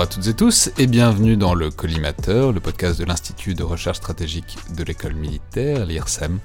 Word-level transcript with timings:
Bonjour 0.00 0.12
à 0.12 0.14
toutes 0.14 0.28
et 0.28 0.34
tous 0.34 0.70
et 0.78 0.86
bienvenue 0.86 1.36
dans 1.36 1.52
le 1.52 1.70
Collimateur, 1.70 2.52
le 2.52 2.60
podcast 2.60 2.98
de 2.98 3.04
l'Institut 3.04 3.52
de 3.52 3.62
recherche 3.62 3.98
stratégique 3.98 4.56
de 4.74 4.82
l'école 4.82 5.12
militaire, 5.12 5.84
l'IRSEM, 5.84 6.38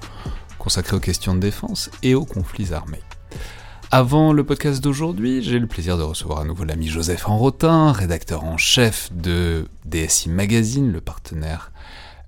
consacré 0.59 0.97
aux 0.97 0.99
questions 0.99 1.33
de 1.33 1.39
défense 1.39 1.89
et 2.03 2.15
aux 2.15 2.25
conflits 2.25 2.73
armés. 2.73 2.99
Avant 3.91 4.33
le 4.33 4.43
podcast 4.43 4.83
d'aujourd'hui, 4.83 5.41
j'ai 5.41 5.57
le 5.57 5.67
plaisir 5.67 5.97
de 5.97 6.03
recevoir 6.03 6.41
à 6.41 6.43
nouveau 6.43 6.65
l'ami 6.65 6.89
Joseph 6.89 7.29
Enrotin, 7.29 7.93
rédacteur 7.93 8.43
en 8.43 8.57
chef 8.57 9.09
de 9.13 9.69
DSI 9.85 10.27
Magazine, 10.27 10.91
le 10.91 10.99
partenaire 10.99 11.71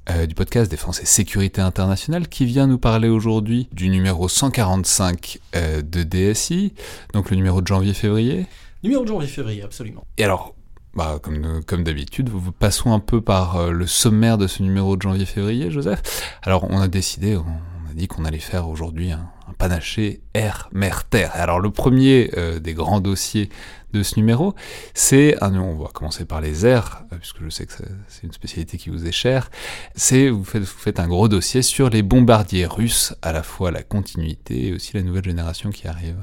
euh, 0.09 0.27
du 0.27 0.33
podcast 0.33 0.71
Défense 0.71 1.01
et 1.01 1.05
Sécurité 1.05 1.59
Internationale, 1.59 2.29
qui 2.29 2.45
vient 2.45 2.67
nous 2.67 2.79
parler 2.79 3.09
aujourd'hui 3.09 3.67
du 3.73 3.89
numéro 3.89 4.29
145 4.29 5.39
euh, 5.57 5.81
de 5.81 6.03
DSI, 6.03 6.73
donc 7.13 7.31
le 7.31 7.35
numéro 7.35 7.59
de 7.59 7.67
janvier-février. 7.67 8.45
Numéro 8.81 9.03
de 9.03 9.09
janvier-février, 9.09 9.63
absolument. 9.63 10.07
Et 10.17 10.23
alors, 10.23 10.53
bah, 10.97 11.19
comme, 11.21 11.83
d'habitude, 11.83 12.29
passons 12.59 12.91
un 12.91 12.99
peu 12.99 13.21
par 13.21 13.57
euh, 13.57 13.71
le 13.71 13.87
sommaire 13.87 14.37
de 14.37 14.47
ce 14.47 14.63
numéro 14.63 14.97
de 14.97 15.01
janvier-février, 15.03 15.71
Joseph. 15.71 16.01
Alors, 16.41 16.65
on 16.69 16.81
a 16.81 16.87
décidé, 16.87 17.37
on, 17.37 17.41
a 17.89 17.93
dit 17.93 18.07
qu'on 18.07 18.25
allait 18.25 18.39
faire 18.39 18.67
aujourd'hui 18.67 19.11
un, 19.11 19.29
panaché 19.57 20.21
air, 20.33 20.69
mer, 20.73 21.05
terre. 21.05 21.31
Alors, 21.33 21.59
le 21.59 21.71
premier 21.71 22.29
des 22.61 22.73
grands 22.73 22.99
dossiers 22.99 23.49
de 23.93 24.03
ce 24.03 24.15
numéro, 24.17 24.53
c'est, 24.93 25.41
un 25.41 25.55
on 25.55 25.75
va 25.75 25.89
commencer 25.89 26.25
par 26.25 26.41
les 26.41 26.65
airs, 26.65 27.03
euh, 27.13 27.17
puisque 27.17 27.43
je 27.43 27.49
sais 27.49 27.65
que 27.65 27.73
c'est 28.07 28.23
une 28.23 28.33
spécialité 28.33 28.77
qui 28.77 28.89
vous 28.89 29.05
est 29.07 29.11
chère, 29.11 29.49
c'est, 29.95 30.29
vous 30.29 30.43
faites 30.43 30.99
un 30.99 31.07
gros 31.07 31.27
dossier 31.27 31.61
sur 31.61 31.89
les 31.89 32.01
bombardiers 32.01 32.65
russes, 32.65 33.15
à 33.21 33.31
la 33.31 33.43
fois 33.43 33.71
la 33.71 33.83
continuité 33.83 34.67
et 34.67 34.73
aussi 34.73 34.95
la 34.95 35.03
nouvelle 35.03 35.25
génération 35.25 35.69
qui 35.69 35.87
arrive. 35.87 36.17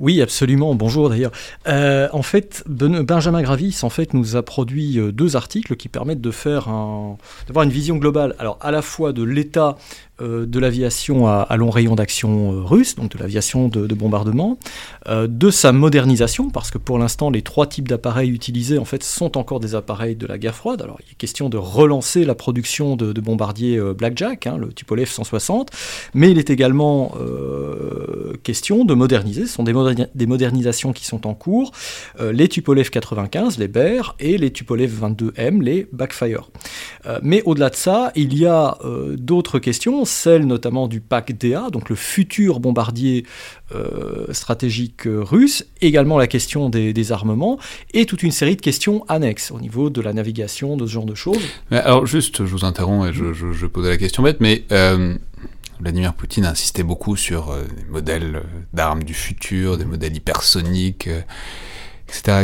Oui, 0.00 0.20
absolument. 0.20 0.74
Bonjour 0.74 1.08
d'ailleurs. 1.08 1.32
Euh, 1.68 2.08
en 2.12 2.22
fait, 2.22 2.64
Benjamin 2.66 3.42
Gravis 3.42 3.80
en 3.82 3.90
fait 3.90 4.14
nous 4.14 4.36
a 4.36 4.42
produit 4.42 4.98
euh, 4.98 5.12
deux 5.12 5.36
articles 5.36 5.76
qui 5.76 5.88
permettent 5.88 6.20
de 6.20 6.30
faire 6.30 6.68
d'avoir 7.46 7.64
une 7.64 7.70
vision 7.70 7.96
globale. 7.96 8.34
Alors 8.38 8.58
à 8.60 8.70
la 8.70 8.82
fois 8.82 9.12
de 9.12 9.22
l'état 9.22 9.76
de 10.20 10.58
l'aviation 10.58 11.26
à, 11.26 11.56
long 11.56 11.70
rayon 11.70 11.94
d'action 11.94 12.64
russe, 12.64 12.94
donc 12.94 13.12
de 13.12 13.18
l'aviation 13.18 13.68
de, 13.68 13.94
bombardement, 13.94 14.58
de 15.08 15.50
sa 15.50 15.72
modernisation, 15.72 16.50
parce 16.50 16.70
que 16.70 16.78
pour 16.78 16.98
l'instant 16.98 17.30
les 17.30 17.42
trois 17.42 17.66
types 17.66 17.88
d'appareils 17.88 18.30
utilisés 18.30 18.78
en 18.78 18.84
fait 18.84 19.02
sont 19.02 19.36
encore 19.36 19.60
des 19.60 19.74
appareils 19.74 20.16
de 20.16 20.26
la 20.26 20.38
guerre 20.38 20.54
froide. 20.54 20.82
Alors 20.82 20.98
il 21.06 21.12
est 21.12 21.16
question 21.16 21.48
de 21.48 21.56
relancer 21.56 22.24
la 22.24 22.34
production 22.34 22.96
de, 22.96 23.12
bombardiers 23.20 23.80
Blackjack, 23.96 24.46
hein, 24.46 24.56
le 24.56 24.72
Tupolev 24.72 25.08
160, 25.08 25.70
mais 26.14 26.30
il 26.30 26.38
est 26.38 26.50
également 26.50 27.14
question 28.42 28.84
de 28.84 28.94
moderniser 28.94 29.46
sont 29.46 29.62
des, 29.62 30.26
modernisations 30.26 30.92
qui 30.92 31.04
sont 31.04 31.26
en 31.26 31.34
cours, 31.34 31.72
euh, 32.20 32.32
les 32.32 32.48
Tupolev 32.48 32.90
95, 32.90 33.58
les 33.58 33.68
BER, 33.68 34.14
et 34.20 34.38
les 34.38 34.50
Tupolev 34.50 34.90
22M, 34.90 35.62
les 35.62 35.86
Backfire. 35.92 36.50
Euh, 37.06 37.18
mais 37.22 37.42
au-delà 37.44 37.70
de 37.70 37.74
ça, 37.74 38.12
il 38.14 38.36
y 38.36 38.46
a 38.46 38.78
euh, 38.84 39.16
d'autres 39.16 39.58
questions, 39.58 40.03
celles 40.04 40.46
notamment 40.46 40.88
du 40.88 41.00
PAC 41.00 41.36
DA, 41.38 41.70
donc 41.70 41.88
le 41.88 41.96
futur 41.96 42.60
bombardier 42.60 43.24
stratégique 44.30 45.02
russe, 45.06 45.66
également 45.80 46.16
la 46.16 46.28
question 46.28 46.68
des, 46.68 47.12
armements, 47.12 47.58
et 47.92 48.06
toute 48.06 48.22
une 48.22 48.30
série 48.30 48.54
de 48.56 48.60
questions 48.60 49.04
annexes 49.08 49.50
au 49.50 49.58
niveau 49.58 49.90
de 49.90 50.00
la 50.00 50.12
navigation, 50.12 50.76
de 50.76 50.86
ce 50.86 50.92
genre 50.92 51.06
de 51.06 51.14
choses. 51.14 51.42
alors 51.70 52.06
juste, 52.06 52.44
je 52.44 52.50
vous 52.50 52.64
interromps 52.64 53.08
et 53.08 53.12
je, 53.12 53.66
pose 53.66 53.88
la 53.88 53.96
question 53.96 54.22
bête, 54.22 54.40
mais 54.40 54.64
Vladimir 55.80 56.14
Poutine 56.14 56.46
a 56.46 56.54
beaucoup 56.82 57.16
sur 57.16 57.50
euh, 57.50 57.64
des 57.76 57.84
modèles 57.84 58.36
euh, 58.36 58.42
d'armes 58.72 59.02
du 59.02 59.14
futur, 59.14 59.76
des 59.76 59.84
modèles 59.84 60.16
hypersoniques, 60.16 61.08
etc. 62.18 62.38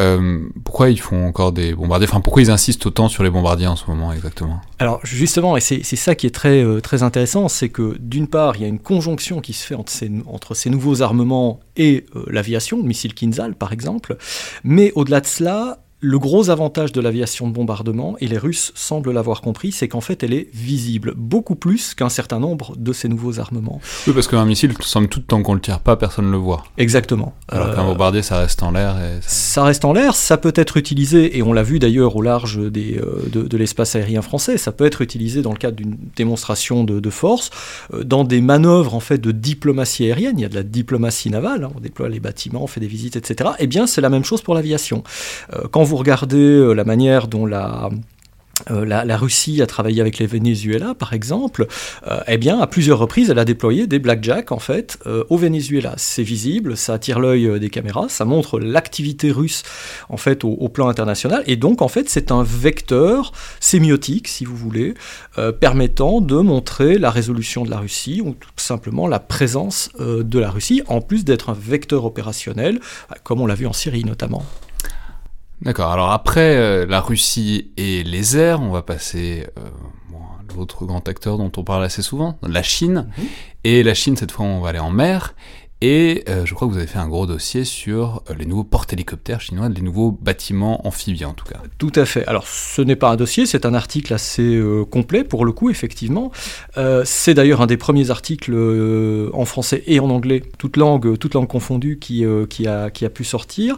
Euh, 0.00 0.38
etc. 0.40 0.46
pourquoi 0.64 0.90
ils 0.90 1.00
font 1.00 1.26
encore 1.26 1.52
des 1.52 1.74
bombardiers? 1.74 2.08
Enfin, 2.08 2.20
pourquoi 2.20 2.42
ils 2.42 2.50
insistent 2.50 2.86
autant 2.86 3.08
sur 3.08 3.22
les 3.22 3.30
bombardiers 3.30 3.66
en 3.66 3.76
ce 3.76 3.84
moment 3.88 4.12
exactement? 4.12 4.60
Alors 4.78 5.00
justement, 5.04 5.56
et 5.56 5.60
c'est 5.60 5.82
ça 5.82 6.14
qui 6.14 6.26
est 6.26 6.34
très, 6.34 6.64
très 6.82 7.02
intéressant, 7.02 7.48
c'est 7.48 7.68
que 7.68 7.96
d'une 7.98 8.26
part, 8.26 8.56
il 8.56 8.62
y 8.62 8.64
a 8.64 8.68
une 8.68 8.78
conjonction 8.78 9.40
qui 9.40 9.52
se 9.52 9.66
fait 9.66 9.74
entre 9.74 9.92
ces, 9.92 10.10
entre 10.26 10.54
ces 10.54 10.70
nouveaux 10.70 11.02
armements 11.02 11.60
et 11.76 12.06
l'aviation, 12.26 12.78
le 12.78 12.84
missile 12.84 13.14
Kinzhal 13.14 13.54
par 13.54 13.72
exemple, 13.72 14.16
mais 14.64 14.92
au-delà 14.94 15.20
de 15.20 15.26
cela, 15.26 15.83
le 16.04 16.18
gros 16.18 16.50
avantage 16.50 16.92
de 16.92 17.00
l'aviation 17.00 17.48
de 17.48 17.54
bombardement, 17.54 18.16
et 18.20 18.28
les 18.28 18.36
Russes 18.36 18.72
semblent 18.74 19.10
l'avoir 19.10 19.40
compris, 19.40 19.72
c'est 19.72 19.88
qu'en 19.88 20.02
fait 20.02 20.22
elle 20.22 20.34
est 20.34 20.48
visible, 20.52 21.14
beaucoup 21.16 21.56
plus 21.56 21.94
qu'un 21.94 22.10
certain 22.10 22.38
nombre 22.38 22.76
de 22.76 22.92
ces 22.92 23.08
nouveaux 23.08 23.40
armements. 23.40 23.80
Oui, 24.06 24.12
parce 24.12 24.28
qu'un 24.28 24.44
missile, 24.44 24.74
somme 24.80 25.08
toute, 25.08 25.26
tant 25.26 25.42
qu'on 25.42 25.52
ne 25.52 25.56
le 25.56 25.62
tire 25.62 25.80
pas, 25.80 25.96
personne 25.96 26.26
ne 26.26 26.30
le 26.30 26.36
voit. 26.36 26.64
Exactement. 26.76 27.32
Alors 27.48 27.74
qu'un 27.74 27.84
euh, 27.84 27.86
bombardier, 27.86 28.20
ça 28.20 28.38
reste 28.38 28.62
en 28.62 28.72
l'air. 28.72 28.96
Ça... 29.22 29.64
reste 29.64 29.86
en 29.86 29.94
l'air, 29.94 30.14
ça 30.14 30.36
peut 30.36 30.52
être 30.54 30.76
utilisé, 30.76 31.38
et 31.38 31.42
on 31.42 31.54
l'a 31.54 31.62
vu 31.62 31.78
d'ailleurs 31.78 32.16
au 32.16 32.22
large 32.22 32.58
des, 32.58 32.98
euh, 32.98 33.22
de, 33.32 33.56
l'espace 33.56 33.96
aérien 33.96 34.20
français, 34.20 34.58
ça 34.58 34.72
peut 34.72 34.84
être 34.84 35.00
utilisé 35.00 35.40
dans 35.40 35.52
le 35.52 35.58
cadre 35.58 35.76
d'une 35.76 35.96
démonstration 36.16 36.84
de, 36.84 37.10
force, 37.10 37.50
euh, 37.94 38.04
dans 38.04 38.24
des 38.24 38.42
manœuvres 38.42 38.94
en 38.94 39.00
fait 39.00 39.18
de 39.18 39.32
diplomatie 39.32 40.04
aérienne, 40.04 40.38
il 40.38 40.42
y 40.42 40.46
a 40.46 40.50
de 40.50 40.54
la 40.54 40.64
diplomatie 40.64 41.30
navale, 41.30 41.64
hein, 41.64 41.70
on 41.74 41.80
déploie 41.80 42.10
les 42.10 42.20
bâtiments, 42.20 42.62
on 42.62 42.66
fait 42.66 42.80
des 42.80 42.86
visites, 42.86 43.16
etc. 43.16 43.52
Eh 43.58 43.66
bien, 43.66 43.86
c'est 43.86 44.02
la 44.02 44.10
même 44.10 44.24
chose 44.24 44.42
pour 44.42 44.54
l'aviation. 44.54 45.02
quand 45.70 45.82
vous 45.82 45.93
regardez 45.96 46.36
euh, 46.36 46.72
la 46.72 46.84
manière 46.84 47.28
dont 47.28 47.46
la, 47.46 47.90
euh, 48.70 48.84
la, 48.84 49.16
Russie 49.16 49.60
a 49.62 49.66
travaillé 49.66 50.00
avec 50.00 50.18
les 50.18 50.26
Venezuela, 50.26 50.94
par 50.94 51.12
exemple, 51.12 51.66
euh, 52.06 52.20
eh 52.28 52.38
bien, 52.38 52.60
à 52.60 52.66
plusieurs 52.66 52.98
reprises, 52.98 53.30
elle 53.30 53.38
a 53.38 53.44
déployé 53.44 53.86
des 53.86 53.98
blackjack, 53.98 54.52
en 54.52 54.58
fait, 54.58 54.98
au 55.28 55.36
Venezuela. 55.36 55.94
C'est 55.96 56.22
visible, 56.22 56.76
ça 56.76 56.94
attire 56.94 57.20
l'œil 57.20 57.58
des 57.58 57.68
caméras, 57.68 58.08
ça 58.08 58.24
montre 58.24 58.58
l'activité 58.58 59.30
russe, 59.30 59.62
en 60.08 60.16
fait, 60.16 60.44
au, 60.44 60.68
plan 60.68 60.88
international, 60.88 61.42
et 61.46 61.56
donc, 61.56 61.82
en 61.82 61.88
fait, 61.88 62.08
c'est 62.08 62.30
un 62.30 62.42
vecteur 62.42 63.32
sémiotique, 63.60 64.28
si 64.28 64.44
vous 64.44 64.56
voulez, 64.56 64.94
permettant 65.60 66.20
de 66.20 66.36
montrer 66.36 66.98
la 66.98 67.10
résolution 67.10 67.64
de 67.64 67.70
la 67.70 67.78
Russie, 67.78 68.20
ou 68.24 68.34
tout 68.34 68.48
simplement 68.56 69.06
la 69.06 69.20
présence 69.20 69.90
de 69.98 70.38
la 70.38 70.50
Russie, 70.50 70.82
en 70.86 71.00
plus 71.00 71.24
d'être 71.24 71.50
un 71.50 71.56
vecteur 71.58 72.04
opérationnel, 72.04 72.80
comme 73.22 73.40
on 73.40 73.46
l'a 73.46 73.54
vu 73.54 73.66
en 73.66 73.72
Syrie, 73.72 74.04
notamment. 74.04 74.44
D'accord, 75.62 75.90
alors 75.90 76.10
après 76.10 76.56
euh, 76.56 76.86
la 76.86 77.00
Russie 77.00 77.70
et 77.76 78.02
les 78.02 78.36
airs, 78.36 78.60
on 78.60 78.70
va 78.70 78.82
passer 78.82 79.46
euh, 79.58 79.62
à 80.12 80.56
l'autre 80.56 80.84
grand 80.84 81.08
acteur 81.08 81.38
dont 81.38 81.52
on 81.56 81.64
parle 81.64 81.84
assez 81.84 82.02
souvent, 82.02 82.38
la 82.42 82.62
Chine. 82.62 83.08
Mhm. 83.16 83.24
Et 83.64 83.82
la 83.82 83.94
Chine, 83.94 84.16
cette 84.16 84.30
fois, 84.30 84.44
on 84.44 84.60
va 84.60 84.70
aller 84.70 84.78
en 84.78 84.90
mer. 84.90 85.34
Et 85.86 86.24
euh, 86.30 86.46
je 86.46 86.54
crois 86.54 86.66
que 86.66 86.72
vous 86.72 86.78
avez 86.78 86.86
fait 86.86 86.98
un 86.98 87.08
gros 87.08 87.26
dossier 87.26 87.64
sur 87.64 88.22
euh, 88.30 88.34
les 88.38 88.46
nouveaux 88.46 88.64
porte-hélicoptères 88.64 89.42
chinois, 89.42 89.68
les 89.68 89.82
nouveaux 89.82 90.12
bâtiments 90.12 90.86
amphibiens 90.86 91.28
en 91.28 91.34
tout 91.34 91.44
cas. 91.44 91.60
Tout 91.76 91.92
à 91.96 92.06
fait. 92.06 92.26
Alors 92.26 92.46
ce 92.46 92.80
n'est 92.80 92.96
pas 92.96 93.10
un 93.10 93.16
dossier, 93.16 93.44
c'est 93.44 93.66
un 93.66 93.74
article 93.74 94.14
assez 94.14 94.54
euh, 94.54 94.86
complet 94.86 95.24
pour 95.24 95.44
le 95.44 95.52
coup, 95.52 95.68
effectivement. 95.68 96.32
c'est 97.04 97.34
d'ailleurs 97.34 97.60
un 97.60 97.66
des 97.66 97.76
premiers 97.76 98.10
articles 98.10 98.54
en 99.32 99.44
français 99.44 99.82
et 99.86 100.00
en 100.00 100.08
anglais, 100.08 100.42
toutes 100.56 100.78
langues, 100.78 101.18
toutes 101.18 101.34
langues 101.34 101.48
confondues, 101.48 101.98
qui, 101.98 102.24
qui, 102.48 102.66
a, 102.66 102.90
qui 102.90 103.04
a 103.04 103.10
pu 103.10 103.24
sortir, 103.24 103.76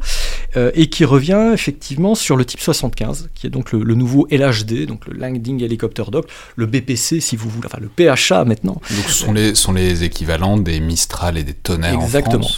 et 0.55 0.89
qui 0.89 1.05
revient 1.05 1.51
effectivement 1.53 2.15
sur 2.15 2.37
le 2.37 2.45
type 2.45 2.61
75, 2.61 3.31
qui 3.35 3.47
est 3.47 3.51
donc 3.51 3.73
le, 3.73 3.95
nouveau 3.95 4.27
LHD, 4.31 4.87
donc 4.87 5.07
le 5.07 5.15
Landing 5.15 5.63
Helicopter 5.63 6.05
Dock, 6.11 6.27
le 6.57 6.67
BPC 6.67 7.21
si 7.21 7.37
vous 7.37 7.49
voulez, 7.49 7.67
enfin 7.67 7.79
le 7.81 7.89
PHA 7.89 8.45
maintenant. 8.45 8.81
Donc 8.91 9.05
ce 9.07 9.13
sont 9.13 9.33
les, 9.33 9.55
sont 9.55 9.73
les 9.73 10.05
équivalents 10.05 10.57
des 10.57 10.81
Mistral 10.81 11.37
et 11.39 11.45
des 11.45 11.55
Tonnerre 11.55 11.95
Exactement. 11.95 12.49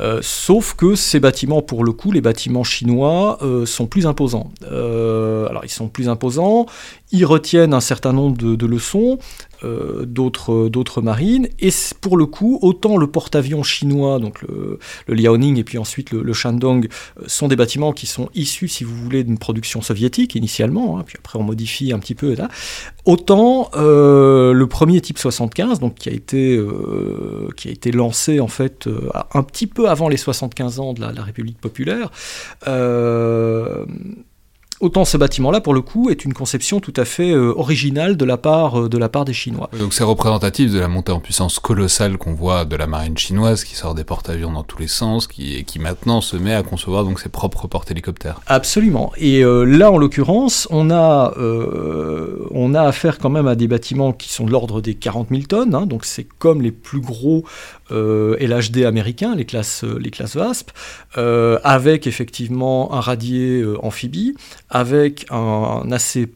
Euh, 0.00 0.20
sauf 0.22 0.74
que 0.74 0.94
ces 0.94 1.20
bâtiments, 1.20 1.62
pour 1.62 1.84
le 1.84 1.92
coup, 1.92 2.12
les 2.12 2.20
bâtiments 2.20 2.64
chinois, 2.64 3.38
euh, 3.42 3.66
sont 3.66 3.86
plus 3.86 4.06
imposants. 4.06 4.50
Euh, 4.70 5.48
alors, 5.48 5.64
ils 5.64 5.70
sont 5.70 5.88
plus 5.88 6.08
imposants, 6.08 6.66
ils 7.12 7.26
retiennent 7.26 7.74
un 7.74 7.80
certain 7.80 8.12
nombre 8.12 8.36
de, 8.36 8.66
leçons, 8.66 9.18
d'autres 9.62 11.02
marines, 11.02 11.48
et 11.60 11.70
pour 12.00 12.16
le 12.16 12.26
coup, 12.26 12.58
autant 12.62 12.96
le 12.96 13.06
porte-avions 13.06 13.62
chinois, 13.62 14.18
donc 14.18 14.42
le, 14.42 14.78
Liaoning 15.08 15.58
et 15.58 15.64
puis 15.64 15.78
ensuite 15.78 16.12
le, 16.12 16.32
Shandong, 16.32 16.88
sont 17.26 17.48
des 17.48 17.56
bâtiments 17.56 17.92
qui 17.92 18.06
sont 18.06 18.28
issus, 18.34 18.68
si 18.68 18.84
vous 18.84 18.96
voulez, 18.96 19.24
d'une 19.24 19.38
production 19.38 19.82
soviétique 19.82 20.34
initialement, 20.34 20.98
hein, 20.98 21.04
puis 21.06 21.16
après 21.18 21.38
on 21.38 21.42
modifie 21.42 21.92
un 21.92 21.98
petit 21.98 22.14
peu, 22.14 22.34
autant 23.04 23.70
le 23.74 24.64
premier 24.64 25.00
type 25.00 25.18
75, 25.18 25.80
donc 25.80 25.94
qui 25.96 26.08
a 26.08 26.12
été, 26.12 26.60
qui 27.56 27.68
a 27.68 27.70
été 27.70 27.92
lancé 27.92 28.40
en 28.40 28.48
fait 28.48 28.88
un 29.34 29.42
petit 29.42 29.66
peu 29.66 29.88
avant 29.88 30.08
les 30.08 30.16
75 30.16 30.80
ans 30.80 30.92
de 30.92 31.00
la, 31.00 31.22
République 31.22 31.60
populaire, 31.60 32.10
euh, 32.66 33.84
autant 34.82 35.04
ce 35.04 35.16
bâtiment-là, 35.16 35.60
pour 35.60 35.72
le 35.72 35.80
coup, 35.80 36.10
est 36.10 36.24
une 36.24 36.34
conception 36.34 36.80
tout 36.80 36.92
à 36.96 37.04
fait 37.04 37.30
euh, 37.30 37.54
originale 37.56 38.16
de 38.16 38.24
la, 38.24 38.36
part, 38.36 38.88
de 38.88 38.98
la 38.98 39.08
part 39.08 39.24
des 39.24 39.32
Chinois. 39.32 39.70
Donc 39.78 39.94
c'est 39.94 40.04
représentatif 40.04 40.70
de 40.70 40.78
la 40.78 40.88
montée 40.88 41.12
en 41.12 41.20
puissance 41.20 41.58
colossale 41.58 42.18
qu'on 42.18 42.34
voit 42.34 42.64
de 42.64 42.76
la 42.76 42.86
marine 42.86 43.16
chinoise, 43.16 43.64
qui 43.64 43.76
sort 43.76 43.94
des 43.94 44.04
porte-avions 44.04 44.52
dans 44.52 44.64
tous 44.64 44.78
les 44.78 44.88
sens, 44.88 45.26
qui, 45.26 45.56
et 45.56 45.64
qui 45.64 45.78
maintenant 45.78 46.20
se 46.20 46.36
met 46.36 46.54
à 46.54 46.62
concevoir 46.62 47.04
donc 47.04 47.20
ses 47.20 47.28
propres 47.28 47.66
porte-hélicoptères. 47.68 48.40
Absolument. 48.46 49.12
Et 49.16 49.42
là, 49.42 49.90
en 49.90 49.98
l'occurrence, 49.98 50.66
on 50.70 50.90
a, 50.90 51.32
on 52.50 52.74
a 52.74 52.82
affaire 52.82 53.18
quand 53.18 53.30
même 53.30 53.46
à 53.46 53.54
des 53.54 53.68
bâtiments 53.68 54.12
qui 54.12 54.30
sont 54.30 54.44
de 54.44 54.50
l'ordre 54.50 54.80
des 54.80 54.94
40 54.94 55.28
000 55.30 55.42
tonnes, 55.42 55.74
hein. 55.74 55.86
donc 55.86 56.04
c'est 56.04 56.26
comme 56.38 56.60
les 56.60 56.72
plus 56.72 57.00
gros 57.00 57.44
euh, 57.92 58.36
LHD 58.40 58.84
américains, 58.84 59.34
les 59.34 59.44
classes, 59.44 59.84
les 59.84 60.10
classes 60.10 60.36
VASP, 60.36 60.70
euh, 61.18 61.58
avec 61.62 62.06
effectivement 62.06 62.94
un 62.94 63.00
radier 63.00 63.60
euh, 63.60 63.76
amphibie, 63.84 64.34
avec 64.72 65.26
un, 65.30 65.82
assez 65.92 66.32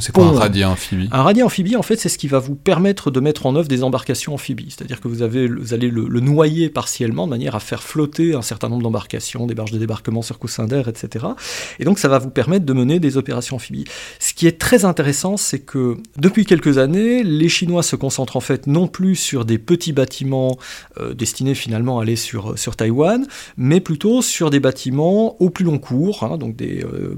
c'est 0.00 0.12
quoi 0.12 0.24
un 0.24 0.32
radier 0.32 0.64
amphibie 0.64 1.08
Un 1.12 1.22
radier 1.22 1.42
amphibie, 1.42 1.76
en 1.76 1.82
fait, 1.82 1.96
c'est 1.96 2.08
ce 2.08 2.16
qui 2.16 2.28
va 2.28 2.38
vous 2.38 2.54
permettre 2.54 3.10
de 3.10 3.20
mettre 3.20 3.44
en 3.44 3.56
œuvre 3.56 3.68
des 3.68 3.82
embarcations 3.82 4.32
amphibies. 4.32 4.68
C'est-à-dire 4.70 5.00
que 5.00 5.08
vous, 5.08 5.22
avez, 5.22 5.48
vous 5.48 5.74
allez 5.74 5.90
le, 5.90 6.20
noyer 6.20 6.70
partiellement 6.70 7.26
de 7.26 7.30
manière 7.30 7.54
à 7.54 7.60
faire 7.60 7.82
flotter 7.82 8.34
un 8.34 8.42
certain 8.42 8.68
nombre 8.68 8.82
d'embarcations, 8.82 9.46
des 9.46 9.54
barges 9.54 9.72
de 9.72 9.78
débarquement 9.78 10.22
sur 10.22 10.38
coussin 10.38 10.66
d'air, 10.66 10.88
etc. 10.88 11.26
Et 11.78 11.84
donc, 11.84 11.98
ça 11.98 12.08
va 12.08 12.18
vous 12.18 12.30
permettre 12.30 12.64
de 12.64 12.72
mener 12.72 13.00
des 13.00 13.16
opérations 13.16 13.56
amphibies. 13.56 13.84
Ce 14.18 14.32
qui 14.32 14.46
est 14.46 14.58
très 14.58 14.84
intéressant, 14.84 15.36
c'est 15.36 15.60
que 15.60 15.98
depuis 16.16 16.46
quelques 16.46 16.78
années, 16.78 17.22
les 17.22 17.48
Chinois 17.48 17.82
se 17.82 17.96
concentrent 17.96 18.36
en 18.36 18.40
fait 18.40 18.66
non 18.66 18.88
plus 18.88 19.16
sur 19.16 19.44
des 19.44 19.58
petits 19.58 19.92
bâtiments 19.92 20.56
euh, 20.98 21.12
destinés 21.12 21.54
finalement 21.54 21.98
à 21.98 22.02
aller 22.02 22.16
sur, 22.16 22.58
sur 22.58 22.76
Taïwan, 22.76 23.26
mais 23.56 23.80
plutôt 23.80 24.22
sur 24.22 24.48
des 24.50 24.60
bâtiments 24.60 25.40
au 25.40 25.50
plus 25.50 25.64
long 25.64 25.78
cours, 25.78 26.24
hein, 26.24 26.38
donc 26.38 26.56
des. 26.56 26.82
Euh, 26.82 27.16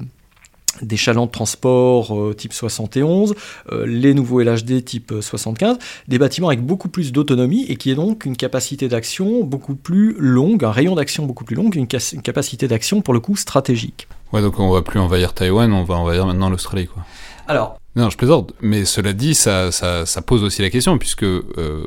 des 0.80 0.96
chalands 0.96 1.26
de 1.26 1.30
transport 1.30 2.18
euh, 2.18 2.34
type 2.34 2.52
71, 2.52 3.34
euh, 3.70 3.86
les 3.86 4.14
nouveaux 4.14 4.40
LHD 4.40 4.84
type 4.84 5.12
75, 5.20 5.78
des 6.08 6.18
bâtiments 6.18 6.48
avec 6.48 6.64
beaucoup 6.64 6.88
plus 6.88 7.12
d'autonomie 7.12 7.64
et 7.68 7.76
qui 7.76 7.90
est 7.90 7.94
donc 7.94 8.24
une 8.24 8.36
capacité 8.36 8.88
d'action 8.88 9.44
beaucoup 9.44 9.74
plus 9.74 10.16
longue, 10.18 10.64
un 10.64 10.72
rayon 10.72 10.94
d'action 10.94 11.26
beaucoup 11.26 11.44
plus 11.44 11.56
long, 11.56 11.70
une, 11.70 11.86
une 12.12 12.22
capacité 12.22 12.68
d'action 12.68 13.02
pour 13.02 13.14
le 13.14 13.20
coup 13.20 13.36
stratégique. 13.36 14.08
Ouais, 14.32 14.40
donc 14.40 14.58
on 14.58 14.70
va 14.70 14.82
plus 14.82 14.98
envahir 14.98 15.34
Taïwan, 15.34 15.72
on 15.72 15.84
va 15.84 15.96
envahir 15.96 16.26
maintenant 16.26 16.48
l'Australie, 16.48 16.86
quoi. 16.86 17.04
Alors, 17.48 17.76
non, 17.94 18.08
je 18.08 18.16
plaisante, 18.16 18.54
mais 18.62 18.86
cela 18.86 19.12
dit, 19.12 19.34
ça, 19.34 19.70
ça, 19.70 20.06
ça 20.06 20.22
pose 20.22 20.42
aussi 20.44 20.62
la 20.62 20.70
question, 20.70 20.96
puisque 20.96 21.24
euh, 21.24 21.84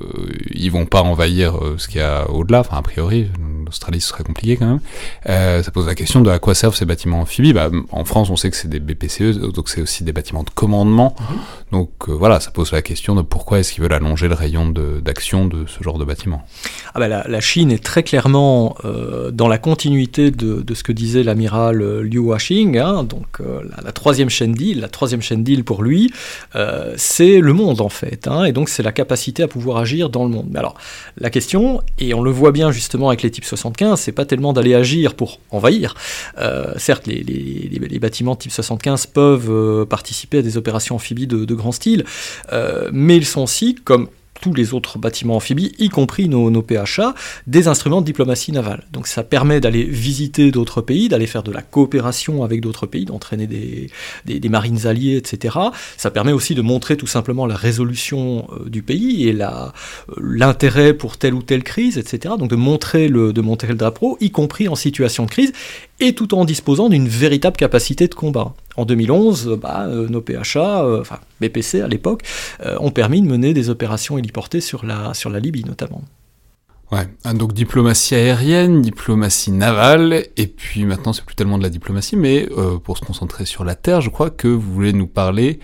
ils 0.51 0.69
vont 0.69 0.85
pas 0.85 1.01
envahir 1.01 1.55
euh, 1.55 1.75
ce 1.79 1.87
qu'il 1.87 1.97
y 1.97 2.03
a 2.03 2.29
au-delà, 2.29 2.59
enfin 2.59 2.77
a 2.77 2.83
priori, 2.83 3.27
l'Australie 3.65 3.99
ce 3.99 4.09
serait 4.09 4.23
compliqué 4.23 4.55
quand 4.55 4.67
même. 4.67 4.79
Euh, 5.27 5.63
ça 5.63 5.71
pose 5.71 5.87
la 5.87 5.95
question 5.95 6.21
de 6.21 6.29
à 6.29 6.37
quoi 6.37 6.53
servent 6.53 6.75
ces 6.75 6.85
bâtiments 6.85 7.21
amphibies. 7.21 7.53
Bah, 7.53 7.71
en 7.91 8.05
France, 8.05 8.29
on 8.29 8.35
sait 8.35 8.51
que 8.51 8.55
c'est 8.55 8.67
des 8.67 8.79
BPCE, 8.79 9.39
donc 9.51 9.67
c'est 9.67 9.81
aussi 9.81 10.03
des 10.03 10.13
bâtiments 10.13 10.43
de 10.43 10.51
commandement. 10.51 11.15
Mhm. 11.19 11.37
Donc 11.71 11.89
euh, 12.07 12.11
voilà, 12.11 12.39
ça 12.39 12.51
pose 12.51 12.71
la 12.71 12.83
question 12.83 13.15
de 13.15 13.23
pourquoi 13.23 13.59
est-ce 13.59 13.73
qu'ils 13.73 13.81
veulent 13.81 13.93
allonger 13.93 14.27
le 14.27 14.35
rayon 14.35 14.69
d'action 14.69 15.47
de, 15.47 15.65
ce 15.65 15.83
genre 15.83 15.97
de 15.97 16.05
bâtiment. 16.05 16.45
Ah 16.93 16.99
bah, 16.99 17.07
la, 17.07 17.27
la, 17.27 17.41
Chine 17.41 17.71
est 17.71 17.83
très 17.83 18.03
clairement 18.03 18.75
dans 19.31 19.47
la 19.47 19.57
continuité 19.57 20.29
de, 20.31 20.61
de 20.61 20.73
ce 20.73 20.83
que 20.83 20.91
disait 20.91 21.23
l'amiral 21.23 22.01
Liu 22.01 22.19
Huaxing, 22.19 22.77
hein, 22.77 23.03
donc 23.03 23.39
la, 23.39 23.83
la, 23.83 23.91
troisième 23.91 24.29
chaîne 24.29 24.53
d'île, 24.53 24.79
la 24.81 24.89
troisième 24.89 25.21
chaîne 25.21 25.43
d'île 25.43 25.63
pour 25.63 25.83
lui 25.83 25.94
euh, 26.55 26.93
c'est 26.97 27.39
le 27.39 27.53
monde 27.53 27.81
en 27.81 27.89
fait, 27.89 28.27
hein, 28.27 28.45
et 28.45 28.51
donc 28.51 28.69
c'est 28.69 28.83
la 28.83 28.91
capacité 28.91 29.43
à 29.43 29.47
pouvoir 29.47 29.77
agir 29.77 30.09
dans 30.09 30.23
le 30.23 30.29
monde. 30.29 30.47
Mais 30.49 30.59
alors, 30.59 30.75
la 31.17 31.29
question, 31.29 31.81
et 31.99 32.13
on 32.13 32.21
le 32.21 32.31
voit 32.31 32.51
bien 32.51 32.71
justement 32.71 33.09
avec 33.09 33.21
les 33.21 33.31
types 33.31 33.45
75, 33.45 33.99
c'est 33.99 34.11
pas 34.11 34.25
tellement 34.25 34.53
d'aller 34.53 34.75
agir 34.75 35.15
pour 35.15 35.39
envahir. 35.51 35.95
Euh, 36.39 36.73
certes, 36.77 37.07
les, 37.07 37.99
bâtiments 37.99 38.35
type 38.35 38.51
75 38.51 39.07
peuvent 39.07 39.49
euh, 39.49 39.85
participer 39.85 40.39
à 40.39 40.41
des 40.41 40.57
opérations 40.57 40.95
amphibies 40.95 41.27
de, 41.27 41.45
de 41.45 41.55
grand 41.55 41.71
style, 41.71 42.03
mais 42.91 43.17
ils 43.17 43.25
sont 43.25 43.41
aussi, 43.41 43.75
comme 43.75 44.09
tous 44.41 44.53
les 44.53 44.73
autres 44.73 44.99
bâtiments 44.99 45.35
amphibies, 45.35 45.71
y 45.79 45.89
compris 45.89 46.27
nos, 46.29 46.61
PHA, 46.61 47.15
des 47.47 47.67
instruments 47.67 48.01
de 48.01 48.05
diplomatie 48.05 48.51
navale. 48.51 48.85
Donc 48.91 49.07
ça 49.07 49.23
permet 49.23 49.59
d'aller 49.59 49.83
visiter 49.83 50.51
d'autres 50.51 50.81
pays, 50.81 51.09
d'aller 51.09 51.27
faire 51.27 51.43
de 51.43 51.51
la 51.51 51.61
coopération 51.61 52.43
avec 52.43 52.61
d'autres 52.61 52.85
pays, 52.85 53.05
d'entraîner 53.05 53.47
des, 53.47 54.49
marines 54.49 54.87
alliées, 54.87 55.17
etc. 55.17 55.57
Ça 55.97 56.11
permet 56.11 56.31
aussi 56.31 56.55
de 56.55 56.61
montrer 56.61 56.97
tout 56.97 57.07
simplement 57.07 57.45
la 57.45 57.55
résolution 57.55 58.47
euh, 58.51 58.69
du 58.69 58.83
pays 58.83 59.27
et 59.27 59.35
euh, 59.41 59.47
l'intérêt 60.21 60.93
pour 60.93 61.17
telle 61.17 61.33
ou 61.33 61.41
telle 61.41 61.63
crise, 61.63 61.97
etc. 61.97 62.35
Donc 62.37 62.49
de 62.49 62.55
montrer 62.55 63.09
de 63.09 63.41
montrer 63.41 63.69
le 63.69 63.75
drapeau, 63.75 64.17
y 64.21 64.31
compris 64.31 64.67
en 64.67 64.75
situation 64.75 65.25
de 65.25 65.29
crise, 65.29 65.53
et 65.99 66.13
tout 66.13 66.33
en 66.35 66.45
disposant 66.45 66.89
d'une 66.89 67.07
véritable 67.07 67.57
capacité 67.57 68.07
de 68.07 68.15
combat. 68.15 68.53
En 68.77 68.85
2011, 68.85 69.57
bah, 69.61 69.85
euh, 69.87 70.07
nos 70.07 70.21
PHA, 70.21 70.83
euh, 70.83 71.01
enfin 71.01 71.19
BPC 71.39 71.81
à 71.81 71.87
l'époque, 71.87 72.23
euh, 72.65 72.77
ont 72.79 72.91
permis 72.91 73.21
de 73.21 73.27
mener 73.27 73.53
des 73.53 73.69
opérations 73.69 74.17
héliportées 74.17 74.61
sur 74.61 74.85
la, 74.85 75.13
sur 75.13 75.29
la 75.29 75.39
Libye 75.39 75.63
notamment. 75.63 76.03
Ouais, 76.91 77.07
ah, 77.23 77.33
donc 77.33 77.53
diplomatie 77.53 78.13
aérienne, 78.13 78.83
diplomatie 78.83 79.51
navale, 79.51 80.25
et 80.37 80.45
puis 80.45 80.85
maintenant 80.85 81.13
c'est 81.13 81.25
plus 81.25 81.33
tellement 81.33 81.57
de 81.57 81.63
la 81.63 81.69
diplomatie, 81.69 82.15
mais 82.15 82.47
euh, 82.57 82.77
pour 82.77 82.95
se 82.99 83.03
concentrer 83.03 83.45
sur 83.45 83.63
la 83.63 83.73
terre, 83.73 84.01
je 84.01 84.11
crois 84.11 84.29
que 84.29 84.47
vous 84.47 84.71
voulez 84.71 84.93
nous 84.93 85.07
parler 85.07 85.59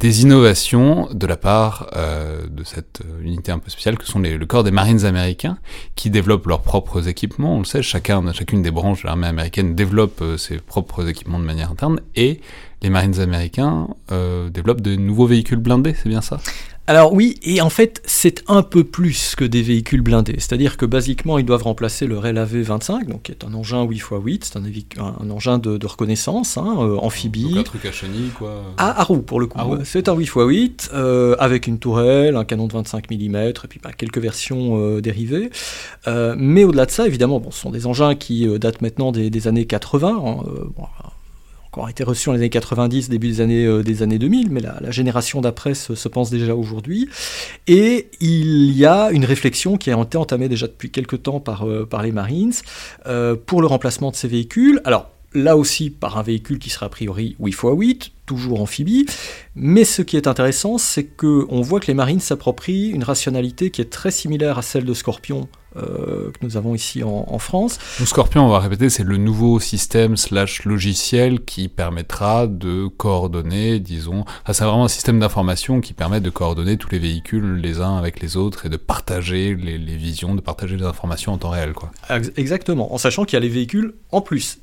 des 0.00 0.22
innovations 0.22 1.08
de 1.12 1.26
la 1.28 1.36
part 1.36 1.88
euh, 1.94 2.48
de 2.48 2.64
cette 2.64 3.02
euh, 3.02 3.22
unité 3.22 3.52
un 3.52 3.60
peu 3.60 3.70
spéciale 3.70 3.96
que 3.96 4.04
sont 4.04 4.18
les, 4.18 4.36
le 4.36 4.46
corps 4.46 4.64
des 4.64 4.72
Marines 4.72 5.04
américains, 5.04 5.58
qui 5.94 6.10
développent 6.10 6.46
leurs 6.46 6.62
propres 6.62 7.06
équipements. 7.06 7.54
On 7.54 7.58
le 7.60 7.64
sait, 7.64 7.80
chacun, 7.80 8.32
chacune 8.32 8.60
des 8.60 8.72
branches 8.72 9.02
de 9.02 9.06
l'armée 9.06 9.28
américaine 9.28 9.76
développe 9.76 10.20
euh, 10.22 10.36
ses 10.36 10.56
propres 10.56 11.08
équipements 11.08 11.38
de 11.38 11.44
manière 11.44 11.70
interne, 11.70 12.00
et 12.16 12.40
les 12.84 12.90
Marines 12.90 13.18
américains 13.18 13.88
euh, 14.12 14.50
développent 14.50 14.82
de 14.82 14.94
nouveaux 14.94 15.26
véhicules 15.26 15.58
blindés, 15.58 15.96
c'est 16.00 16.10
bien 16.10 16.20
ça? 16.20 16.38
Alors 16.86 17.14
oui, 17.14 17.38
et 17.42 17.62
en 17.62 17.70
fait 17.70 18.02
c'est 18.04 18.44
un 18.46 18.62
peu 18.62 18.84
plus 18.84 19.36
que 19.36 19.44
des 19.46 19.62
véhicules 19.62 20.02
blindés, 20.02 20.34
c'est-à-dire 20.36 20.76
que 20.76 20.84
basiquement 20.84 21.38
ils 21.38 21.46
doivent 21.46 21.62
remplacer 21.62 22.06
le 22.06 22.18
REL 22.18 22.38
25, 22.38 23.08
donc 23.08 23.22
qui 23.22 23.32
est 23.32 23.42
un 23.42 23.54
engin 23.54 23.86
8x8, 23.86 24.40
c'est 24.42 24.58
un, 24.58 25.14
un, 25.18 25.30
engin 25.30 25.56
de, 25.56 25.86
reconnaissance, 25.86 26.58
hein, 26.58 26.76
euh, 26.80 26.98
amphibie. 26.98 27.54
Donc 27.54 27.60
un 27.60 27.62
truc 27.62 27.86
à 27.86 27.92
chenille 27.92 28.28
quoi 28.38 28.64
À, 28.76 29.02
roue 29.02 29.22
pour 29.22 29.40
le 29.40 29.46
coup, 29.46 29.58
c'est 29.84 30.10
un 30.10 30.14
8x8 30.14 30.90
euh, 30.92 31.36
avec 31.38 31.66
une 31.66 31.78
tourelle, 31.78 32.36
un 32.36 32.44
canon 32.44 32.66
de 32.66 32.74
25 32.74 33.10
mm, 33.10 33.14
et 33.14 33.52
puis 33.66 33.80
bah, 33.82 33.92
quelques 33.96 34.18
versions 34.18 34.78
euh, 34.78 35.00
dérivées. 35.00 35.48
mais 36.06 36.64
au-delà 36.64 36.84
de 36.84 36.90
ça, 36.90 37.06
évidemment, 37.06 37.40
bon, 37.40 37.50
ce 37.50 37.60
sont 37.60 37.70
des 37.70 37.86
engins 37.86 38.14
qui 38.14 38.46
datent 38.58 38.82
maintenant 38.82 39.10
des, 39.10 39.48
années 39.48 39.64
80. 39.64 40.08
Hein, 40.08 40.44
bon, 40.76 40.84
ont 41.78 41.88
été 41.88 42.04
reçus 42.04 42.26
dans 42.26 42.32
les 42.32 42.40
années 42.40 42.50
90, 42.50 43.08
début 43.08 43.28
des 43.28 43.40
années, 43.40 43.66
euh, 43.66 43.82
des 43.82 44.02
années 44.02 44.18
2000, 44.18 44.50
mais 44.50 44.60
la, 44.60 44.90
génération 44.90 45.40
d'après 45.40 45.74
se, 45.74 46.08
pense 46.08 46.30
déjà 46.30 46.54
aujourd'hui. 46.54 47.08
Et 47.66 48.08
il 48.20 48.72
y 48.76 48.86
a 48.86 49.10
une 49.10 49.24
réflexion 49.24 49.76
qui 49.76 49.90
a 49.90 50.00
été 50.00 50.16
entamée 50.16 50.48
déjà 50.48 50.66
depuis 50.66 50.90
quelques 50.90 51.22
temps 51.22 51.40
par, 51.40 51.68
euh, 51.68 51.86
par 51.86 52.02
les 52.02 52.12
Marines 52.12 52.52
euh, 53.06 53.36
pour 53.36 53.60
le 53.60 53.66
remplacement 53.66 54.10
de 54.10 54.16
ces 54.16 54.28
véhicules. 54.28 54.80
Alors, 54.84 55.10
là 55.34 55.56
aussi 55.56 55.90
par 55.90 56.16
un 56.16 56.22
véhicule 56.22 56.58
qui 56.58 56.70
sera 56.70 56.86
a 56.86 56.88
priori 56.88 57.36
8x8, 57.40 58.10
toujours 58.26 58.60
amphibie. 58.60 59.06
Mais 59.54 59.84
ce 59.84 60.02
qui 60.02 60.16
est 60.16 60.26
intéressant, 60.26 60.78
c'est 60.78 61.04
qu'on 61.04 61.60
voit 61.60 61.80
que 61.80 61.88
les 61.88 61.94
marines 61.94 62.20
s'approprient 62.20 62.90
une 62.90 63.02
rationalité 63.02 63.70
qui 63.70 63.80
est 63.80 63.90
très 63.90 64.10
similaire 64.10 64.58
à 64.58 64.62
celle 64.62 64.84
de 64.84 64.94
Scorpion 64.94 65.48
euh, 65.76 66.30
que 66.30 66.38
nous 66.42 66.56
avons 66.56 66.74
ici 66.74 67.02
en, 67.02 67.38
France. 67.38 67.78
Le 67.98 68.06
Scorpion, 68.06 68.46
on 68.46 68.48
va 68.48 68.60
répéter, 68.60 68.88
c'est 68.88 69.02
le 69.02 69.16
nouveau 69.16 69.58
système 69.58 70.16
slash 70.16 70.64
logiciel 70.64 71.44
qui 71.44 71.68
permettra 71.68 72.46
de 72.46 72.86
coordonner, 72.86 73.80
disons, 73.80 74.24
c'est 74.46 74.64
vraiment 74.64 74.84
un 74.84 74.88
système 74.88 75.18
d'information 75.18 75.80
qui 75.80 75.92
permet 75.92 76.20
de 76.20 76.30
coordonner 76.30 76.76
tous 76.76 76.90
les 76.90 77.00
véhicules 77.00 77.56
les 77.56 77.80
uns 77.80 77.96
avec 77.96 78.20
les 78.20 78.36
autres 78.36 78.66
et 78.66 78.68
de 78.68 78.76
partager 78.76 79.56
les, 79.56 79.78
visions, 79.96 80.34
de 80.36 80.40
partager 80.40 80.76
les 80.76 80.84
informations 80.84 81.32
en 81.32 81.38
temps 81.38 81.50
réel. 81.50 81.72
Quoi. 81.72 81.90
Exactement, 82.36 82.94
en 82.94 82.98
sachant 82.98 83.24
qu'il 83.24 83.34
y 83.34 83.36
a 83.36 83.40
les 83.40 83.48
véhicules 83.48 83.94
en 84.12 84.20
plus. 84.20 84.58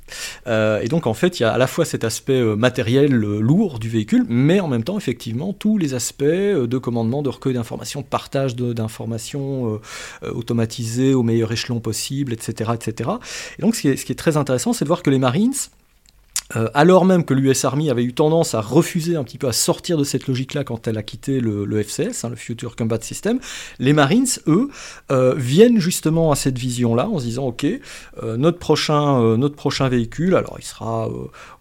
Euh, 0.48 0.80
et 0.82 0.88
donc 0.88 1.08
en 1.08 1.14
fait, 1.14 1.40
il 1.40 1.44
y 1.44 1.46
a 1.46 1.52
à 1.52 1.58
la 1.58 1.68
fois 1.68 1.84
cet 1.84 2.06
aspect 2.06 2.40
euh, 2.40 2.56
matériel 2.56 3.12
lourd 3.12 3.80
du 3.80 3.90
véhicule, 3.90 4.26
mais 4.30 4.62
en 4.62 4.70
même 4.70 4.84
temps, 4.84 4.98
effectivement, 4.98 5.52
tous 5.52 5.78
les 5.78 5.94
aspects 5.94 6.24
de 6.24 6.78
commandement, 6.78 7.22
de 7.22 7.30
recueil 7.30 7.54
d'informations, 7.54 8.02
partage 8.02 8.56
d'informations 8.56 9.80
automatisées 10.24 11.01
au 11.14 11.24
meilleur 11.24 11.52
échelon 11.52 11.80
possible, 11.80 12.34
etc. 12.34 12.72
etc. 12.74 13.10
Et 13.58 13.62
donc 13.62 13.76
ce 13.76 13.82
qui 13.82 13.88
est, 13.90 13.98
ce 13.98 14.06
qui 14.06 14.12
est 14.12 14.16
très 14.16 14.38
intéressant, 14.38 14.74
c'est 14.74 14.86
de 14.86 14.90
voir 14.90 15.04
que 15.04 15.10
les 15.10 15.20
Marines, 15.20 15.54
euh, 16.56 16.70
alors 16.74 17.06
même 17.06 17.24
que 17.24 17.34
l'US 17.34 17.66
Army 17.66 17.90
avait 17.90 18.04
eu 18.04 18.14
tendance 18.14 18.56
à 18.56 18.62
refuser 18.62 19.16
un 19.16 19.24
petit 19.24 19.38
peu 19.38 19.48
à 19.48 19.54
sortir 19.54 19.98
de 19.98 20.04
cette 20.04 20.28
logique-là 20.28 20.64
quand 20.64 20.88
elle 20.88 20.98
a 20.98 21.04
quitté 21.04 21.40
le, 21.40 21.66
FCS, 21.82 22.26
hein, 22.26 22.30
le 22.30 22.36
Future 22.36 22.76
Combat 22.76 23.00
System, 23.02 23.40
les 23.80 23.94
Marines, 23.94 24.28
eux, 24.48 24.70
euh, 25.12 25.34
viennent 25.36 25.80
justement 25.80 26.32
à 26.32 26.36
cette 26.36 26.58
vision-là 26.58 27.10
en 27.10 27.20
se 27.20 27.26
disant 27.26 27.48
ok, 27.48 27.66
euh, 28.24 28.38
notre, 28.38 28.60
prochain, 28.60 29.38
notre 29.38 29.56
prochain 29.56 29.90
véhicule, 29.90 30.36
alors 30.36 30.58
il 30.60 30.66
sera 30.66 31.10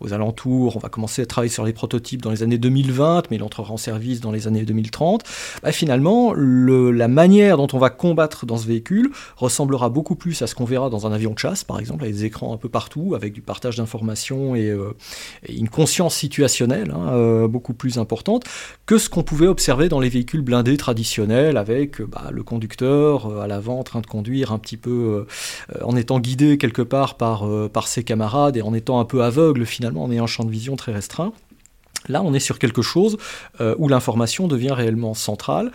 aux 0.00 0.12
alentours, 0.12 0.76
on 0.76 0.78
va 0.78 0.88
commencer 0.88 1.22
à 1.22 1.26
travailler 1.26 1.52
sur 1.52 1.64
les 1.64 1.72
prototypes 1.72 2.22
dans 2.22 2.30
les 2.30 2.42
années 2.42 2.58
2020, 2.58 3.24
mais 3.30 3.36
il 3.36 3.42
entrera 3.42 3.72
en 3.72 3.76
service 3.76 4.20
dans 4.20 4.32
les 4.32 4.46
années 4.46 4.64
2030. 4.64 5.22
Bah, 5.62 5.72
finalement, 5.72 6.32
le, 6.34 6.90
la 6.90 7.08
manière 7.08 7.56
dont 7.56 7.68
on 7.72 7.78
va 7.78 7.90
combattre 7.90 8.46
dans 8.46 8.56
ce 8.56 8.66
véhicule 8.66 9.10
ressemblera 9.36 9.88
beaucoup 9.88 10.16
plus 10.16 10.42
à 10.42 10.46
ce 10.46 10.54
qu'on 10.54 10.64
verra 10.64 10.90
dans 10.90 11.06
un 11.06 11.12
avion 11.12 11.32
de 11.32 11.38
chasse, 11.38 11.64
par 11.64 11.78
exemple, 11.78 12.04
avec 12.04 12.14
des 12.14 12.24
écrans 12.24 12.52
un 12.52 12.56
peu 12.56 12.68
partout, 12.68 13.14
avec 13.14 13.32
du 13.32 13.42
partage 13.42 13.76
d'informations 13.76 14.54
et 14.54 14.70
une 15.48 15.68
conscience 15.68 16.14
situationnelle 16.14 16.92
hein, 16.92 17.46
beaucoup 17.48 17.74
plus 17.74 17.98
importante 17.98 18.44
que 18.86 18.98
ce 18.98 19.08
qu'on 19.08 19.22
pouvait 19.22 19.46
observer 19.46 19.88
dans 19.88 20.00
les 20.00 20.08
véhicules 20.08 20.42
blindés 20.42 20.76
traditionnels 20.76 21.56
avec 21.56 22.02
bah, 22.02 22.30
le 22.32 22.42
conducteur 22.42 23.40
à 23.40 23.46
l'avant 23.46 23.78
en 23.78 23.82
train 23.82 24.00
de 24.00 24.06
conduire 24.06 24.52
un 24.52 24.58
petit 24.58 24.76
peu 24.76 25.26
en 25.82 25.96
étant 25.96 26.20
guidé 26.20 26.58
quelque 26.58 26.82
part 26.82 27.16
par, 27.16 27.46
par 27.72 27.88
ses 27.88 28.04
camarades 28.04 28.56
et 28.56 28.62
en 28.62 28.74
étant 28.74 29.00
un 29.00 29.04
peu 29.04 29.22
aveugle 29.22 29.66
finalement 29.66 30.04
en 30.04 30.10
ayant 30.10 30.24
un 30.24 30.28
champ 30.28 30.44
de 30.44 30.50
vision 30.50 30.76
très 30.76 30.92
restreint. 30.92 31.32
Là, 32.08 32.22
on 32.22 32.32
est 32.32 32.40
sur 32.40 32.58
quelque 32.58 32.82
chose 32.82 33.18
où 33.60 33.88
l'information 33.88 34.48
devient 34.48 34.72
réellement 34.72 35.14
centrale 35.14 35.70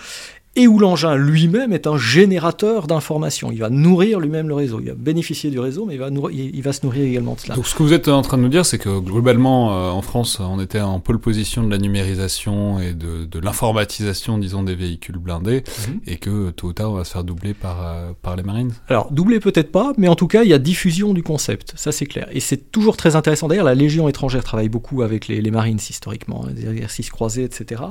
et 0.55 0.67
où 0.67 0.79
l'engin 0.79 1.15
lui-même 1.15 1.73
est 1.73 1.87
un 1.87 1.97
générateur 1.97 2.87
d'informations. 2.87 3.51
Il 3.51 3.59
va 3.59 3.69
nourrir 3.69 4.19
lui-même 4.19 4.47
le 4.47 4.53
réseau. 4.53 4.79
Il 4.79 4.87
va 4.87 4.95
bénéficier 4.95 5.49
du 5.49 5.59
réseau, 5.59 5.85
mais 5.85 5.95
il 5.95 5.99
va, 5.99 6.09
il 6.31 6.61
va 6.61 6.73
se 6.73 6.85
nourrir 6.85 7.05
également 7.05 7.33
de 7.35 7.41
cela. 7.41 7.55
Donc 7.55 7.67
ce 7.67 7.75
que 7.75 7.83
vous 7.83 7.93
êtes 7.93 8.07
en 8.07 8.21
train 8.21 8.37
de 8.37 8.43
nous 8.43 8.49
dire, 8.49 8.65
c'est 8.65 8.77
que 8.77 8.99
globalement, 8.99 9.73
euh, 9.73 9.89
en 9.89 10.01
France, 10.01 10.39
on 10.39 10.59
était 10.61 10.81
en 10.81 10.99
pole 10.99 11.19
position 11.19 11.63
de 11.63 11.69
la 11.69 11.77
numérisation 11.77 12.79
et 12.79 12.93
de, 12.93 13.25
de 13.25 13.39
l'informatisation, 13.39 14.37
disons, 14.37 14.63
des 14.63 14.75
véhicules 14.75 15.17
blindés, 15.17 15.63
mhm. 15.87 15.99
et 16.07 16.17
que 16.17 16.51
tôt 16.51 16.67
ou 16.67 16.73
tard, 16.73 16.91
on 16.91 16.95
va 16.95 17.03
se 17.03 17.11
faire 17.11 17.23
doubler 17.23 17.53
par, 17.53 17.85
euh, 17.85 18.11
par 18.21 18.35
les 18.35 18.43
Marines 18.43 18.73
Alors, 18.87 19.11
doubler 19.11 19.39
peut-être 19.39 19.71
pas, 19.71 19.93
mais 19.97 20.07
en 20.07 20.15
tout 20.15 20.27
cas, 20.27 20.43
il 20.43 20.49
y 20.49 20.53
a 20.53 20.59
diffusion 20.59 21.13
du 21.13 21.23
concept, 21.23 21.73
ça 21.75 21.91
c'est 21.91 22.05
clair. 22.05 22.27
Et 22.31 22.39
c'est 22.39 22.71
toujours 22.71 22.97
très 22.97 23.15
intéressant. 23.15 23.47
D'ailleurs, 23.47 23.65
la 23.65 23.75
Légion 23.75 24.07
étrangère 24.07 24.43
travaille 24.43 24.69
beaucoup 24.69 25.01
avec 25.01 25.27
les, 25.27 25.41
les 25.41 25.51
Marines 25.51 25.79
historiquement, 25.89 26.45
des 26.45 26.69
exercices 26.69 27.09
croisés, 27.09 27.43
etc. 27.43 27.81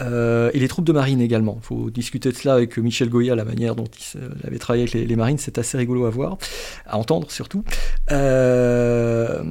Euh, 0.00 0.50
et 0.54 0.58
les 0.58 0.68
troupes 0.68 0.84
de 0.84 0.92
marine 0.92 1.20
également. 1.20 1.58
Il 1.62 1.66
faut 1.66 1.90
discuter 1.98 2.30
de 2.30 2.36
cela 2.36 2.54
avec 2.54 2.78
Michel 2.78 3.08
Goya, 3.08 3.34
la 3.34 3.44
manière 3.44 3.74
dont 3.74 3.88
il 4.14 4.46
avait 4.46 4.58
travaillé 4.58 4.84
avec 4.84 4.94
les, 4.94 5.16
marines, 5.16 5.38
c'est 5.38 5.58
assez 5.58 5.76
rigolo 5.76 6.06
à 6.06 6.10
voir, 6.10 6.38
à 6.86 6.96
entendre 6.96 7.30
surtout. 7.30 7.64
Euh, 8.12 9.42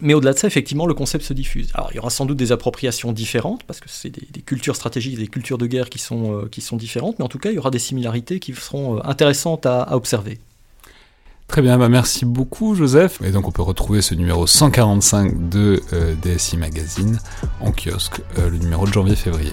mais 0.00 0.14
au-delà 0.14 0.32
de 0.32 0.38
ça, 0.38 0.46
effectivement, 0.46 0.86
le 0.86 0.94
concept 0.94 1.24
se 1.24 1.32
diffuse. 1.32 1.68
Alors, 1.74 1.90
il 1.92 1.96
y 1.96 1.98
aura 1.98 2.10
sans 2.10 2.26
doute 2.26 2.38
des 2.38 2.50
appropriations 2.50 3.12
différentes, 3.12 3.62
parce 3.64 3.80
que 3.80 3.88
c'est 3.88 4.10
des, 4.10 4.40
cultures 4.40 4.74
stratégiques, 4.74 5.18
des 5.18 5.28
cultures 5.28 5.58
de 5.58 5.66
guerre 5.66 5.90
qui 5.90 5.98
sont, 5.98 6.38
euh, 6.38 6.48
qui 6.50 6.60
sont 6.60 6.76
différentes, 6.76 7.18
mais 7.18 7.24
en 7.24 7.28
tout 7.28 7.38
cas, 7.38 7.50
il 7.50 7.54
y 7.54 7.58
aura 7.58 7.70
des 7.70 7.78
similarités 7.78 8.40
qui 8.40 8.54
seront 8.54 8.96
euh, 8.96 9.00
intéressantes 9.04 9.66
à, 9.66 9.94
observer. 9.94 10.38
Très 11.48 11.60
bien, 11.60 11.76
bah 11.76 11.90
merci 11.90 12.24
beaucoup 12.24 12.74
Joseph. 12.74 13.20
Et 13.22 13.30
donc 13.30 13.46
on 13.46 13.50
peut 13.50 13.60
retrouver 13.60 14.00
ce 14.00 14.14
numéro 14.14 14.46
145 14.46 15.50
de 15.50 15.82
DSI 16.22 16.56
Magazine 16.56 17.18
en 17.60 17.72
kiosque, 17.72 18.22
le 18.38 18.56
numéro 18.56 18.86
de 18.86 18.92
janvier-février. 18.92 19.52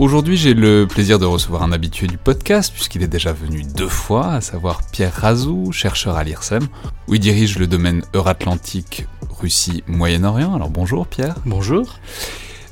Aujourd'hui, 0.00 0.36
j'ai 0.36 0.54
le 0.54 0.86
plaisir 0.88 1.20
de 1.20 1.24
recevoir 1.24 1.62
un 1.62 1.70
habitué 1.70 2.08
du 2.08 2.18
podcast, 2.18 2.72
puisqu'il 2.72 3.04
est 3.04 3.08
déjà 3.08 3.32
venu 3.32 3.62
deux 3.62 3.88
fois, 3.88 4.32
à 4.32 4.40
savoir 4.40 4.80
Pierre 4.90 5.14
Razou, 5.14 5.70
chercheur 5.70 6.16
à 6.16 6.24
l'IRSEM, 6.24 6.66
où 7.06 7.14
il 7.14 7.20
dirige 7.20 7.58
le 7.60 7.68
domaine 7.68 8.02
Euratlantique, 8.12 9.06
Russie, 9.30 9.84
Moyen-Orient. 9.86 10.52
Alors 10.52 10.68
bonjour 10.68 11.06
Pierre. 11.06 11.36
Bonjour. 11.46 12.00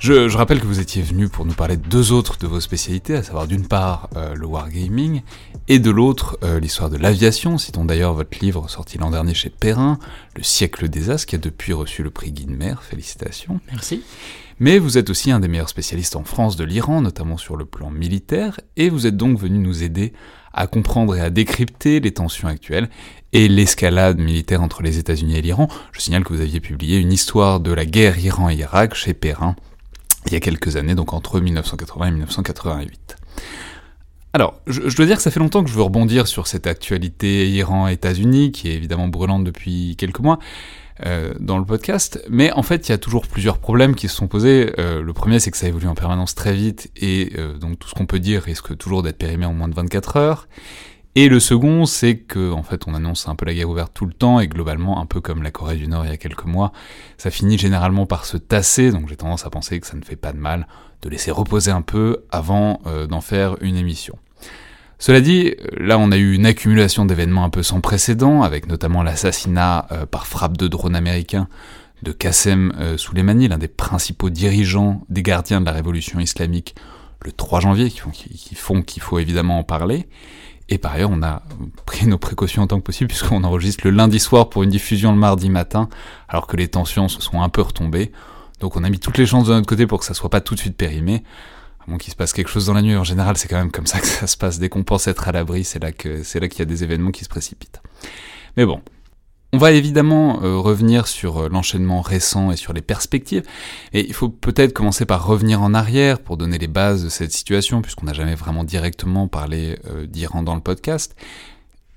Je, 0.02 0.36
rappelle 0.36 0.58
que 0.58 0.66
vous 0.66 0.80
étiez 0.80 1.00
venu 1.00 1.28
pour 1.28 1.46
nous 1.46 1.54
parler 1.54 1.76
de 1.76 1.88
deux 1.88 2.10
autres 2.10 2.36
de 2.36 2.48
vos 2.48 2.58
spécialités, 2.58 3.14
à 3.14 3.22
savoir 3.22 3.46
d'une 3.46 3.68
part 3.68 4.10
euh, 4.16 4.34
le 4.34 4.46
wargaming 4.46 5.22
et 5.68 5.78
de 5.78 5.92
l'autre 5.92 6.38
euh, 6.42 6.58
l'histoire 6.58 6.90
de 6.90 6.96
l'aviation, 6.96 7.56
citons 7.56 7.84
d'ailleurs 7.84 8.12
votre 8.12 8.36
livre 8.40 8.68
sorti 8.68 8.98
l'an 8.98 9.12
dernier 9.12 9.32
chez 9.32 9.48
Perrin, 9.48 10.00
Le 10.34 10.42
siècle 10.42 10.88
des 10.88 11.10
As, 11.10 11.24
qui 11.24 11.36
a 11.36 11.38
depuis 11.38 11.72
reçu 11.72 12.02
le 12.02 12.10
prix 12.10 12.32
Guinmer. 12.32 12.74
Félicitations. 12.82 13.60
Merci. 13.70 14.02
Mais 14.58 14.80
vous 14.80 14.98
êtes 14.98 15.08
aussi 15.08 15.30
un 15.30 15.38
des 15.38 15.46
meilleurs 15.46 15.68
spécialistes 15.68 16.16
en 16.16 16.24
France 16.24 16.56
de 16.56 16.64
l'Iran, 16.64 17.00
notamment 17.00 17.36
sur 17.36 17.56
le 17.56 17.64
plan 17.64 17.92
militaire, 17.92 18.58
et 18.76 18.90
vous 18.90 19.06
êtes 19.06 19.16
donc 19.16 19.38
venu 19.38 19.60
nous 19.60 19.84
aider 19.84 20.14
à 20.52 20.66
comprendre 20.66 21.14
et 21.14 21.20
à 21.20 21.30
décrypter 21.30 22.00
les 22.00 22.12
tensions 22.12 22.48
actuelles 22.48 22.90
et 23.32 23.46
l'escalade 23.46 24.18
militaire 24.18 24.62
entre 24.62 24.82
les 24.82 24.98
États-Unis 24.98 25.36
et 25.36 25.42
l'Iran. 25.42 25.68
Je 25.92 26.00
signale 26.00 26.24
que 26.24 26.32
vous 26.32 26.40
aviez 26.40 26.58
publié 26.58 26.98
une 26.98 27.12
histoire 27.12 27.60
de 27.60 27.72
la 27.72 27.86
guerre 27.86 28.18
Iran-Irak 28.18 28.96
chez 28.96 29.14
Perrin 29.14 29.54
il 30.26 30.32
y 30.32 30.36
a 30.36 30.40
quelques 30.40 30.76
années, 30.76 30.94
donc 30.94 31.12
entre 31.12 31.40
1980 31.40 32.06
et 32.06 32.10
1988. 32.10 33.16
Alors, 34.34 34.60
je, 34.66 34.96
dois 34.96 35.04
dire 35.04 35.16
que 35.16 35.22
ça 35.22 35.30
fait 35.30 35.40
longtemps 35.40 35.62
que 35.62 35.68
je 35.68 35.74
veux 35.74 35.82
rebondir 35.82 36.26
sur 36.26 36.46
cette 36.46 36.66
actualité 36.66 37.50
Iran-États-Unis, 37.50 38.50
qui 38.50 38.70
est 38.70 38.74
évidemment 38.74 39.08
brûlante 39.08 39.44
depuis 39.44 39.94
quelques 39.96 40.20
mois, 40.20 40.38
euh, 41.04 41.34
dans 41.38 41.58
le 41.58 41.66
podcast. 41.66 42.24
Mais 42.30 42.50
en 42.52 42.62
fait, 42.62 42.88
il 42.88 42.92
y 42.92 42.94
a 42.94 42.98
toujours 42.98 43.26
plusieurs 43.26 43.58
problèmes 43.58 43.94
qui 43.94 44.08
se 44.08 44.16
sont 44.16 44.28
posés. 44.28 44.72
Euh, 44.78 45.02
le 45.02 45.12
premier, 45.12 45.38
c'est 45.38 45.50
que 45.50 45.58
ça 45.58 45.68
évolue 45.68 45.86
en 45.86 45.94
permanence 45.94 46.34
très 46.34 46.54
vite 46.54 46.90
et 46.96 47.32
euh, 47.36 47.58
donc 47.58 47.78
tout 47.78 47.88
ce 47.88 47.94
qu'on 47.94 48.06
peut 48.06 48.20
dire 48.20 48.42
risque 48.42 48.76
toujours 48.78 49.02
d'être 49.02 49.18
périmé 49.18 49.44
en 49.44 49.52
moins 49.52 49.68
de 49.68 49.74
24 49.74 50.16
heures. 50.16 50.48
Et 51.14 51.28
le 51.28 51.40
second, 51.40 51.84
c'est 51.84 52.16
que 52.16 52.52
en 52.52 52.62
fait, 52.62 52.86
on 52.86 52.94
annonce 52.94 53.28
un 53.28 53.34
peu 53.34 53.44
la 53.44 53.52
guerre 53.52 53.68
ouverte 53.68 53.92
tout 53.92 54.06
le 54.06 54.14
temps 54.14 54.40
et 54.40 54.48
globalement, 54.48 55.00
un 55.00 55.06
peu 55.06 55.20
comme 55.20 55.42
la 55.42 55.50
Corée 55.50 55.76
du 55.76 55.86
Nord 55.86 56.06
il 56.06 56.10
y 56.10 56.14
a 56.14 56.16
quelques 56.16 56.46
mois, 56.46 56.72
ça 57.18 57.30
finit 57.30 57.58
généralement 57.58 58.06
par 58.06 58.24
se 58.24 58.38
tasser. 58.38 58.90
Donc 58.90 59.08
j'ai 59.08 59.16
tendance 59.16 59.44
à 59.44 59.50
penser 59.50 59.78
que 59.78 59.86
ça 59.86 59.96
ne 59.96 60.02
fait 60.02 60.16
pas 60.16 60.32
de 60.32 60.38
mal 60.38 60.66
de 61.02 61.08
laisser 61.08 61.30
reposer 61.30 61.70
un 61.70 61.82
peu 61.82 62.24
avant 62.30 62.80
d'en 63.08 63.20
faire 63.20 63.56
une 63.60 63.76
émission. 63.76 64.16
Cela 65.02 65.20
dit, 65.20 65.56
là 65.76 65.98
on 65.98 66.12
a 66.12 66.16
eu 66.16 66.32
une 66.32 66.46
accumulation 66.46 67.04
d'événements 67.04 67.42
un 67.42 67.50
peu 67.50 67.64
sans 67.64 67.80
précédent, 67.80 68.42
avec 68.42 68.68
notamment 68.68 69.02
l'assassinat 69.02 69.88
euh, 69.90 70.06
par 70.06 70.28
frappe 70.28 70.56
de 70.56 70.68
drone 70.68 70.94
américain 70.94 71.48
de 72.02 72.12
Qassem 72.12 72.72
euh, 72.78 72.96
Soleimani, 72.96 73.48
l'un 73.48 73.58
des 73.58 73.66
principaux 73.66 74.30
dirigeants 74.30 75.04
des 75.08 75.24
gardiens 75.24 75.60
de 75.60 75.66
la 75.66 75.72
révolution 75.72 76.20
islamique, 76.20 76.76
le 77.24 77.32
3 77.32 77.58
janvier, 77.58 77.90
qui 77.90 78.54
font 78.54 78.80
qu'il 78.80 79.02
faut 79.02 79.18
évidemment 79.18 79.58
en 79.58 79.64
parler. 79.64 80.06
Et 80.68 80.78
par 80.78 80.92
ailleurs, 80.92 81.10
on 81.12 81.22
a 81.22 81.42
pris 81.86 82.06
nos 82.06 82.18
précautions 82.18 82.62
en 82.62 82.66
tant 82.66 82.78
que 82.78 82.84
possible, 82.84 83.08
puisqu'on 83.08 83.44
enregistre 83.44 83.82
le 83.84 83.90
lundi 83.90 84.18
soir 84.20 84.48
pour 84.48 84.62
une 84.62 84.70
diffusion 84.70 85.12
le 85.12 85.18
mardi 85.18 85.50
matin, 85.50 85.88
alors 86.28 86.46
que 86.46 86.56
les 86.56 86.68
tensions 86.68 87.08
se 87.08 87.20
sont 87.20 87.42
un 87.42 87.48
peu 87.48 87.62
retombées. 87.62 88.12
Donc 88.60 88.76
on 88.76 88.84
a 88.84 88.90
mis 88.90 89.00
toutes 89.00 89.18
les 89.18 89.26
chances 89.26 89.48
de 89.48 89.52
notre 89.52 89.66
côté 89.66 89.86
pour 89.86 89.98
que 89.98 90.04
ça 90.04 90.14
soit 90.14 90.30
pas 90.30 90.40
tout 90.40 90.54
de 90.54 90.60
suite 90.60 90.76
périmé 90.76 91.24
à 91.86 91.90
moins 91.90 91.98
qu'il 91.98 92.12
se 92.12 92.16
passe 92.16 92.32
quelque 92.32 92.48
chose 92.48 92.66
dans 92.66 92.74
la 92.74 92.82
nuit, 92.82 92.96
en 92.96 93.04
général, 93.04 93.36
c'est 93.36 93.48
quand 93.48 93.56
même 93.56 93.72
comme 93.72 93.86
ça 93.86 94.00
que 94.00 94.06
ça 94.06 94.26
se 94.26 94.36
passe. 94.36 94.58
Dès 94.58 94.68
qu'on 94.68 94.84
pense 94.84 95.08
être 95.08 95.28
à 95.28 95.32
l'abri, 95.32 95.64
c'est 95.64 95.82
là 95.82 95.90
que 95.90 96.22
c'est 96.22 96.38
là 96.38 96.48
qu'il 96.48 96.60
y 96.60 96.62
a 96.62 96.66
des 96.66 96.84
événements 96.84 97.10
qui 97.10 97.24
se 97.24 97.28
précipitent. 97.28 97.82
Mais 98.56 98.64
bon. 98.64 98.80
On 99.54 99.58
va 99.58 99.72
évidemment 99.72 100.42
euh, 100.42 100.56
revenir 100.56 101.06
sur 101.06 101.36
euh, 101.36 101.48
l'enchaînement 101.50 102.00
récent 102.00 102.50
et 102.50 102.56
sur 102.56 102.72
les 102.72 102.80
perspectives, 102.80 103.42
et 103.92 104.00
il 104.00 104.14
faut 104.14 104.30
peut-être 104.30 104.72
commencer 104.72 105.04
par 105.04 105.26
revenir 105.26 105.60
en 105.60 105.74
arrière 105.74 106.20
pour 106.20 106.38
donner 106.38 106.56
les 106.56 106.68
bases 106.68 107.04
de 107.04 107.10
cette 107.10 107.32
situation, 107.32 107.82
puisqu'on 107.82 108.06
n'a 108.06 108.14
jamais 108.14 108.34
vraiment 108.34 108.64
directement 108.64 109.28
parlé 109.28 109.78
euh, 109.90 110.06
d'Iran 110.06 110.42
dans 110.42 110.54
le 110.54 110.62
podcast. 110.62 111.14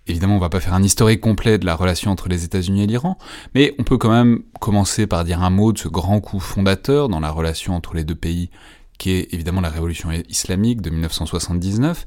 Évidemment, 0.06 0.36
on 0.36 0.40
va 0.40 0.50
pas 0.50 0.60
faire 0.60 0.74
un 0.74 0.84
historique 0.84 1.22
complet 1.22 1.58
de 1.58 1.66
la 1.66 1.76
relation 1.76 2.12
entre 2.12 2.28
les 2.28 2.44
États-Unis 2.44 2.84
et 2.84 2.88
l'Iran, 2.88 3.18
mais 3.54 3.74
on 3.80 3.84
peut 3.84 3.98
quand 3.98 4.12
même 4.12 4.44
commencer 4.60 5.08
par 5.08 5.24
dire 5.24 5.42
un 5.42 5.50
mot 5.50 5.72
de 5.72 5.78
ce 5.78 5.88
grand 5.88 6.20
coup 6.20 6.42
fondateur 6.42 7.08
dans 7.08 7.22
la 7.22 7.32
relation 7.32 7.74
entre 7.74 7.94
les 7.96 8.04
deux 8.04 8.16
pays 8.16 8.50
qui 8.98 9.12
est 9.12 9.34
évidemment 9.34 9.62
la 9.62 9.70
révolution 9.70 10.10
islamique 10.30 10.82
de 10.82 10.90
1979, 10.90 12.06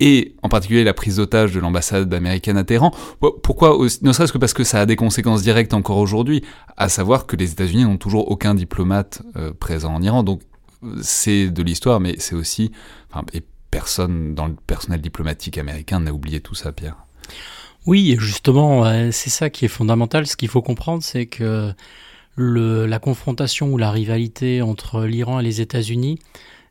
et 0.00 0.34
en 0.42 0.48
particulier 0.48 0.82
la 0.82 0.94
prise 0.94 1.16
d'otage 1.16 1.52
de 1.52 1.60
l'ambassade 1.60 2.12
américaine 2.12 2.56
à 2.56 2.64
Téhéran. 2.64 2.92
Pourquoi 3.42 3.78
Ne 4.02 4.12
serait-ce 4.12 4.32
que 4.32 4.38
parce 4.38 4.54
que 4.54 4.64
ça 4.64 4.80
a 4.80 4.86
des 4.86 4.96
conséquences 4.96 5.42
directes 5.42 5.74
encore 5.74 5.98
aujourd'hui, 5.98 6.42
à 6.76 6.88
savoir 6.88 7.26
que 7.26 7.36
les 7.36 7.52
États-Unis 7.52 7.84
n'ont 7.84 7.98
toujours 7.98 8.30
aucun 8.30 8.54
diplomate 8.54 9.22
euh, 9.36 9.52
présent 9.52 9.94
en 9.94 10.02
Iran. 10.02 10.22
Donc 10.22 10.40
c'est 11.02 11.50
de 11.50 11.62
l'histoire, 11.62 12.00
mais 12.00 12.16
c'est 12.18 12.34
aussi... 12.34 12.72
Et 13.34 13.42
personne 13.70 14.34
dans 14.34 14.46
le 14.46 14.54
personnel 14.66 15.00
diplomatique 15.00 15.58
américain 15.58 16.00
n'a 16.00 16.12
oublié 16.12 16.40
tout 16.40 16.54
ça, 16.54 16.72
Pierre. 16.72 16.96
Oui, 17.86 18.16
justement, 18.18 18.84
c'est 19.12 19.30
ça 19.30 19.48
qui 19.50 19.64
est 19.64 19.68
fondamental. 19.68 20.26
Ce 20.26 20.36
qu'il 20.36 20.48
faut 20.48 20.62
comprendre, 20.62 21.02
c'est 21.02 21.26
que 21.26 21.72
la 22.36 22.98
confrontation 22.98 23.72
ou 23.72 23.78
la 23.78 23.90
rivalité 23.90 24.62
entre 24.62 25.04
l'Iran 25.04 25.40
et 25.40 25.42
les 25.42 25.60
États-Unis, 25.60 26.18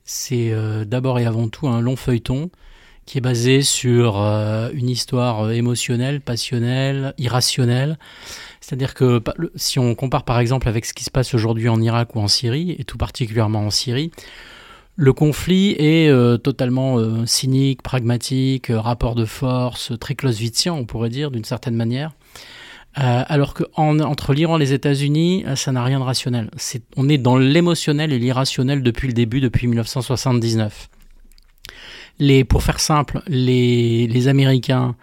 c'est 0.04 0.52
euh, 0.52 0.86
d'abord 0.86 1.20
et 1.20 1.26
avant 1.26 1.50
tout 1.50 1.68
un 1.68 1.82
long 1.82 1.96
feuilleton 1.96 2.50
qui 3.10 3.18
est 3.18 3.22
basé 3.22 3.62
sur 3.62 4.22
euh, 4.22 4.70
une 4.74 4.90
histoire 4.90 5.46
euh, 5.46 5.52
émotionnelle, 5.52 6.22
passionnelle, 6.22 7.14
irrationnelle. 7.18 7.98
C'est-à-dire 8.62 8.94
que 8.94 9.22
si 9.56 9.80
on 9.80 9.96
compare 9.96 10.24
par 10.24 10.40
exemple 10.40 10.68
avec 10.68 10.86
ce 10.86 10.94
qui 10.94 11.04
se 11.04 11.10
passe 11.10 11.34
aujourd'hui 11.34 11.70
en 11.70 11.82
Irak 11.82 12.16
ou 12.16 12.20
en 12.20 12.28
Syrie, 12.28 12.76
et 12.78 12.84
tout 12.84 12.98
particulièrement 12.98 13.66
en 13.66 13.72
Syrie, 13.72 14.12
le 14.96 15.14
conflit 15.14 15.76
est 15.80 16.12
totalement 16.44 17.26
cynique, 17.26 17.82
pragmatique, 17.82 18.68
rapport 18.70 19.16
de 19.16 19.24
force, 19.24 19.94
très 19.98 20.14
clausewitzien, 20.14 20.74
on 20.74 20.86
pourrait 20.86 21.10
dire 21.10 21.32
d'une 21.32 21.46
certaine 21.46 21.76
manière. 21.76 22.12
Euh, 22.98 23.24
alors 23.28 23.54
que 23.54 23.64
entre 23.76 24.34
l'Iran 24.34 24.58
et 24.58 24.60
les 24.60 24.74
États-Unis, 24.74 25.44
euh, 25.48 25.56
ça 25.56 25.72
n'a 25.72 25.84
rien 25.84 26.00
de 26.00 26.04
rationnel. 26.04 26.50
on 26.98 27.08
est 27.08 27.20
dans 27.20 27.38
l'émotionnel 27.38 28.12
et 28.12 28.20
l'irrationnel 28.20 28.82
depuis 28.82 29.08
le 29.08 29.14
début, 29.14 29.42
depuis 29.42 29.68
1979. 29.68 30.90
Pour 32.50 32.64
faire 32.64 32.80
simple, 32.80 33.22
les, 33.28 34.28
Américains, 34.28 34.96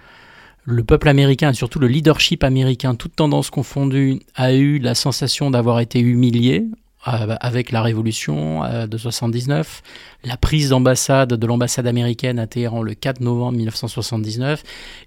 le 0.65 0.85
peuple 0.85 1.09
américain 1.09 1.51
et 1.51 1.55
surtout 1.55 1.79
le 1.79 1.89
leadership 1.89 2.45
américain, 2.45 2.95
toutes 2.95 3.17
tendances 3.17 3.51
confondues, 3.51 4.21
a 4.35 4.53
eu 4.53 4.79
la 4.79 4.95
sensation 4.95 5.51
d'avoir 5.51 5.81
été 5.81 5.99
humilié 6.01 6.67
euh, 7.09 7.37
avec 7.41 7.71
la 7.73 7.83
révolution 7.83 8.63
de 8.87 8.99
79, 8.99 9.83
la 10.27 10.37
prise 10.37 10.71
d'ambassade 10.71 11.35
de 11.35 11.47
l'ambassade 11.47 11.87
américaine 11.87 12.39
à 12.39 12.47
Téhéran 12.47 12.83
le 12.83 12.95
4 12.95 13.21
novembre 13.21 13.57
1979 13.59 14.63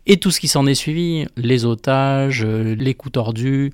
et 0.07 0.17
tout 0.17 0.31
ce 0.31 0.39
qui 0.39 0.47
s'en 0.47 0.65
est 0.65 0.75
suivi, 0.75 1.25
les 1.35 1.65
otages, 1.65 2.43
euh, 2.45 2.75
les 2.75 2.93
coups 2.93 3.13
tordus, 3.13 3.73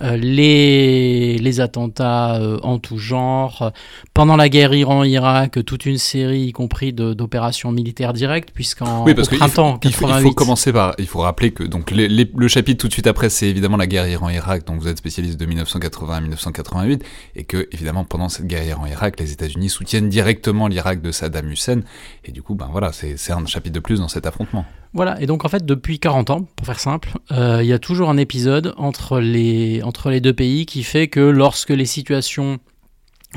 euh, 0.00 0.16
les, 0.16 1.38
les 1.38 1.60
attentats 1.60 2.36
euh, 2.36 2.58
en 2.62 2.78
tout 2.78 2.98
genre. 2.98 3.72
Pendant 4.14 4.36
la 4.36 4.48
guerre 4.48 4.72
Iran-Irak, 4.72 5.64
toute 5.66 5.86
une 5.86 5.98
série, 5.98 6.46
y 6.46 6.52
compris 6.52 6.92
d'opérations 6.92 7.70
militaires 7.70 8.12
directes, 8.12 8.50
puisqu'en 8.54 9.04
oui, 9.04 9.14
parce 9.14 9.28
printemps 9.28 9.78
il 9.84 9.92
faut, 9.92 10.08
il, 10.08 10.22
faut, 10.22 10.32
commencer 10.32 10.72
par, 10.72 10.94
il 10.98 11.06
faut 11.06 11.20
rappeler 11.20 11.50
que 11.50 11.64
donc 11.64 11.90
les, 11.90 12.08
les, 12.08 12.30
le 12.34 12.48
chapitre 12.48 12.80
tout 12.80 12.88
de 12.88 12.92
suite 12.92 13.06
après, 13.06 13.28
c'est 13.28 13.48
évidemment 13.48 13.76
la 13.76 13.86
guerre 13.86 14.08
Iran-Irak, 14.08 14.66
donc 14.66 14.80
vous 14.80 14.88
êtes 14.88 14.98
spécialiste 14.98 15.38
de 15.38 15.46
1980 15.46 16.14
à 16.14 16.20
1988, 16.20 17.04
et 17.36 17.44
que 17.44 17.68
évidemment 17.72 18.04
pendant 18.04 18.28
cette 18.28 18.46
guerre 18.46 18.64
Iran-Irak, 18.64 19.18
les 19.20 19.32
États-Unis 19.32 19.68
soutiennent 19.68 20.08
directement 20.08 20.68
l'Irak 20.78 21.02
de 21.02 21.10
Saddam 21.10 21.50
Hussein, 21.50 21.80
et 22.24 22.30
du 22.30 22.40
coup, 22.42 22.54
ben 22.54 22.68
voilà, 22.70 22.92
c'est 22.92 23.32
un 23.32 23.44
chapitre 23.46 23.74
de 23.74 23.80
plus 23.80 23.98
dans 23.98 24.06
cet 24.06 24.26
affrontement. 24.26 24.64
Voilà, 24.94 25.20
et 25.20 25.26
donc 25.26 25.44
en 25.44 25.48
fait, 25.48 25.66
depuis 25.66 25.98
40 25.98 26.30
ans, 26.30 26.42
pour 26.56 26.66
faire 26.66 26.78
simple, 26.78 27.10
euh, 27.32 27.58
il 27.62 27.66
y 27.66 27.72
a 27.72 27.80
toujours 27.80 28.08
un 28.10 28.16
épisode 28.16 28.74
entre 28.76 29.18
les, 29.18 29.82
entre 29.82 30.10
les 30.10 30.20
deux 30.20 30.32
pays 30.32 30.66
qui 30.66 30.84
fait 30.84 31.08
que 31.08 31.20
lorsque 31.20 31.70
les 31.70 31.84
situations 31.84 32.58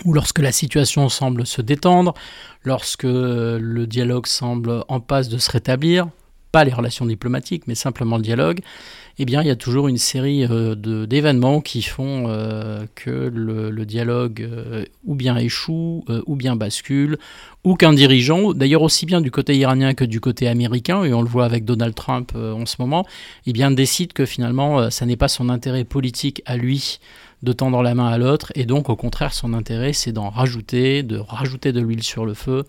ou 0.05 0.13
lorsque 0.13 0.39
la 0.39 0.51
situation 0.51 1.09
semble 1.09 1.45
se 1.45 1.61
détendre, 1.61 2.13
lorsque 2.63 3.03
le 3.03 3.85
dialogue 3.85 4.27
semble 4.27 4.85
en 4.87 4.99
passe 4.99 5.27
de 5.27 5.37
se 5.37 5.51
rétablir, 5.51 6.07
pas 6.51 6.63
les 6.63 6.71
relations 6.71 7.05
diplomatiques, 7.05 7.63
mais 7.67 7.75
simplement 7.75 8.17
le 8.17 8.23
dialogue, 8.23 8.59
eh 9.17 9.25
bien, 9.25 9.41
il 9.41 9.47
y 9.47 9.51
a 9.51 9.55
toujours 9.55 9.87
une 9.87 9.97
série 9.97 10.45
euh, 10.45 10.75
d'événements 11.05 11.61
qui 11.61 11.81
font 11.81 12.25
euh, 12.27 12.85
que 12.95 13.09
le, 13.09 13.85
dialogue 13.85 14.41
euh, 14.41 14.85
ou 15.05 15.15
bien 15.15 15.37
échoue, 15.37 16.05
ou 16.25 16.35
bien 16.35 16.55
bascule, 16.55 17.17
ou 17.63 17.75
qu'un 17.75 17.93
dirigeant, 17.93 18.53
d'ailleurs 18.53 18.83
aussi 18.83 19.05
bien 19.05 19.21
du 19.21 19.31
côté 19.31 19.57
iranien 19.57 19.93
que 19.93 20.05
du 20.05 20.19
côté 20.19 20.47
américain, 20.47 21.03
et 21.03 21.13
on 21.13 21.21
le 21.21 21.27
voit 21.27 21.45
avec 21.45 21.65
Donald 21.65 21.95
Trump 21.95 22.33
en 22.35 22.65
ce 22.65 22.75
moment, 22.79 23.05
eh 23.45 23.53
bien, 23.53 23.71
décide 23.71 24.13
que 24.13 24.25
finalement, 24.25 24.89
ça 24.89 25.05
n'est 25.05 25.17
pas 25.17 25.27
son 25.27 25.49
intérêt 25.49 25.83
politique 25.83 26.41
à 26.45 26.57
lui 26.57 26.99
de 27.43 27.53
tendre 27.53 27.81
la 27.81 27.95
main 27.95 28.07
à 28.07 28.17
l'autre, 28.17 28.51
et 28.55 28.65
donc 28.65 28.89
au 28.89 28.95
contraire, 28.95 29.33
son 29.33 29.53
intérêt, 29.53 29.93
c'est 29.93 30.11
d'en 30.11 30.29
rajouter, 30.29 31.03
de 31.03 31.17
rajouter 31.17 31.71
de 31.71 31.81
l'huile 31.81 32.03
sur 32.03 32.25
le 32.25 32.33
feu, 32.33 32.65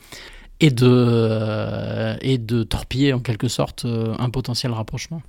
et 0.61 0.71
de, 0.71 2.17
et 2.21 2.39
de 2.39 2.63
torpiller 2.63 3.13
en 3.13 3.21
quelque 3.21 3.49
sorte 3.49 3.85
un 3.87 4.31
potentiel 4.31 4.73
rapprochement. 4.73 5.23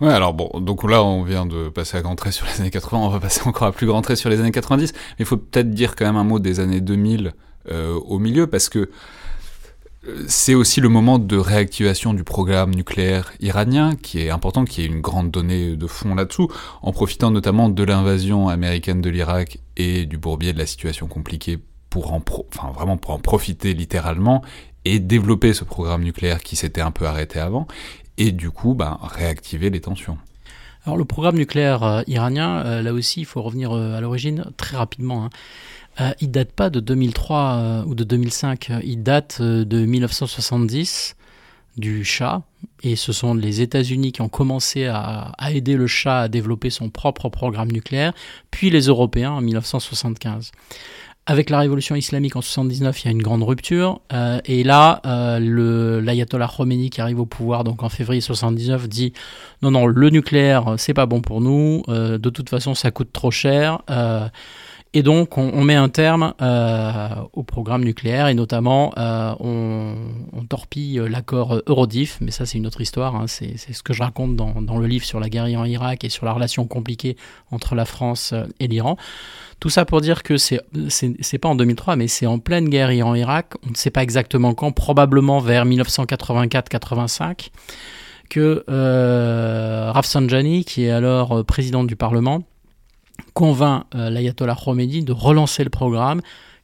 Ouais, 0.00 0.12
alors 0.12 0.34
bon, 0.34 0.50
donc 0.60 0.84
là 0.88 1.02
on 1.02 1.22
vient 1.22 1.46
de 1.46 1.70
passer 1.70 1.96
à 1.96 2.02
grand 2.02 2.16
trait 2.16 2.30
sur 2.30 2.46
les 2.46 2.60
années 2.60 2.70
80, 2.70 2.98
on 2.98 3.08
va 3.08 3.18
passer 3.18 3.40
encore 3.46 3.66
à 3.66 3.72
plus 3.72 3.86
grand 3.86 4.02
trait 4.02 4.16
sur 4.16 4.28
les 4.28 4.40
années 4.40 4.52
90, 4.52 4.92
mais 4.92 5.00
il 5.20 5.24
faut 5.24 5.38
peut-être 5.38 5.70
dire 5.70 5.96
quand 5.96 6.04
même 6.04 6.16
un 6.16 6.24
mot 6.24 6.38
des 6.38 6.60
années 6.60 6.82
2000 6.82 7.32
euh, 7.70 7.94
au 7.94 8.18
milieu, 8.18 8.46
parce 8.46 8.68
que 8.68 8.90
euh, 10.06 10.24
c'est 10.28 10.54
aussi 10.54 10.82
le 10.82 10.90
moment 10.90 11.18
de 11.18 11.38
réactivation 11.38 12.12
du 12.12 12.24
programme 12.24 12.74
nucléaire 12.74 13.32
iranien, 13.40 13.96
qui 13.96 14.20
est 14.20 14.28
important, 14.28 14.66
qui 14.66 14.82
est 14.82 14.86
une 14.86 15.00
grande 15.00 15.30
donnée 15.30 15.76
de 15.76 15.86
fond 15.86 16.14
là-dessous, 16.14 16.48
en 16.82 16.92
profitant 16.92 17.30
notamment 17.30 17.70
de 17.70 17.82
l'invasion 17.82 18.50
américaine 18.50 19.00
de 19.00 19.08
l'Irak 19.08 19.60
et 19.78 20.04
du 20.04 20.18
bourbier 20.18 20.52
de 20.52 20.58
la 20.58 20.66
situation 20.66 21.06
compliquée 21.06 21.58
pour 21.88 22.12
en 22.12 22.22
enfin 22.54 22.70
vraiment 22.72 22.98
pour 22.98 23.12
en 23.12 23.18
profiter 23.18 23.72
littéralement 23.72 24.42
et 24.84 24.98
développer 24.98 25.54
ce 25.54 25.64
programme 25.64 26.02
nucléaire 26.02 26.42
qui 26.42 26.54
s'était 26.54 26.82
un 26.82 26.90
peu 26.90 27.06
arrêté 27.06 27.38
avant 27.38 27.66
et 28.18 28.32
du 28.32 28.50
coup 28.50 28.74
ben, 28.74 28.98
réactiver 29.02 29.70
les 29.70 29.80
tensions. 29.80 30.18
Alors 30.86 30.96
le 30.96 31.04
programme 31.04 31.36
nucléaire 31.36 31.82
euh, 31.82 32.02
iranien, 32.06 32.64
euh, 32.64 32.82
là 32.82 32.92
aussi, 32.92 33.20
il 33.20 33.24
faut 33.24 33.42
revenir 33.42 33.72
euh, 33.72 33.96
à 33.96 34.00
l'origine 34.00 34.44
très 34.56 34.76
rapidement. 34.76 35.28
Hein. 35.98 36.12
il 36.20 36.30
date 36.30 36.52
pas 36.52 36.70
de 36.70 36.78
2003 36.78 37.84
ou 37.86 37.94
de 37.94 38.04
2005, 38.04 38.70
il 38.84 39.02
date 39.02 39.42
de 39.42 39.84
1970 39.84 41.16
du 41.76 42.04
Shah, 42.04 42.42
et 42.82 42.96
ce 42.96 43.12
sont 43.12 43.34
les 43.34 43.60
États-Unis 43.62 44.12
qui 44.12 44.22
ont 44.22 44.28
commencé 44.28 44.86
à, 44.86 45.32
à, 45.38 45.50
aider 45.52 45.74
le 45.74 45.86
Shah 45.86 46.20
à 46.22 46.28
développer 46.28 46.70
son 46.70 46.88
propre 46.88 47.28
programme 47.30 47.72
nucléaire, 47.72 48.12
puis 48.50 48.70
les 48.70 48.82
Européens 48.86 49.32
en 49.32 49.40
1975 49.40 50.52
avec 51.26 51.50
la 51.50 51.58
révolution 51.58 51.96
islamique 51.96 52.36
en 52.36 52.40
79, 52.40 53.02
il 53.02 53.04
y 53.06 53.08
a 53.08 53.10
une 53.10 53.22
grande 53.22 53.42
rupture. 53.42 54.00
Euh, 54.12 54.38
et 54.44 54.62
là, 54.62 55.02
euh, 55.06 56.00
l'ayatollah 56.00 56.48
Khomeini 56.48 56.88
qui 56.88 57.00
arrive 57.00 57.18
au 57.18 57.26
pouvoir 57.26 57.64
donc 57.64 57.82
en 57.82 57.88
février 57.88 58.20
79 58.20 58.88
dit 58.88 59.12
non 59.60 59.72
non 59.72 59.86
le 59.86 60.10
nucléaire 60.10 60.76
c'est 60.78 60.94
pas 60.94 61.06
bon 61.06 61.20
pour 61.20 61.40
nous. 61.40 61.82
Euh, 61.88 62.16
de 62.18 62.30
toute 62.30 62.48
façon 62.48 62.74
ça 62.74 62.92
coûte 62.92 63.12
trop 63.12 63.32
cher. 63.32 63.82
Euh, 64.96 64.98
et 64.98 65.02
donc, 65.02 65.38
on, 65.38 65.62
met 65.62 65.74
un 65.74 65.88
terme 65.88 66.34
euh, 66.40 67.08
au 67.32 67.42
programme 67.42 67.84
nucléaire 67.84 68.28
et 68.28 68.34
notamment, 68.34 68.92
euh, 68.96 69.34
on, 69.40 69.94
torpille 70.48 71.02
l'accord 71.08 71.60
Eurodif, 71.66 72.18
mais 72.20 72.30
ça, 72.30 72.46
c'est 72.46 72.56
une 72.58 72.68
autre 72.68 72.80
histoire. 72.80 73.16
Hein. 73.16 73.26
c'est 73.26 73.56
ce 73.56 73.82
que 73.82 73.92
je 73.92 74.02
raconte 74.02 74.36
dans, 74.36 74.62
dans, 74.62 74.78
le 74.78 74.86
livre 74.86 75.04
sur 75.04 75.18
la 75.18 75.28
guerre 75.28 75.46
en 75.58 75.64
Irak 75.64 76.04
et 76.04 76.08
sur 76.08 76.24
la 76.24 76.32
relation 76.32 76.66
compliquée 76.68 77.16
entre 77.50 77.74
la 77.74 77.84
France 77.84 78.32
et 78.60 78.68
l'Iran. 78.68 78.96
Tout 79.58 79.70
ça 79.70 79.84
pour 79.84 80.00
dire 80.00 80.22
que 80.22 80.36
c'est 80.36 80.60
c'est 80.88 81.38
pas 81.38 81.48
en 81.48 81.56
2003, 81.56 81.96
mais 81.96 82.06
c'est 82.06 82.26
en 82.26 82.38
pleine 82.38 82.68
guerre 82.68 82.92
Iran-Irak. 82.92 83.54
On 83.66 83.70
ne 83.70 83.74
sait 83.74 83.90
pas 83.90 84.04
exactement 84.04 84.54
quand, 84.54 84.70
probablement 84.70 85.40
vers 85.40 85.66
1984-85, 85.66 87.48
que 88.30 88.64
euh, 88.68 89.90
Rafsanjani, 89.90 90.64
qui 90.64 90.84
est 90.84 90.90
alors 90.90 91.44
président 91.44 91.82
du 91.82 91.96
Parlement, 91.96 92.44
convainc 93.34 93.84
euh, 93.94 94.10
l'ayatollah 94.10 94.56
Khomeini 94.56 95.02
de 95.02 95.12
relancer 95.12 95.64
le 95.64 95.70
programme, 95.70 96.20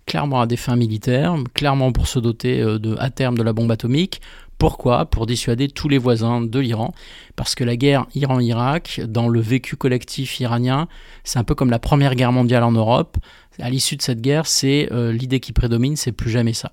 clairement 0.07 0.41
à 0.41 0.47
des 0.47 0.57
fins 0.57 0.77
militaires, 0.77 1.35
clairement 1.55 1.93
pour 1.93 2.07
se 2.07 2.19
doter 2.19 2.61
euh, 2.61 2.79
à 2.99 3.11
terme 3.11 3.37
de 3.37 3.43
la 3.43 3.53
bombe 3.53 3.71
atomique. 3.71 4.21
Pourquoi? 4.59 5.07
Pour 5.07 5.27
dissuader 5.27 5.67
tous 5.67 5.89
les 5.89 5.99
voisins 5.99 6.41
de 6.41 6.59
l'Iran. 6.61 6.95
Parce 7.35 7.57
que 7.57 7.65
la 7.65 7.75
guerre 7.75 8.07
Iran-Irak, 8.15 9.01
dans 9.09 9.29
le 9.29 9.41
vécu 9.41 9.75
collectif 9.75 10.39
iranien, 10.39 10.87
c'est 11.25 11.41
un 11.41 11.45
peu 11.45 11.57
comme 11.57 11.71
la 11.71 11.81
Première 11.81 12.15
Guerre 12.15 12.31
mondiale 12.31 12.63
en 12.63 12.71
Europe. 12.71 13.17
À 13.61 13.71
l'issue 13.71 13.97
de 13.97 14.03
cette 14.03 14.21
guerre, 14.21 14.47
c'est 14.47 14.89
euh, 14.93 15.13
l'idée 15.13 15.41
qui 15.41 15.53
prédomine, 15.53 15.97
c'est 15.97 16.13
plus 16.13 16.31
jamais 16.31 16.53
ça. 16.53 16.73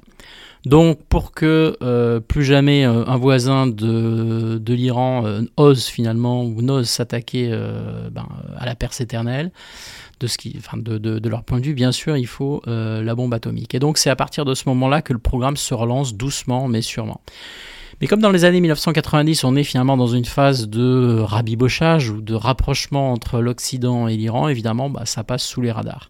Donc 0.65 1.01
pour 1.07 1.31
que 1.31 1.77
euh, 1.81 2.19
plus 2.19 2.43
jamais 2.43 2.85
euh, 2.85 3.05
un 3.05 3.17
voisin 3.17 3.67
de, 3.67 4.57
de 4.57 4.73
l'Iran 4.73 5.23
ose 5.55 5.85
finalement 5.85 6.43
ou 6.43 6.61
n'ose 6.61 6.89
s'attaquer 6.89 7.49
ben, 8.11 8.27
à 8.57 8.65
la 8.65 8.75
Perse 8.75 9.01
éternelle, 9.01 9.51
de, 10.19 10.27
ce 10.27 10.37
qui, 10.37 10.55
enfin 10.57 10.77
de, 10.77 10.97
de, 10.97 11.29
leur 11.29 11.43
point 11.43 11.61
de 11.61 11.65
vue, 11.65 11.73
bien 11.73 11.93
sûr, 11.93 12.17
il 12.17 12.27
faut 12.27 12.61
la 12.65 13.15
bombe 13.15 13.33
atomique. 13.33 13.73
Et 13.73 13.79
donc 13.79 13.97
c'est 13.97 14.09
à 14.09 14.15
partir 14.15 14.43
de 14.45 14.53
ce 14.53 14.67
moment-là 14.67 15.01
que 15.01 15.13
le 15.13 15.19
programme 15.19 15.57
se 15.57 15.73
relance 15.73 16.13
doucement 16.15 16.67
mais 16.67 16.81
sûrement. 16.81 17.21
Mais 18.01 18.07
comme 18.07 18.21
dans 18.21 18.31
les 18.31 18.45
années 18.45 18.61
1990, 18.61 19.43
on 19.43 19.55
est 19.57 19.63
finalement 19.63 19.97
dans 19.97 20.07
une 20.07 20.23
phase 20.23 20.69
de 20.69 21.19
rabibochage 21.19 22.09
ou 22.09 22.21
de 22.21 22.33
rapprochement 22.33 23.11
entre 23.11 23.41
l'Occident 23.41 24.07
et 24.07 24.15
l'Iran, 24.15 24.47
évidemment, 24.47 24.89
bah, 24.89 25.05
ça 25.05 25.25
passe 25.25 25.43
sous 25.43 25.59
les 25.59 25.71
radars 25.71 26.09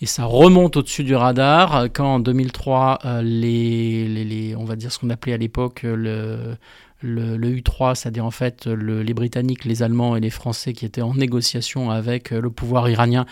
et 0.00 0.06
ça 0.06 0.24
remonte 0.24 0.76
au-dessus 0.76 1.04
du 1.04 1.14
radar 1.14 1.84
quand 1.92 2.14
en 2.14 2.20
2003 2.20 3.00
euh, 3.04 3.22
les, 3.22 4.54
on 4.56 4.64
va 4.64 4.76
dire 4.76 4.90
ce 4.92 4.98
qu'on 4.98 5.10
appelait 5.10 5.34
à 5.34 5.36
l'époque 5.36 5.82
le, 5.82 6.56
le, 7.02 7.36
le, 7.36 7.50
U3, 7.56 7.94
c'est-à-dire 7.94 8.24
en 8.24 8.30
fait 8.30 8.66
le, 8.66 9.02
les 9.02 9.14
Britanniques, 9.14 9.64
les 9.64 9.82
Allemands 9.82 10.16
et 10.16 10.20
les 10.20 10.30
Français 10.30 10.72
qui 10.72 10.86
étaient 10.86 11.02
en 11.02 11.14
négociation 11.14 11.90
avec 11.90 12.30
le 12.30 12.50
pouvoir 12.50 12.88
iranien 12.88 13.26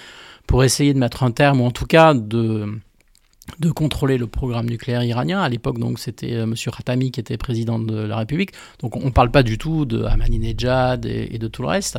pour 0.47 0.65
essayer 0.65 0.93
de 0.93 0.99
mettre 0.99 1.23
un 1.23 1.31
terme 1.31 1.61
ou 1.61 1.65
en 1.65 1.71
tout 1.71 1.87
cas 1.87 2.15
de 2.15 2.79
de 3.59 3.71
contrôler 3.71 4.19
le 4.19 4.27
programme 4.27 4.69
nucléaire 4.69 5.03
iranien. 5.03 5.41
À 5.41 5.49
l'époque, 5.49 5.79
donc, 5.79 5.99
c'était 5.99 6.35
euh, 6.35 6.45
M. 6.45 6.55
Khatami 6.55 7.11
qui 7.11 7.21
était 7.21 7.37
président 7.37 7.79
de 7.79 7.97
la 7.97 8.17
République. 8.19 8.53
Donc, 8.81 8.97
on 8.97 9.07
ne 9.07 9.11
parle 9.11 9.31
pas 9.31 9.43
du 9.43 9.59
tout 9.59 9.85
de 9.85 10.05
Ahmadinejad 10.05 11.07
et, 11.07 11.29
et 11.33 11.39
de 11.39 11.49
tout 11.49 11.63
le 11.63 11.69
reste. 11.69 11.99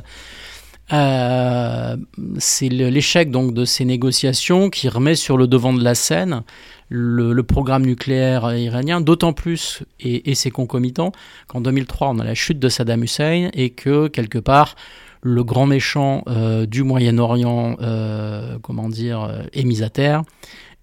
Euh, 0.91 1.97
c'est 2.39 2.69
l'échec 2.69 3.30
donc 3.30 3.54
de 3.54 3.65
ces 3.65 3.86
négociations 3.86 4.69
qui 4.69 4.89
remet 4.89 5.15
sur 5.15 5.38
le 5.38 5.47
devant 5.47 5.73
de 5.73 5.84
la 5.84 5.93
scène 5.93 6.41
le, 6.89 7.39
programme 7.43 7.86
nucléaire 7.86 8.56
iranien, 8.56 8.99
d'autant 8.99 9.32
plus, 9.32 9.84
et, 9.99 10.32
et 10.32 10.36
c'est 10.36 10.49
concomitant, 10.49 11.12
qu'en 11.47 11.62
2003 11.62 12.10
on 12.10 12.19
a 12.19 12.23
la 12.23 12.34
chute 12.34 12.58
de 12.58 12.69
Saddam 12.69 13.04
Hussein 13.04 13.49
et 13.54 13.69
que 13.69 14.08
quelque 14.08 14.39
part 14.39 14.75
le 15.21 15.43
grand 15.43 15.67
méchant 15.67 16.23
euh, 16.28 16.65
du 16.65 16.84
Moyen-Orient, 16.84 17.75
euh, 17.82 18.58
comment 18.62 18.89
dire, 18.89 19.43
est 19.54 19.65
mis 19.65 19.84
à 19.84 19.89
terre 19.89 20.23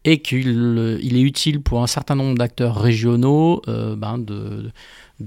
et 0.04 0.18
qu'il 0.22 1.00
il 1.02 1.16
est 1.16 1.22
utile 1.22 1.60
pour 1.60 1.82
un 1.82 1.88
certain 1.88 2.14
nombre 2.14 2.38
d'acteurs 2.38 2.76
régionaux 2.76 3.60
ben 3.66 4.18
de 4.18 4.24
de 4.24 4.70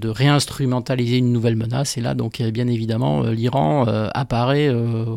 réinstrumentaliser 0.02 1.18
une 1.18 1.32
nouvelle 1.32 1.56
menace. 1.56 1.96
Et 1.96 2.00
là, 2.00 2.14
donc, 2.14 2.40
bien 2.40 2.66
évidemment, 2.68 3.24
euh, 3.24 3.32
l'Iran 3.32 3.86
euh, 3.88 4.08
apparaît, 4.14 4.68
euh, 4.68 5.16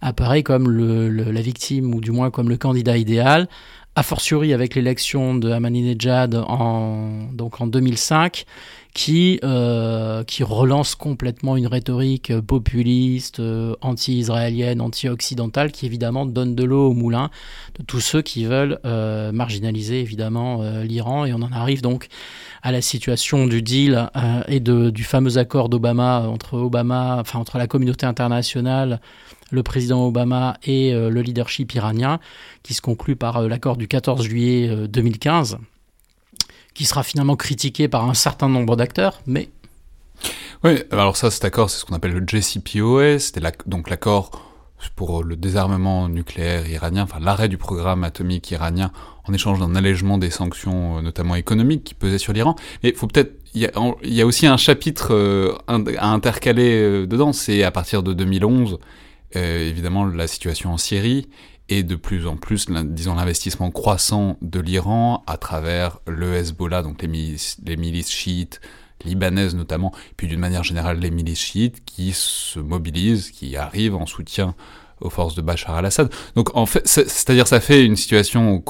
apparaît 0.00 0.42
comme 0.42 0.68
le, 0.70 1.08
la 1.08 1.40
victime, 1.40 1.94
ou 1.94 2.00
du 2.00 2.10
moins 2.10 2.30
comme 2.30 2.48
le 2.48 2.56
candidat 2.56 2.96
idéal, 2.96 3.48
a 3.96 4.02
fortiori 4.02 4.52
avec 4.52 4.74
l'élection 4.74 5.34
de 5.34 5.50
Ahmadinejad 5.50 6.34
en, 6.34 7.28
donc 7.32 7.60
en 7.60 7.66
2005, 7.66 8.44
qui, 8.94 9.40
euh, 9.42 10.22
qui 10.22 10.44
relance 10.44 10.94
complètement 10.94 11.56
une 11.56 11.66
rhétorique 11.66 12.32
populiste, 12.40 13.40
euh, 13.40 13.74
anti-israélienne, 13.80 14.80
anti-occidentale, 14.80 15.72
qui 15.72 15.84
évidemment 15.84 16.26
donne 16.26 16.54
de 16.54 16.62
l'eau 16.62 16.90
au 16.90 16.94
moulin 16.94 17.28
de 17.76 17.84
tous 17.84 17.98
ceux 17.98 18.22
qui 18.22 18.44
veulent 18.44 18.78
euh, 18.84 19.32
marginaliser 19.32 20.00
évidemment 20.00 20.62
l'Iran. 20.84 21.26
Et 21.26 21.32
on 21.32 21.42
en 21.42 21.50
arrive 21.50 21.82
donc 21.82 22.06
à 22.62 22.70
la 22.70 22.80
situation 22.80 23.46
du 23.48 23.62
deal 23.62 24.10
et 24.46 24.60
de, 24.60 24.90
du 24.90 25.02
fameux 25.02 25.38
accord 25.38 25.68
d'Obama 25.68 26.20
entre 26.28 26.54
Obama, 26.54 27.18
enfin 27.20 27.40
entre 27.40 27.58
la 27.58 27.66
communauté 27.66 28.06
internationale, 28.06 29.00
le 29.50 29.62
président 29.64 30.06
Obama 30.06 30.56
et 30.62 30.92
le 30.92 31.20
leadership 31.20 31.74
iranien, 31.74 32.20
qui 32.62 32.74
se 32.74 32.80
conclut 32.80 33.16
par 33.16 33.42
l'accord 33.42 33.76
du 33.76 33.88
14 33.88 34.22
juillet 34.22 34.86
2015 34.88 35.58
qui 36.74 36.84
sera 36.84 37.02
finalement 37.02 37.36
critiqué 37.36 37.88
par 37.88 38.08
un 38.08 38.14
certain 38.14 38.48
nombre 38.48 38.76
d'acteurs, 38.76 39.20
mais... 39.26 39.48
Oui, 40.62 40.82
alors 40.90 41.16
ça, 41.16 41.30
cet 41.30 41.44
accord, 41.44 41.70
c'est 41.70 41.78
ce 41.80 41.84
qu'on 41.84 41.94
appelle 41.94 42.12
le 42.12 42.24
JCPOA, 42.26 43.18
c'était 43.18 43.40
donc 43.66 43.90
l'accord 43.90 44.30
pour 44.96 45.22
le 45.22 45.36
désarmement 45.36 46.08
nucléaire 46.08 46.68
iranien, 46.68 47.02
enfin 47.04 47.18
l'arrêt 47.20 47.48
du 47.48 47.56
programme 47.56 48.04
atomique 48.04 48.50
iranien 48.50 48.90
en 49.26 49.32
échange 49.32 49.58
d'un 49.58 49.74
allègement 49.74 50.18
des 50.18 50.30
sanctions, 50.30 50.98
euh, 50.98 51.00
notamment 51.00 51.34
économiques, 51.34 51.84
qui 51.84 51.94
pesaient 51.94 52.18
sur 52.18 52.32
l'Iran. 52.32 52.56
Mais 52.82 52.90
il 52.90 52.94
faut 52.94 53.06
peut-être, 53.06 53.32
il 53.54 53.70
y, 54.02 54.20
a 54.20 54.26
aussi 54.26 54.46
un 54.46 54.56
chapitre 54.56 55.14
euh, 55.14 55.54
à 55.66 56.08
intercaler 56.08 56.74
euh, 56.74 57.06
dedans, 57.06 57.32
c'est 57.32 57.62
à 57.62 57.70
partir 57.70 58.02
de 58.02 58.12
2011, 58.12 58.78
évidemment 59.36 60.04
la 60.04 60.28
situation 60.28 60.72
en 60.72 60.78
Syrie 60.78 61.28
et 61.68 61.82
de 61.82 61.96
plus 61.96 62.26
en 62.26 62.36
plus, 62.36 62.68
disons, 62.68 63.14
l'investissement 63.14 63.70
croissant 63.70 64.36
de 64.42 64.60
l'Iran 64.60 65.24
à 65.26 65.36
travers 65.36 65.98
le 66.06 66.34
Hezbollah, 66.34 66.82
donc 66.82 67.00
les 67.02 67.08
milices, 67.08 67.56
les 67.64 67.76
milices 67.76 68.10
chiites, 68.10 68.60
libanaises 69.04 69.54
notamment, 69.54 69.92
puis 70.16 70.28
d'une 70.28 70.40
manière 70.40 70.62
générale 70.62 70.98
les 70.98 71.10
milices 71.10 71.40
chiites 71.40 71.84
qui 71.84 72.12
se 72.12 72.58
mobilisent, 72.58 73.30
qui 73.30 73.56
arrivent 73.56 73.96
en 73.96 74.06
soutien 74.06 74.54
aux 75.00 75.10
forces 75.10 75.34
de 75.34 75.42
Bachar 75.42 75.76
al-Assad. 75.76 76.12
Donc 76.36 76.54
en 76.54 76.66
fait, 76.66 76.86
c'est-à-dire 76.86 77.46
ça 77.46 77.60
fait 77.60 77.84
une 77.84 77.96
situation 77.96 78.54
au 78.54 78.64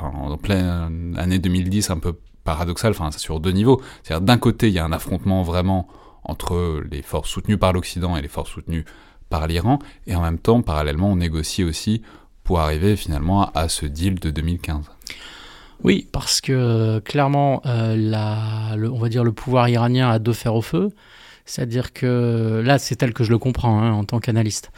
en 0.00 0.36
pleine 0.36 1.14
année 1.18 1.38
2010 1.38 1.90
un 1.90 1.98
peu 1.98 2.18
paradoxale, 2.44 2.92
enfin 2.92 3.10
sur 3.10 3.40
deux 3.40 3.52
niveaux. 3.52 3.80
C'est-à-dire 4.02 4.24
d'un 4.24 4.38
côté 4.38 4.68
il 4.68 4.74
y 4.74 4.78
a 4.78 4.84
un 4.84 4.92
affrontement 4.92 5.42
vraiment 5.42 5.88
entre 6.24 6.82
les 6.90 7.02
forces 7.02 7.30
soutenues 7.30 7.58
par 7.58 7.72
l'Occident 7.72 8.16
et 8.16 8.22
les 8.22 8.28
forces 8.28 8.50
soutenues 8.50 8.84
par 9.28 9.46
l'Iran, 9.46 9.78
et 10.06 10.14
en 10.14 10.22
même 10.22 10.38
temps, 10.38 10.62
parallèlement, 10.62 11.12
on 11.12 11.16
négocie 11.16 11.62
aussi 11.62 12.02
pour 12.48 12.60
arriver 12.60 12.96
finalement 12.96 13.50
à 13.52 13.68
ce 13.68 13.84
deal 13.84 14.18
de 14.18 14.30
2015. 14.30 14.86
Oui, 15.84 16.06
parce 16.10 16.40
que 16.40 16.50
euh, 16.54 16.98
clairement, 16.98 17.60
euh, 17.66 18.74
on 18.90 18.98
va 18.98 19.10
dire 19.10 19.22
le 19.22 19.32
pouvoir 19.32 19.68
iranien 19.68 20.08
a 20.08 20.18
deux 20.18 20.32
fers 20.32 20.54
au 20.54 20.62
feu. 20.62 20.88
C'est-à-dire 21.44 21.92
que 21.92 22.62
là, 22.64 22.78
c'est 22.78 22.96
tel 22.96 23.12
que 23.12 23.22
je 23.22 23.32
le 23.32 23.36
comprends 23.36 23.82
hein, 23.82 23.92
en 23.92 24.04
tant 24.04 24.18
qu'analyste. 24.18 24.70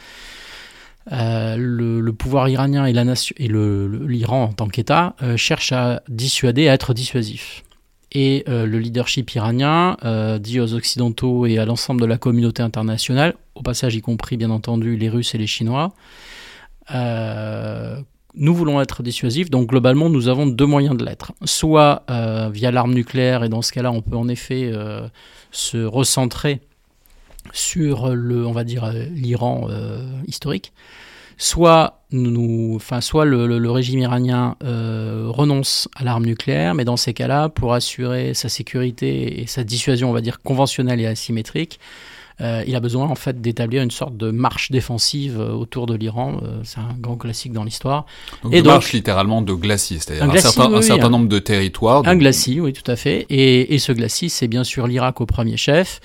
Euh, 1.13 1.55
le, 1.57 2.11
pouvoir 2.11 2.49
iranien 2.49 2.85
et 2.85 2.91
l'Iran 2.91 4.43
en 4.43 4.51
tant 4.51 4.67
qu'État 4.67 5.15
cherchent 5.37 5.71
à 5.71 6.03
dissuader, 6.09 6.67
à 6.67 6.73
être 6.73 6.93
dissuasif. 6.93 7.63
Et 8.11 8.43
le 8.47 8.79
leadership 8.79 9.33
iranien 9.33 9.95
dit 10.41 10.59
aux 10.59 10.73
Occidentaux 10.73 11.45
et 11.45 11.57
à 11.57 11.63
l'ensemble 11.63 12.01
de 12.01 12.05
la 12.05 12.17
communauté 12.17 12.63
internationale, 12.63 13.35
au 13.55 13.61
passage 13.61 13.95
y 13.95 14.01
compris 14.01 14.35
bien 14.35 14.49
entendu 14.49 14.97
les 14.97 15.07
Russes 15.07 15.33
et 15.35 15.37
les 15.37 15.47
Chinois, 15.47 15.93
euh, 16.93 17.99
nous 18.33 18.53
voulons 18.53 18.79
être 18.81 19.03
dissuasifs, 19.03 19.49
donc 19.49 19.67
globalement 19.67 20.09
nous 20.09 20.27
avons 20.27 20.45
deux 20.47 20.65
moyens 20.65 20.95
de 20.95 21.03
l'être. 21.03 21.33
Soit 21.43 22.03
euh, 22.09 22.49
via 22.51 22.71
l'arme 22.71 22.93
nucléaire, 22.93 23.43
et 23.43 23.49
dans 23.49 23.61
ce 23.61 23.71
cas-là 23.73 23.91
on 23.91 24.01
peut 24.01 24.15
en 24.15 24.27
effet 24.27 24.71
euh, 24.73 25.07
se 25.51 25.83
recentrer 25.83 26.61
sur 27.53 28.09
le, 28.09 28.45
on 28.45 28.51
va 28.51 28.63
dire, 28.63 28.91
l'Iran 28.93 29.67
historique. 30.27 30.73
Soit, 31.37 32.03
nous, 32.11 32.73
enfin, 32.75 33.01
soit 33.01 33.25
le, 33.25 33.71
régime 33.71 33.99
iranien 33.99 34.55
renonce 34.61 35.89
à 35.95 36.03
l'arme 36.03 36.25
nucléaire, 36.27 36.75
mais 36.75 36.85
dans 36.85 36.97
ces 36.97 37.15
cas-là, 37.15 37.49
pour 37.49 37.73
assurer 37.73 38.35
sa 38.35 38.47
sécurité 38.47 39.41
et 39.41 39.47
sa 39.47 39.63
dissuasion, 39.63 40.11
on 40.11 40.13
va 40.13 40.21
dire, 40.21 40.39
conventionnelle 40.43 41.01
et 41.01 41.07
asymétrique, 41.07 41.79
euh, 42.41 42.63
il 42.65 42.75
a 42.75 42.79
besoin 42.79 43.07
en 43.07 43.15
fait 43.15 43.39
d'établir 43.39 43.83
une 43.83 43.91
sorte 43.91 44.17
de 44.17 44.31
marche 44.31 44.71
défensive 44.71 45.39
euh, 45.39 45.51
autour 45.51 45.85
de 45.85 45.93
l'Iran. 45.93 46.39
Euh, 46.43 46.59
c'est 46.63 46.79
un 46.79 46.95
grand 46.99 47.15
classique 47.15 47.53
dans 47.53 47.63
l'histoire. 47.63 48.05
Et 48.51 48.61
donc, 48.61 48.73
marche 48.73 48.93
littéralement 48.93 49.41
de 49.41 49.53
glacis, 49.53 49.99
c'est-à-dire 49.99 50.23
un, 50.23 50.37
certain, 50.37 51.09
nombre 51.09 51.27
de 51.27 51.39
territoires. 51.39 52.01
Un 52.07 52.15
glacis, 52.15 52.59
oui, 52.59 52.73
tout 52.73 52.89
à 52.89 52.95
fait. 52.95 53.27
Et, 53.29 53.75
et 53.75 53.79
ce 53.79 53.91
glacis, 53.91 54.29
c'est 54.29 54.47
bien 54.47 54.63
sûr 54.63 54.87
l'Irak 54.87 55.21
au 55.21 55.25
premier 55.25 55.57
chef. 55.57 55.99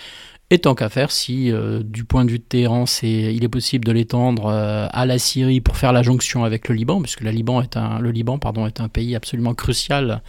Et 0.51 0.59
tant 0.61 0.77
qu'à 0.77 0.89
faire, 0.89 1.11
si 1.11 1.53
du 1.83 2.05
point 2.05 2.25
de 2.25 2.31
vue 2.31 2.39
de 2.39 2.45
Téhéran, 2.45 2.85
il 3.03 3.43
est 3.43 3.49
possible 3.49 3.85
de 3.85 3.91
l'étendre 3.91 4.49
à 4.49 5.05
la 5.05 5.19
Syrie 5.19 5.61
pour 5.61 5.77
faire 5.77 5.93
la 5.93 6.05
jonction 6.05 6.45
avec 6.45 6.69
le 6.69 6.77
Liban, 6.77 7.03
puisque 7.03 7.23
le 7.23 7.31
Liban 7.31 7.63
est 7.63 7.77
un, 7.77 7.99
le 7.99 8.13
Liban, 8.13 8.39
pardon, 8.39 8.65
est 8.65 8.81
un 8.81 8.89
pays 8.89 9.17
absolument 9.17 9.55
crucial 9.55 10.23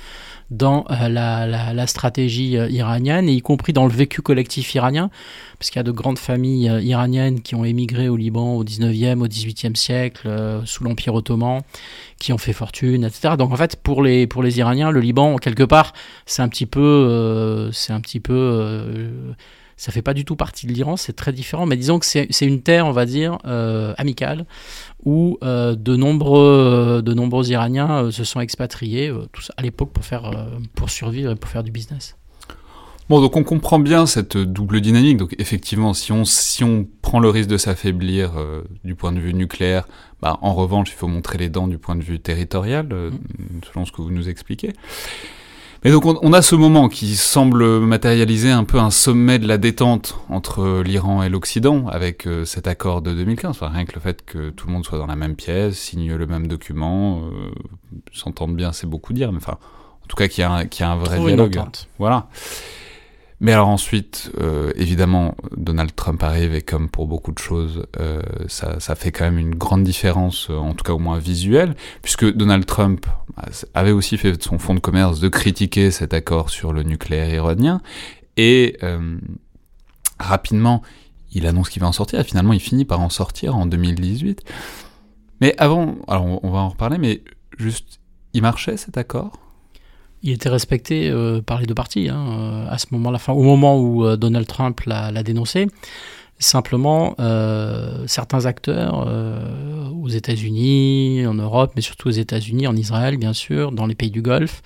dans 0.49 0.86
euh, 0.91 1.10
la, 1.10 1.88
stratégie 1.88 2.58
euh, 2.58 2.69
iranienne, 2.69 3.27
et 3.27 3.34
y 3.34 3.41
compris 3.41 3.73
dans 3.73 3.86
le 3.86 3.91
vécu 3.91 4.21
collectif 4.21 4.73
iranien, 4.75 5.10
parce 5.60 5.69
qu'il 5.69 5.80
y 5.80 5.82
a 5.82 5.84
de 5.84 5.91
grandes 5.91 6.19
familles 6.19 6.69
euh, 6.69 6.82
iraniennes 6.82 7.41
qui 7.41 7.56
ont 7.56 7.65
émigré 7.65 8.08
au 8.08 8.15
Liban 8.15 8.56
au 8.56 8.63
19e, 8.63 9.19
au 9.19 9.27
18e 9.27 9.75
siècle, 9.75 10.30
sous 10.65 10.84
l'Empire 10.84 11.13
ottoman, 11.13 11.62
qui 12.19 12.34
ont 12.34 12.38
fait 12.38 12.53
fortune, 12.53 13.03
etc. 13.03 13.36
Donc 13.38 13.51
en 13.51 13.58
fait, 13.58 13.75
pour 13.75 14.01
les, 14.01 14.27
pour 14.27 14.43
les 14.43 14.58
Iraniens, 14.60 14.91
le 14.91 14.99
Liban, 14.99 15.36
quelque 15.38 15.63
part, 15.63 15.93
c'est 16.25 16.41
un 16.41 16.49
petit 16.49 16.65
peu... 16.65 17.69
c'est 17.73 17.93
un 17.93 18.01
petit 18.01 18.19
peu 18.19 19.36
ça 19.77 19.91
fait 19.91 20.01
pas 20.01 20.13
du 20.13 20.25
tout 20.25 20.35
partie 20.35 20.67
de 20.67 20.73
l'Iran, 20.73 20.97
c'est 20.97 21.15
très 21.15 21.31
différent, 21.31 21.65
mais 21.65 21.77
disons 21.77 21.99
que 21.99 22.05
c'est 22.05 22.27
une 22.41 22.61
terre, 22.61 22.87
on 22.87 22.91
va 22.91 23.05
dire, 23.05 23.37
amicale, 23.97 24.45
où 25.07 25.37
euh, 25.41 25.75
de, 25.75 25.95
nombreux, 25.95 27.01
de 27.03 27.13
nombreux 27.13 27.49
Iraniens 27.49 28.03
euh, 28.03 28.11
se 28.11 28.25
sont 28.25 28.41
expatriés 28.41 29.07
euh, 29.07 29.27
à 29.55 29.61
l'époque 29.61 29.91
pour, 29.91 30.03
faire, 30.03 30.47
pour 30.75 30.89
survivre 30.89 31.31
et 31.31 31.35
pour 31.35 31.49
faire 31.49 31.63
du 31.63 31.71
business. 31.71 32.17
Bon, 33.09 33.21
donc 33.21 33.37
on 33.37 33.43
comprend 33.45 33.79
bien 33.79 34.05
cette 34.05 34.35
double 34.35 34.81
dynamique. 34.81 35.15
Donc 35.15 35.33
effectivement, 35.39 35.93
si 35.93 36.11
on, 36.11 36.25
si 36.25 36.65
on 36.65 36.85
prend 37.01 37.21
le 37.21 37.29
risque 37.29 37.47
de 37.47 37.55
s'affaiblir 37.55 38.33
du 38.83 38.95
point 38.95 39.13
de 39.13 39.19
vue 39.19 39.33
nucléaire, 39.33 39.87
bah, 40.21 40.37
en 40.41 40.53
revanche, 40.53 40.89
il 40.89 40.95
faut 40.95 41.07
montrer 41.07 41.37
les 41.37 41.47
dents 41.47 41.69
du 41.69 41.77
point 41.77 41.95
de 41.95 42.03
vue 42.03 42.19
territorial, 42.19 42.87
mm. 42.87 43.11
selon 43.71 43.85
ce 43.85 43.93
que 43.93 44.01
vous 44.01 44.11
nous 44.11 44.27
expliquez. 44.27 44.73
Mais 45.83 45.91
donc 45.91 46.05
on, 46.05 46.33
a 46.33 46.41
ce 46.41 46.55
moment 46.55 46.89
qui 46.89 47.15
semble 47.15 47.79
matérialiser 47.79 48.51
un 48.51 48.63
peu 48.63 48.79
un 48.79 48.89
sommet 48.89 49.39
de 49.39 49.47
la 49.47 49.57
détente 49.57 50.19
entre 50.29 50.81
l'Iran 50.81 51.23
et 51.23 51.29
l'Occident 51.29 51.87
avec 51.87 52.27
euh, 52.27 52.45
cet 52.45 52.67
accord 52.67 53.01
de 53.01 53.13
2015. 53.13 53.51
Enfin, 53.51 53.69
rien 53.69 53.85
que 53.85 53.93
le 53.93 54.01
fait 54.01 54.25
que 54.25 54.49
tout 54.49 54.67
le 54.67 54.73
monde 54.73 54.85
soit 54.85 54.97
dans 54.97 55.05
la 55.05 55.15
même 55.15 55.35
pièce, 55.35 55.77
signe 55.77 56.13
le 56.13 56.27
même 56.27 56.47
document, 56.47 57.21
euh, 57.21 57.51
s'entendre 58.11 58.53
bien, 58.55 58.71
c'est 58.71 58.87
beaucoup 58.87 59.13
dire, 59.13 59.31
mais 59.31 59.37
enfin, 59.37 59.57
en 60.03 60.07
tout 60.07 60.15
cas 60.15 60.27
qu'il 60.27 60.43
y, 60.43 60.47
y, 60.47 60.83
a 60.83 60.91
un 60.91 60.97
vrai 60.97 61.19
dialogue. 61.19 61.59
Voilà. 61.99 62.27
Mais 63.39 63.54
alors 63.54 63.67
ensuite, 63.67 64.32
euh, 64.39 64.71
évidemment, 64.76 65.36
Donald 65.56 65.93
Trump 65.95 66.23
arrive 66.23 66.56
et 66.56 66.63
comme 66.63 66.89
pour 66.89 67.06
beaucoup 67.06 67.32
de 67.32 67.38
choses, 67.38 67.86
euh, 68.00 68.21
ça, 68.47 68.80
ça, 68.80 68.95
fait 68.95 69.12
quand 69.12 69.26
même 69.26 69.38
une 69.38 69.54
grande 69.54 69.84
différence, 69.84 70.47
euh, 70.50 70.56
en 70.56 70.73
tout 70.73 70.84
cas 70.84 70.93
au 70.93 71.00
moins 71.00 71.19
visuelle, 71.19 71.76
puisque 72.02 72.26
Donald 72.34 72.65
Trump 72.65 73.06
avait 73.76 73.91
aussi 73.91 74.17
fait 74.17 74.41
son 74.41 74.58
fonds 74.58 74.73
de 74.73 74.80
commerce 74.80 75.19
de 75.19 75.30
critiquer 75.30 75.91
cet 75.91 76.15
accord 76.15 76.50
sur 76.50 76.73
le 76.73 76.82
nucléaire 76.82 77.30
iranien, 77.30 77.80
et 78.38 78.78
euh, 78.82 79.19
rapidement, 80.19 80.82
il 81.32 81.45
annonce 81.45 81.69
qu'il 81.69 81.84
va 81.84 81.88
en 81.88 81.91
sortir, 81.91 82.19
et 82.19 82.23
finalement 82.23 82.54
il 82.54 82.60
finit 82.60 82.86
par 82.86 83.02
en 83.02 83.10
sortir 83.10 83.56
en 83.56 83.67
2018. 83.67 84.43
Mais 85.41 85.54
avant, 85.60 85.95
alors 86.08 86.43
on 86.43 86.50
va 86.50 86.60
en 86.60 86.69
reparler, 86.69 86.97
mais 86.97 87.21
juste, 87.60 88.00
il 88.34 88.41
marchait 88.41 88.78
cet 88.78 88.97
accord? 88.97 89.46
Il 90.23 90.32
était 90.32 90.49
respecté 90.49 91.10
euh, 91.10 91.41
par 91.41 91.60
les 91.60 91.65
deux 91.65 91.75
parties 91.75 92.10
hein, 92.10 92.69
euh, 92.69 93.32
au 93.32 93.43
moment 93.43 93.80
où 93.80 94.06
euh, 94.06 94.17
Donald 94.17 94.47
Trump 94.47 94.82
l'a 94.86 95.23
dénoncé. 95.23 95.67
Simplement, 96.39 97.15
certains 98.06 98.45
acteurs 98.45 99.08
aux 99.91 100.08
États-Unis, 100.08 101.25
en 101.25 101.34
Europe, 101.34 101.71
mais 101.75 101.82
surtout 101.82 102.10
aux 102.10 102.12
États-Unis, 102.12 102.67
en 102.67 102.75
Israël, 102.75 103.17
bien 103.17 103.34
sûr, 103.34 103.71
dans 103.71 103.88
les 103.88 103.95
pays 103.95 104.12
du 104.12 104.21
Golfe, 104.21 104.62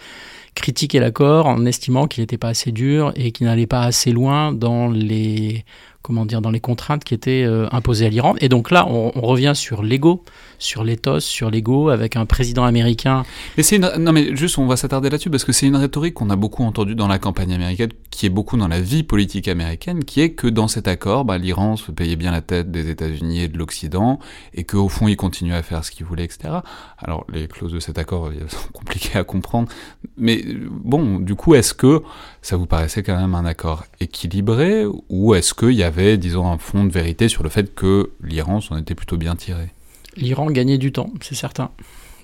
critiquaient 0.54 1.00
l'accord 1.00 1.46
en 1.46 1.66
estimant 1.66 2.08
qu'il 2.08 2.24
n'était 2.24 2.38
pas 2.38 2.50
assez 2.50 2.74
dur 2.74 3.14
et 3.16 3.32
qu'il 3.32 3.48
n'allait 3.48 3.68
pas 3.68 3.84
assez 3.84 4.12
loin 4.12 4.52
dans 4.52 4.90
les 4.90 5.64
comment 6.02 6.26
dire, 6.26 6.42
dans 6.42 6.52
les 6.52 6.60
contraintes 6.60 7.06
qui 7.06 7.14
étaient 7.14 7.48
imposées 7.72 8.08
à 8.08 8.10
l'Iran. 8.10 8.36
Et 8.42 8.50
donc 8.50 8.70
là, 8.70 8.86
on, 8.90 9.12
revient 9.22 9.54
sur 9.56 9.82
l'ego, 9.82 10.26
sur 10.62 10.84
l'éthos, 10.84 11.20
sur 11.20 11.50
l'ego, 11.50 11.90
avec 11.90 12.16
un 12.16 12.26
président 12.26 12.64
américain. 12.64 13.24
Mais 13.58 13.64
c'est 13.64 13.80
non 13.80 14.12
mais 14.12 14.36
juste, 14.36 14.58
on 14.60 14.68
va 14.68 14.78
s'attarder 14.78 15.10
là-dessus 15.10 15.32
parce 15.32 15.44
que 15.44 15.52
c'est 15.52 15.66
une 15.66 15.76
rhétorique 15.76 16.14
qu'on 16.14 16.30
a 16.30 16.36
beaucoup 16.36 16.64
entendue 16.64 16.96
dans 16.96 17.08
la 17.08 17.20
campagne 17.20 17.54
américaine, 17.54 17.90
qui 18.12 18.28
est 18.28 18.30
beaucoup 18.30 18.58
dans 18.58 18.68
la 18.68 18.80
vie 18.80 19.04
politique 19.04 19.48
américaine, 19.48 20.04
qui 20.04 20.22
est 20.22 20.32
que 20.32 20.48
dans 20.48 20.68
cet 20.68 20.88
accord, 20.88 21.26
bah, 21.26 21.40
l'Iran 21.40 21.76
se 21.78 21.92
payait 21.92 22.16
bien 22.16 22.32
la 22.32 22.42
tête 22.42 22.72
des 22.72 22.90
États-Unis 22.90 23.42
et 23.42 23.48
de 23.48 23.58
l'Occident, 23.58 24.20
et 24.54 24.64
qu'au 24.64 24.88
fond, 24.88 25.08
il 25.08 25.18
continuait 25.18 25.56
à 25.56 25.64
faire 25.64 25.84
ce 25.84 25.90
qu'il 25.90 26.06
voulait, 26.06 26.26
etc. 26.26 26.60
Alors 27.00 27.26
les 27.34 27.48
clauses 27.48 27.74
de 27.74 27.80
cet 27.80 27.98
accord 27.98 28.30
sont 28.48 28.72
compliquées 28.72 29.18
à 29.18 29.24
comprendre, 29.24 29.68
mais 30.16 30.46
bon, 30.70 31.20
du 31.20 31.34
coup, 31.34 31.56
est-ce 31.56 31.74
que 31.74 32.04
ça 32.44 32.56
vous 32.56 32.68
paraissait 32.68 33.02
quand 33.02 33.20
même 33.20 33.34
un 33.34 33.46
accord 33.46 33.86
équilibré 34.00 34.86
ou 35.10 35.34
est-ce 35.34 35.56
qu'il 35.56 35.72
y 35.72 35.84
avait, 35.84 36.18
disons, 36.18 36.52
un 36.52 36.60
fond 36.60 36.84
de 36.84 36.92
vérité 36.92 37.30
sur 37.30 37.42
le 37.42 37.50
fait 37.50 37.74
que 37.74 38.12
l'Iran 38.24 38.62
s'en 38.62 38.78
était 38.78 38.96
plutôt 38.96 39.18
bien 39.18 39.36
tiré? 39.36 39.74
L'Iran 40.18 40.48
gagnait 40.48 40.78
du 40.78 40.92
temps, 40.92 41.12
c'est 41.22 41.36
certain. 41.36 41.72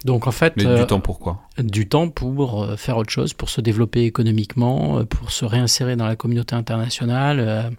Donc 0.06 0.28
en 0.28 0.32
fait, 0.32 0.54
Mais 0.58 0.66
euh, 0.66 0.80
du 0.80 0.86
temps 0.86 1.00
pourquoi 1.00 1.42
du 1.58 1.88
temps 1.88 2.10
pour 2.10 2.64
euh, 2.64 2.76
faire 2.76 2.98
autre 2.98 3.10
chose, 3.10 3.34
pour 3.34 3.50
se 3.50 3.62
développer 3.62 4.04
économiquement, 4.04 5.00
euh, 5.00 5.06
pour 5.06 5.32
se 5.32 5.44
réinsérer 5.44 5.96
dans 5.96 6.06
la 6.06 6.16
communauté 6.16 6.56
internationale, 6.56 7.40
euh, 7.40 7.70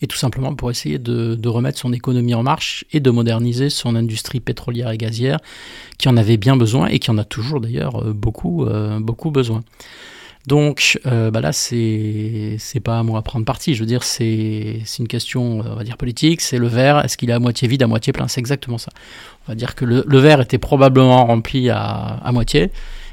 et 0.00 0.06
tout 0.06 0.16
simplement 0.16 0.54
pour 0.54 0.70
essayer 0.70 0.98
de, 0.98 1.34
de 1.34 1.48
remettre 1.48 1.78
son 1.78 1.92
économie 1.92 2.34
en 2.34 2.42
marche 2.42 2.84
et 2.92 3.00
de 3.00 3.10
moderniser 3.10 3.70
son 3.70 3.96
industrie 3.96 4.40
pétrolière 4.40 4.90
et 4.90 4.98
gazière, 4.98 5.38
qui 5.98 6.08
en 6.08 6.16
avait 6.16 6.36
bien 6.36 6.56
besoin 6.56 6.86
et 6.86 6.98
qui 6.98 7.10
en 7.10 7.18
a 7.18 7.24
toujours 7.24 7.60
d'ailleurs 7.60 8.02
euh, 8.02 8.12
beaucoup, 8.12 8.64
euh, 8.64 9.00
beaucoup 9.00 9.30
besoin. 9.30 9.62
Donc 10.46 10.98
euh, 11.06 11.30
bah 11.30 11.40
là, 11.40 11.52
c'est 11.52 12.56
c'est 12.58 12.80
pas 12.80 12.98
à 12.98 13.02
moi 13.02 13.18
à 13.18 13.22
prendre 13.22 13.44
parti. 13.44 13.74
Je 13.74 13.80
veux 13.80 13.86
dire, 13.86 14.02
c'est 14.02 14.80
une 14.98 15.08
question, 15.08 15.60
on 15.60 15.74
va 15.74 15.84
dire 15.84 15.96
politique. 15.96 16.40
C'est 16.40 16.58
le 16.58 16.68
verre. 16.68 17.04
Est-ce 17.04 17.16
qu'il 17.16 17.30
est 17.30 17.34
à 17.34 17.38
moitié 17.38 17.68
vide, 17.68 17.82
à 17.82 17.86
moitié 17.86 18.12
plein? 18.12 18.28
C'est 18.28 18.40
exactement 18.40 18.78
ça. 18.78 18.90
On 19.46 19.52
va 19.52 19.54
dire 19.54 19.74
que 19.74 19.84
le, 19.84 20.18
verre 20.18 20.40
était 20.40 20.58
probablement 20.58 21.26
rempli 21.26 21.70
à, 21.70 22.20
moitié. 22.32 22.70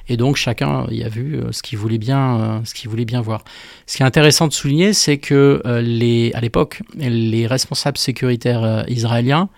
Et 0.08 0.18
donc 0.18 0.36
chacun 0.36 0.86
y 0.92 1.04
a 1.04 1.10
vu 1.10 1.36
euh, 1.36 1.52
ce 1.52 1.64
qu'il 1.64 1.80
voulait 1.80 1.98
bien, 1.98 2.40
euh, 2.40 2.60
ce 2.64 2.76
qu'il 2.76 2.90
voulait 2.90 3.06
bien 3.06 3.22
voir. 3.22 3.44
Ce 3.88 3.98
qui 3.98 4.04
est 4.04 4.06
intéressant 4.06 4.48
de 4.48 4.54
souligner, 4.54 4.94
c'est 4.94 5.18
que 5.18 5.62
à 5.66 6.42
l'époque, 6.42 6.84
les 6.96 7.48
responsables 7.48 7.98
sécuritaires 7.98 8.86
israéliens, 8.88 9.50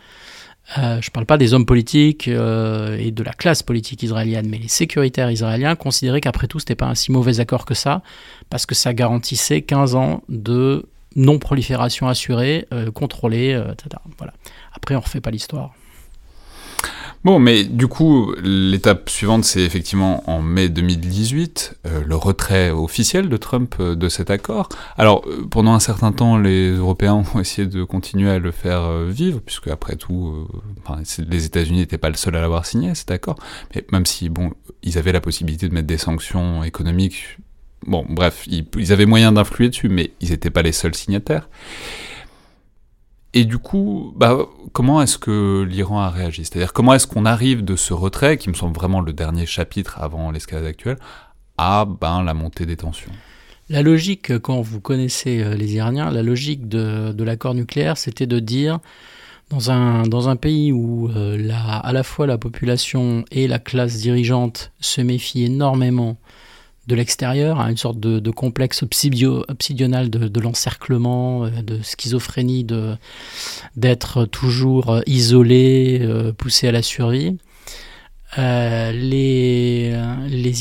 euh, 0.78 1.00
je 1.02 1.10
ne 1.10 1.12
parle 1.12 1.26
pas 1.26 1.38
des 1.38 1.54
hommes 1.54 1.66
politiques 1.66 2.28
euh, 2.28 2.98
et 2.98 3.12
de 3.12 3.24
la 3.24 3.32
classe 3.32 3.64
politique 3.64 4.04
israélienne, 4.04 4.48
mais 4.50 4.58
les 4.58 4.68
sécuritaires 4.68 5.32
israéliens 5.32 5.76
considéraient 5.76 6.20
qu'après 6.20 6.48
tout, 6.48 6.60
c'était 6.60 6.76
pas 6.76 6.88
un 6.88 6.96
si 6.96 7.12
mauvais 7.12 7.40
accord 7.40 7.66
que 7.66 7.74
ça, 7.74 8.02
parce 8.50 8.66
que 8.66 8.76
ça 8.76 8.94
garantissait 8.94 9.62
15 9.62 9.96
ans 9.96 10.24
de 10.28 10.86
non-prolifération 11.16 12.08
assurée, 12.10 12.68
euh, 12.74 12.92
contrôlée, 12.92 13.52
etc. 13.52 14.02
Voilà. 14.18 14.34
Après, 14.74 14.96
on 14.96 15.00
refait 15.00 15.22
pas 15.22 15.32
l'histoire. 15.32 15.74
Bon, 17.24 17.40
mais 17.40 17.64
du 17.64 17.88
coup, 17.88 18.34
l'étape 18.44 19.10
suivante, 19.10 19.44
c'est 19.44 19.62
effectivement 19.62 20.24
en 20.30 20.42
mai 20.42 20.70
2018, 20.70 21.80
euh, 21.86 22.02
le 22.06 22.16
retrait 22.16 22.70
officiel 22.70 23.28
de 23.28 23.38
Trump 23.38 23.76
euh, 23.80 23.96
de 23.96 24.08
cet 24.08 24.30
accord. 24.30 24.70
Alors, 24.98 25.26
euh, 25.28 25.46
pendant 25.50 25.74
un 25.74 25.80
certain 25.80 26.12
temps, 26.12 26.38
les 26.38 26.70
Européens 26.70 27.24
ont 27.34 27.40
essayé 27.42 27.68
de 27.68 27.84
continuer 27.84 28.30
à 28.30 28.40
le 28.40 28.52
faire 28.52 28.84
euh, 28.84 29.10
vivre, 29.10 29.42
puisque 29.44 29.68
après 29.68 29.96
tout, 29.96 30.48
les 31.28 31.46
États-Unis 31.46 31.80
n'étaient 31.80 31.98
pas 31.98 32.10
le 32.10 32.16
seul 32.16 32.36
à 32.36 32.42
l'avoir 32.42 32.66
signé, 32.66 32.94
cet 32.94 33.10
accord. 33.12 33.38
Mais 33.74 33.86
même 33.92 34.06
si, 34.06 34.30
bon, 34.30 34.52
ils 34.84 34.98
avaient 34.98 35.12
la 35.12 35.22
possibilité 35.22 35.68
de 35.68 35.74
mettre 35.74 35.88
des 35.88 35.98
sanctions 35.98 36.64
économiques, 36.64 37.40
bon, 37.88 38.06
bref, 38.08 38.44
ils, 38.48 38.66
ils 38.78 38.94
avaient 38.94 39.08
moyen 39.08 39.32
d'influer 39.32 39.70
dessus, 39.70 39.90
mais 39.90 40.12
ils 40.22 40.30
n'étaient 40.30 40.52
pas 40.52 40.62
les 40.62 40.72
seuls 40.72 40.96
signataires. 40.96 41.50
Et 43.34 43.46
du 43.46 43.58
coup, 43.58 44.14
bah, 44.16 44.38
comment 44.72 45.02
est-ce 45.02 45.18
que 45.18 45.66
l'Iran 45.70 46.00
a 46.00 46.10
réagi? 46.10 46.46
C'est-à-dire 46.46 46.74
comment 46.74 46.94
est-ce 46.94 47.08
qu'on 47.08 47.26
arrive 47.26 47.64
de 47.64 47.76
ce 47.76 47.94
retrait, 47.94 48.38
qui 48.38 48.50
me 48.50 48.54
semble 48.54 48.76
vraiment 48.76 49.02
le 49.02 49.14
dernier 49.14 49.46
chapitre 49.46 50.00
avant 50.02 50.32
l'escalade 50.32 50.66
actuelle, 50.66 50.98
à 51.58 51.86
ben, 51.86 52.24
la 52.24 52.34
montée 52.34 52.66
des 52.66 52.78
tensions? 52.78 53.12
La 53.70 53.82
logique, 53.82 54.40
quand 54.40 54.62
vous 54.62 54.80
connaissez 54.80 55.44
euh, 55.44 55.56
les 55.56 55.76
Iraniens, 55.76 56.10
la 56.10 56.24
logique 56.24 56.70
de, 56.70 57.24
l'accord 57.24 57.54
nucléaire, 57.54 57.98
c'était 57.98 58.26
de 58.26 58.40
dire, 58.40 58.80
dans 59.50 59.72
un, 59.72 60.04
dans 60.04 60.30
un 60.30 60.38
pays 60.38 60.72
où 60.72 61.10
euh, 61.10 61.38
la, 61.38 61.76
à 61.78 61.92
la 61.92 62.04
fois 62.04 62.28
la 62.28 62.38
population 62.38 63.26
et 63.30 63.48
la 63.48 63.60
classe 63.60 63.98
dirigeante 63.98 64.72
se 64.80 65.02
méfient 65.02 65.46
énormément 65.46 66.18
de 66.88 66.96
l'extérieur, 66.96 67.60
une 67.60 67.78
sorte 67.78 68.00
de, 68.00 68.32
complexe 68.32 68.82
obsidio- 68.82 69.44
obsidional 69.50 70.10
de, 70.10 70.40
l'encerclement, 70.40 71.46
euh, 71.46 71.50
de 71.62 71.82
schizophrénie, 71.82 72.64
de, 72.64 72.96
d'être 73.76 74.26
toujours 74.26 74.92
euh, 74.92 75.02
isolé, 75.06 76.00
euh, 76.02 76.32
poussé 76.32 76.68
à 76.68 76.72
la 76.72 76.82
survie. 76.82 77.38
Les, 78.38 79.94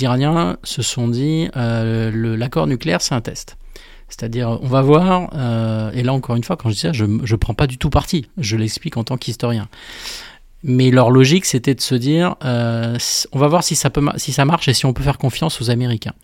Iraniens 0.03 0.57
se 0.63 0.83
sont 0.83 1.09
dit 1.09 1.49
l'accord 1.55 2.67
nucléaire 2.67 3.03
c'est 3.03 3.15
un 3.15 3.21
test. 3.21 3.57
C'est-à-dire 4.09 4.59
on 4.63 4.69
va 4.69 4.83
voir, 4.83 5.31
et 5.93 6.03
là 6.03 6.13
encore 6.13 6.37
une 6.37 6.45
fois 6.45 6.57
quand 6.57 6.69
je 6.71 6.75
dis 6.75 6.81
ça 6.81 6.93
je 6.93 7.05
ne 7.05 7.37
prends 7.37 7.55
pas 7.55 7.67
du 7.67 7.77
tout 7.77 7.91
parti, 7.91 8.29
je 8.39 8.57
l'explique 8.57 8.97
en 8.97 9.05
tant 9.05 9.17
qu'historien. 9.17 9.69
Mais 10.63 10.91
leur 10.91 11.11
logique 11.11 11.45
c'était 11.45 11.75
de 11.75 11.81
se 11.81 11.95
dire 11.95 12.37
euh, 12.45 12.97
on 13.33 13.39
va 13.39 13.49
voir 13.49 13.63
si 13.63 13.75
ça, 13.75 13.91
peut, 13.91 14.03
si 14.17 14.33
ça 14.33 14.45
marche 14.45 14.69
et 14.69 14.75
si 14.75 14.87
on 14.87 14.93
peut 14.93 15.03
faire 15.03 15.19
confiance 15.19 15.61
aux 15.61 15.71
Américains. 15.71 16.15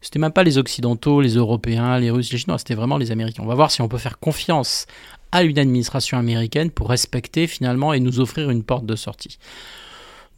C'était 0.00 0.18
même 0.18 0.32
pas 0.32 0.42
les 0.42 0.58
Occidentaux, 0.58 1.20
les 1.20 1.34
Européens, 1.34 1.98
les 1.98 2.10
Russes, 2.10 2.32
les 2.32 2.38
Chinois, 2.38 2.58
c'était 2.58 2.74
vraiment 2.74 2.96
les 2.96 3.12
Américains. 3.12 3.42
On 3.44 3.46
va 3.46 3.54
voir 3.54 3.70
si 3.70 3.82
on 3.82 3.88
peut 3.88 3.98
faire 3.98 4.18
confiance 4.18 4.86
à 5.30 5.44
une 5.44 5.58
administration 5.58 6.18
américaine 6.18 6.70
pour 6.70 6.88
respecter 6.88 7.46
finalement 7.46 7.92
et 7.92 8.00
nous 8.00 8.18
offrir 8.18 8.50
une 8.50 8.64
porte 8.64 8.84
de 8.84 8.96
sortie. 8.96 9.38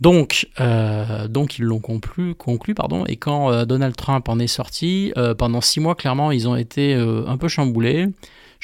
Donc, 0.01 0.49
euh, 0.61 1.29
donc 1.29 1.59
ils 1.59 1.65
l'ont 1.65 1.81
conclu, 1.81 2.35
pardon, 2.75 3.07
et 3.07 3.17
quand 3.17 3.51
euh, 3.51 3.65
Donald 3.65 3.97
Trump 3.97 4.29
en 4.29 4.39
est 4.39 4.49
sorti, 4.49 5.13
pendant 5.39 5.63
six 5.63 5.81
mois, 5.81 5.95
clairement, 5.95 6.31
ils 6.31 6.47
ont 6.47 6.57
été 6.57 6.95
un 6.95 7.37
peu 7.39 7.49
chamboulés. 7.49 8.09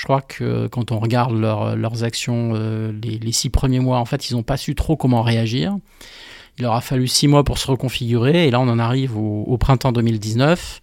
Je 0.00 0.04
crois 0.04 0.22
que 0.22 0.66
quand 0.68 0.92
on 0.92 0.98
regarde 0.98 1.38
leur- 1.38 1.76
leurs 1.76 2.04
actions 2.04 2.52
euh, 2.54 2.90
les, 3.02 3.32
six 3.32 3.50
premiers 3.50 3.80
mois, 3.80 3.98
en 3.98 4.06
fait, 4.06 4.30
ils 4.30 4.34
n'ont 4.34 4.42
pas 4.42 4.56
su 4.56 4.74
trop 4.74 4.96
comment 4.96 5.20
réagir. 5.20 5.76
Il 6.56 6.62
leur 6.62 6.72
a 6.72 6.80
fallu 6.80 7.06
six 7.06 7.28
mois 7.28 7.44
pour 7.44 7.58
se 7.58 7.66
reconfigurer, 7.66 8.48
et 8.48 8.50
là, 8.50 8.60
on 8.60 8.68
en 8.70 8.78
arrive 8.78 9.18
au, 9.18 9.58
printemps 9.58 9.92
2019. 9.92 10.80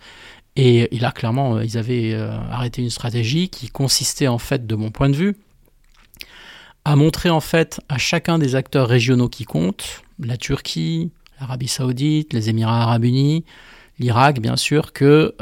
Et, 0.56 0.88
là, 1.00 1.12
clairement, 1.12 1.56
euh, 1.56 1.66
ils 1.66 1.80
avaient 1.80 2.14
euh, 2.14 2.38
arrêté 2.52 2.84
une 2.84 2.92
stratégie 2.92 3.50
qui 3.50 3.70
consistait, 3.70 4.28
en 4.28 4.38
fait, 4.38 4.68
de 4.68 4.76
mon 4.76 4.92
point 4.92 5.10
de 5.10 5.16
vue, 5.16 5.36
à 6.86 6.96
montrer 6.96 7.32
en 7.32 7.42
fait 7.42 7.82
à 7.90 7.98
chacun 7.98 8.38
des 8.38 8.54
acteurs 8.54 8.88
régionaux 8.88 9.30
qui 9.30 9.46
comptent, 9.46 10.04
la 10.20 10.38
Turquie, 10.38 11.10
l'Arabie 11.42 11.68
Saoudite, 11.68 12.34
les 12.34 12.52
Émirats 12.52 12.84
Arabes 12.84 13.06
Unis, 13.06 13.46
l'Irak, 13.98 14.40
bien 14.42 14.58
sûr, 14.58 14.94
que 14.94 15.34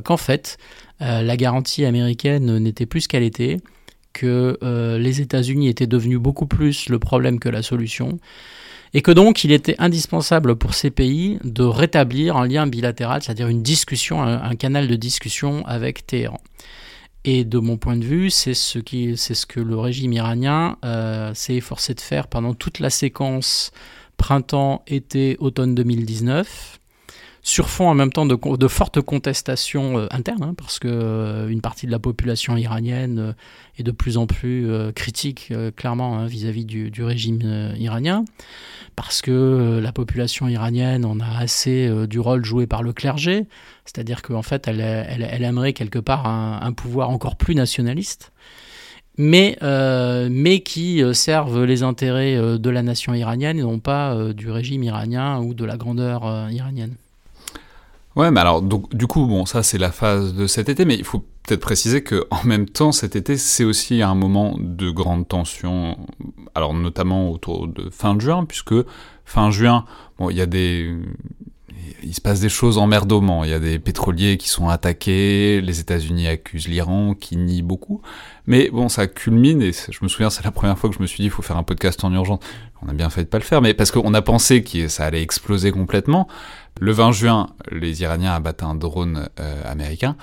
qu'en 0.00 0.16
fait 0.16 0.58
euh, 1.02 1.22
la 1.22 1.36
garantie 1.36 1.84
américaine 1.84 2.58
n'était 2.58 2.86
plus 2.86 3.02
ce 3.02 3.08
qu'elle 3.08 3.22
était, 3.22 3.58
que 4.12 4.58
euh, 4.62 4.98
les 4.98 5.20
États-Unis 5.20 5.68
étaient 5.68 5.86
devenus 5.86 6.18
beaucoup 6.18 6.46
plus 6.46 6.88
le 6.88 6.98
problème 6.98 7.38
que 7.38 7.48
la 7.48 7.62
solution, 7.62 8.18
et 8.92 9.02
que 9.02 9.10
donc 9.10 9.44
il 9.44 9.52
était 9.52 9.76
indispensable 9.78 10.56
pour 10.56 10.74
ces 10.74 10.90
pays 10.90 11.38
de 11.44 11.62
rétablir 11.62 12.36
un 12.36 12.46
lien 12.46 12.66
bilatéral, 12.66 13.22
c'est-à-dire 13.22 13.48
une 13.48 13.62
discussion, 13.62 14.22
un, 14.22 14.54
canal 14.56 14.88
de 14.88 14.96
discussion 14.96 15.64
avec 15.66 16.06
Téhéran. 16.06 16.40
Et 17.24 17.44
de 17.44 17.58
mon 17.58 17.76
point 17.76 17.96
de 17.96 18.04
vue, 18.04 18.30
c'est 18.30 18.54
ce, 18.54 18.78
qui, 18.78 19.16
ce 19.16 19.46
que 19.46 19.60
le 19.60 19.78
régime 19.78 20.12
iranien 20.12 20.76
euh, 20.84 21.34
s'est 21.34 21.54
efforcé 21.54 21.94
de 21.94 22.00
faire 22.00 22.26
pendant 22.26 22.54
toute 22.54 22.80
la 22.80 22.90
séquence 22.90 23.72
printemps, 24.16 24.82
été, 24.86 25.36
automne 25.38 25.74
2019, 25.74 26.79
sur 27.42 27.70
fond 27.70 27.88
en 27.88 27.94
même 27.94 28.12
temps 28.12 28.26
de, 28.26 28.68
fortes 28.68 29.00
contestations 29.00 29.98
euh, 29.98 30.06
internes, 30.10 30.42
hein, 30.42 30.54
parce 30.56 30.78
que 30.78 30.88
euh, 30.88 31.48
une 31.48 31.60
partie 31.60 31.86
de 31.86 31.90
la 31.90 31.98
population 31.98 32.56
iranienne 32.56 33.18
euh, 33.18 33.32
est 33.78 33.82
de 33.82 33.90
plus 33.92 34.18
en 34.18 34.26
plus 34.26 34.68
critique, 34.94 35.52
clairement, 35.76 36.18
hein, 36.18 36.26
vis-à-vis 36.26 36.66
du, 36.66 37.02
régime 37.02 37.72
iranien, 37.78 38.24
parce 38.94 39.22
que 39.22 39.80
la 39.82 39.92
population 39.92 40.48
iranienne 40.48 41.06
en 41.06 41.18
a 41.18 41.38
assez 41.38 41.90
du 42.06 42.20
rôle 42.20 42.44
joué 42.44 42.66
par 42.66 42.82
le 42.82 42.92
clergé, 42.92 43.46
c'est-à-dire 43.86 44.20
qu'en 44.20 44.42
fait, 44.42 44.68
elle, 44.68 44.80
aimerait 45.42 45.72
quelque 45.72 45.98
part 45.98 46.26
un, 46.26 46.72
pouvoir 46.72 47.08
encore 47.08 47.36
plus 47.36 47.54
nationaliste 47.54 48.32
mais, 49.16 49.56
mais 49.62 50.60
qui 50.60 51.02
servent 51.14 51.64
les 51.64 51.82
intérêts 51.82 52.58
de 52.58 52.70
la 52.70 52.82
nation 52.82 53.14
iranienne 53.14 53.58
et 53.58 53.62
non 53.62 53.78
pas 53.78 54.32
du 54.34 54.50
régime 54.50 54.82
iranien 54.82 55.40
ou 55.40 55.54
de 55.54 55.64
la 55.64 55.78
grandeur 55.78 56.50
iranienne. 56.50 56.96
Ouais, 58.16 58.30
mais 58.30 58.40
alors, 58.40 58.60
donc, 58.60 58.94
du 58.94 59.06
coup, 59.06 59.26
bon, 59.26 59.46
ça, 59.46 59.62
c'est 59.62 59.78
la 59.78 59.92
phase 59.92 60.34
de 60.34 60.46
cet 60.46 60.68
été, 60.68 60.84
mais 60.84 60.96
il 60.96 61.04
faut 61.04 61.24
peut-être 61.44 61.60
préciser 61.60 62.02
que 62.02 62.26
en 62.30 62.44
même 62.44 62.68
temps, 62.68 62.90
cet 62.92 63.14
été, 63.14 63.36
c'est 63.36 63.64
aussi 63.64 64.02
un 64.02 64.14
moment 64.14 64.56
de 64.58 64.90
grande 64.90 65.28
tension, 65.28 65.96
alors 66.54 66.74
notamment 66.74 67.30
autour 67.30 67.68
de 67.68 67.88
fin 67.90 68.18
juin, 68.18 68.44
puisque 68.44 68.74
fin 69.24 69.50
juin, 69.50 69.84
bon, 70.18 70.28
il 70.30 70.36
y 70.36 70.40
a 70.40 70.46
des. 70.46 70.96
Il 72.02 72.14
se 72.14 72.20
passe 72.20 72.40
des 72.40 72.48
choses 72.48 72.78
emmerdement. 72.78 73.44
Il 73.44 73.50
y 73.50 73.54
a 73.54 73.58
des 73.58 73.78
pétroliers 73.78 74.36
qui 74.38 74.48
sont 74.48 74.68
attaqués, 74.68 75.60
les 75.60 75.80
États-Unis 75.80 76.28
accusent 76.28 76.68
l'Iran, 76.68 77.14
qui 77.14 77.36
nie 77.36 77.62
beaucoup. 77.62 78.00
Mais 78.46 78.70
bon, 78.70 78.88
ça 78.88 79.06
culmine, 79.06 79.62
et 79.62 79.72
je 79.72 79.98
me 80.02 80.08
souviens, 80.08 80.30
c'est 80.30 80.44
la 80.44 80.50
première 80.50 80.78
fois 80.78 80.88
que 80.90 80.96
je 80.96 81.02
me 81.02 81.06
suis 81.06 81.18
dit, 81.18 81.24
il 81.24 81.30
faut 81.30 81.42
faire 81.42 81.56
un 81.56 81.62
podcast 81.62 82.02
en 82.04 82.12
urgence. 82.12 82.40
On 82.82 82.88
a 82.88 82.92
bien 82.92 83.10
fait 83.10 83.24
de 83.24 83.28
pas 83.28 83.38
le 83.38 83.44
faire, 83.44 83.60
mais 83.60 83.74
parce 83.74 83.90
qu'on 83.90 84.14
a 84.14 84.22
pensé 84.22 84.62
que 84.62 84.88
ça 84.88 85.04
allait 85.04 85.22
exploser 85.22 85.72
complètement. 85.72 86.26
Le 86.78 86.92
20 86.92 87.12
juin, 87.12 87.48
les 87.70 88.02
Iraniens 88.02 88.32
abattent 88.32 88.62
un 88.62 88.74
drone 88.74 89.28
euh, 89.38 89.62
américain. 89.64 90.16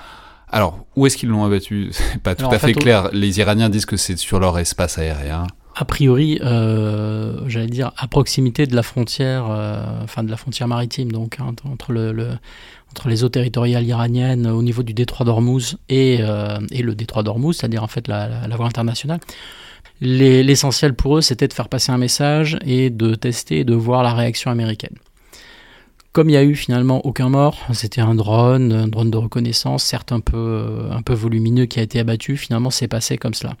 Alors, 0.50 0.86
où 0.96 1.06
est-ce 1.06 1.16
qu'ils 1.16 1.28
l'ont 1.28 1.44
abattu? 1.44 1.88
C'est 1.92 2.22
pas 2.22 2.34
tout 2.34 2.42
Alors, 2.42 2.54
à 2.54 2.58
fait, 2.58 2.68
fait, 2.68 2.74
clair. 2.74 3.10
Les 3.12 3.38
Iraniens 3.38 3.68
disent 3.68 3.86
que 3.86 3.96
c'est 3.96 4.16
sur 4.16 4.40
leur 4.40 4.58
espace 4.58 4.98
aérien. 4.98 5.46
a 5.74 5.84
priori, 5.84 6.38
j'allais 6.42 7.66
dire 7.66 7.92
à 7.96 8.08
proximité 8.08 8.66
de 8.66 8.74
la 8.74 8.82
frontière, 8.82 9.44
enfin 10.02 10.24
de 10.24 10.30
la 10.30 10.36
frontière 10.36 10.68
maritime, 10.68 11.12
donc 11.12 11.36
hein, 11.38 11.54
entre 11.70 11.92
le, 11.92 12.30
entre 12.90 13.08
les 13.08 13.24
eaux 13.24 13.28
territoriales 13.28 13.84
iraniennes 13.84 14.46
au 14.46 14.62
niveau 14.62 14.82
du 14.82 14.94
détroit 14.94 15.26
d'Ormuz 15.26 15.76
et, 15.88 16.20
et, 16.70 16.82
le 16.82 16.94
détroit 16.94 17.22
d'Ormuz, 17.22 17.58
c'est-à-dire 17.58 17.84
en 17.84 17.88
fait 17.88 18.08
la, 18.08 18.48
la 18.48 18.56
voie 18.56 18.66
internationale. 18.66 19.20
L'essentiel 20.00 20.94
pour 20.94 21.18
eux, 21.18 21.20
c'était 21.20 21.48
de 21.48 21.52
faire 21.52 21.68
passer 21.68 21.90
un 21.90 21.98
message 21.98 22.56
et 22.64 22.88
de 22.90 23.14
tester 23.14 23.60
et 23.60 23.64
de 23.64 23.74
voir 23.74 24.02
la 24.02 24.14
réaction 24.14 24.50
américaine. 24.50 24.96
Comme 26.12 26.28
il 26.28 26.32
n'y 26.32 26.38
a 26.38 26.44
eu 26.44 26.54
finalement 26.54 27.04
aucun 27.06 27.28
mort, 27.28 27.66
c'était 27.72 28.00
un 28.00 28.14
drone, 28.14 28.72
un 28.72 28.88
drone 28.88 29.10
de 29.10 29.18
reconnaissance, 29.18 29.84
certes 29.84 30.10
un 30.10 30.20
peu, 30.20 30.88
peu 31.04 31.12
volumineux 31.12 31.66
qui 31.66 31.78
a 31.78 31.82
été 31.82 32.00
abattu, 32.00 32.36
finalement 32.36 32.70
c'est 32.70 32.88
passé 32.88 33.18
comme 33.18 33.34
cela 33.34 33.56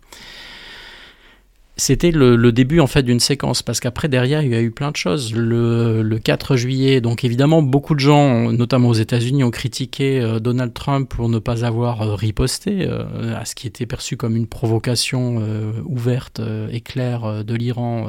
c'était 1.78 2.10
le, 2.10 2.50
début 2.50 2.80
en 2.80 2.88
fait 2.88 3.04
d'une 3.04 3.20
séquence 3.20 3.62
parce 3.62 3.78
qu'après 3.78 4.08
derrière 4.08 4.42
il 4.42 4.50
y 4.50 4.54
a 4.54 4.60
eu 4.60 4.72
plein 4.72 4.90
de 4.90 4.96
choses. 4.96 5.32
Le, 5.32 6.18
4 6.18 6.56
juillet, 6.56 7.00
donc 7.00 7.24
évidemment 7.24 7.62
beaucoup 7.62 7.94
de 7.94 8.00
gens, 8.00 8.52
notamment 8.52 8.88
aux 8.88 8.94
États-Unis, 8.94 9.44
ont 9.44 9.52
critiqué 9.52 10.20
euh, 10.20 10.40
Donald 10.40 10.74
Trump 10.74 11.08
pour 11.08 11.28
ne 11.28 11.38
pas 11.38 11.64
avoir 11.64 12.02
euh, 12.02 12.14
riposté 12.16 12.80
euh, 12.82 13.38
à 13.38 13.44
ce 13.44 13.54
qui 13.54 13.68
était 13.68 13.86
perçu 13.86 14.16
comme 14.16 14.34
une 14.34 14.48
provocation 14.48 15.40
ouverte 15.86 16.40
et 16.72 16.80
claire 16.80 17.44
de 17.44 17.54
l'Iran 17.54 18.08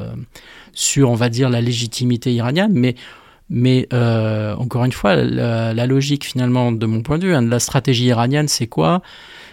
sur, 0.73 1.11
on 1.11 1.15
va 1.15 1.29
dire, 1.29 1.49
la 1.49 1.61
légitimité 1.61 2.33
iranienne, 2.33 2.71
mais 2.73 2.95
mais 3.49 3.87
encore 3.91 4.85
une 4.85 4.91
fois, 4.91 5.15
la, 5.15 5.85
logique 5.87 6.25
finalement, 6.25 6.71
de 6.71 6.85
mon 6.85 7.01
point 7.01 7.17
de 7.17 7.27
vue, 7.27 7.33
hein, 7.33 7.41
de 7.41 7.49
la 7.49 7.59
stratégie 7.59 8.05
iranienne, 8.05 8.47
c'est 8.47 8.67
quoi? 8.67 9.01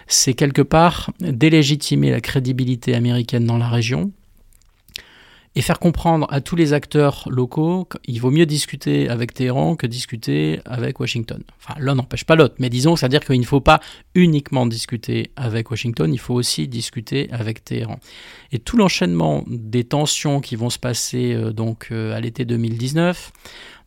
C'est 0.07 0.33
quelque 0.33 0.61
part 0.61 1.11
délégitimer 1.19 2.11
la 2.11 2.21
crédibilité 2.21 2.95
américaine 2.95 3.45
dans 3.45 3.57
la 3.57 3.67
région 3.67 4.11
et 5.57 5.61
faire 5.61 5.79
comprendre 5.79 6.27
à 6.29 6.39
tous 6.39 6.55
les 6.55 6.73
acteurs 6.73 7.27
locaux 7.31 7.85
qu'il 7.85 8.21
vaut 8.21 8.29
mieux 8.29 8.45
discuter 8.45 9.09
avec 9.09 9.33
Téhéran 9.33 9.75
que 9.75 9.87
discuter 9.87 10.59
avec 10.65 10.99
Washington. 10.99 11.41
Enfin, 11.59 11.73
l'un 11.79 11.95
n'empêche 11.95 12.25
pas 12.25 12.35
l'autre, 12.35 12.53
mais 12.59 12.69
disons, 12.69 12.95
c'est-à-dire 12.95 13.21
qu'il 13.21 13.39
ne 13.39 13.45
faut 13.45 13.59
pas 13.59 13.79
uniquement 14.13 14.67
discuter 14.67 15.31
avec 15.35 15.71
Washington, 15.71 16.13
il 16.13 16.19
faut 16.19 16.35
aussi 16.35 16.67
discuter 16.67 17.27
avec 17.31 17.63
Téhéran. 17.63 17.99
Et 18.51 18.59
tout 18.59 18.77
l'enchaînement 18.77 19.45
des 19.47 19.83
tensions 19.83 20.41
qui 20.41 20.55
vont 20.55 20.69
se 20.69 20.77
passer 20.77 21.33
euh, 21.33 21.51
donc 21.51 21.87
euh, 21.89 22.15
à 22.15 22.19
l'été 22.19 22.45
2019, 22.45 23.31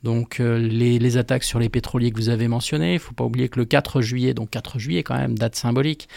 donc 0.03 0.41
euh, 0.41 0.59
les, 0.59 1.17
attaques 1.19 1.45
sur 1.45 1.59
les 1.59 1.69
pétroliers 1.69 2.11
que 2.11 2.17
vous 2.17 2.31
avez 2.31 2.49
mentionnées, 2.49 2.93
il 2.93 2.95
ne 2.95 2.99
faut 3.01 3.13
pas 3.13 3.25
oublier 3.25 3.49
que 3.49 3.59
le 3.59 3.67
4 3.67 4.01
juillet, 4.01 4.33
donc 4.33 4.51
4 4.51 4.79
juillet 4.79 5.03
quand 5.03 5.17
même, 5.17 5.37
date 5.37 5.57
symbolique, 5.57 6.09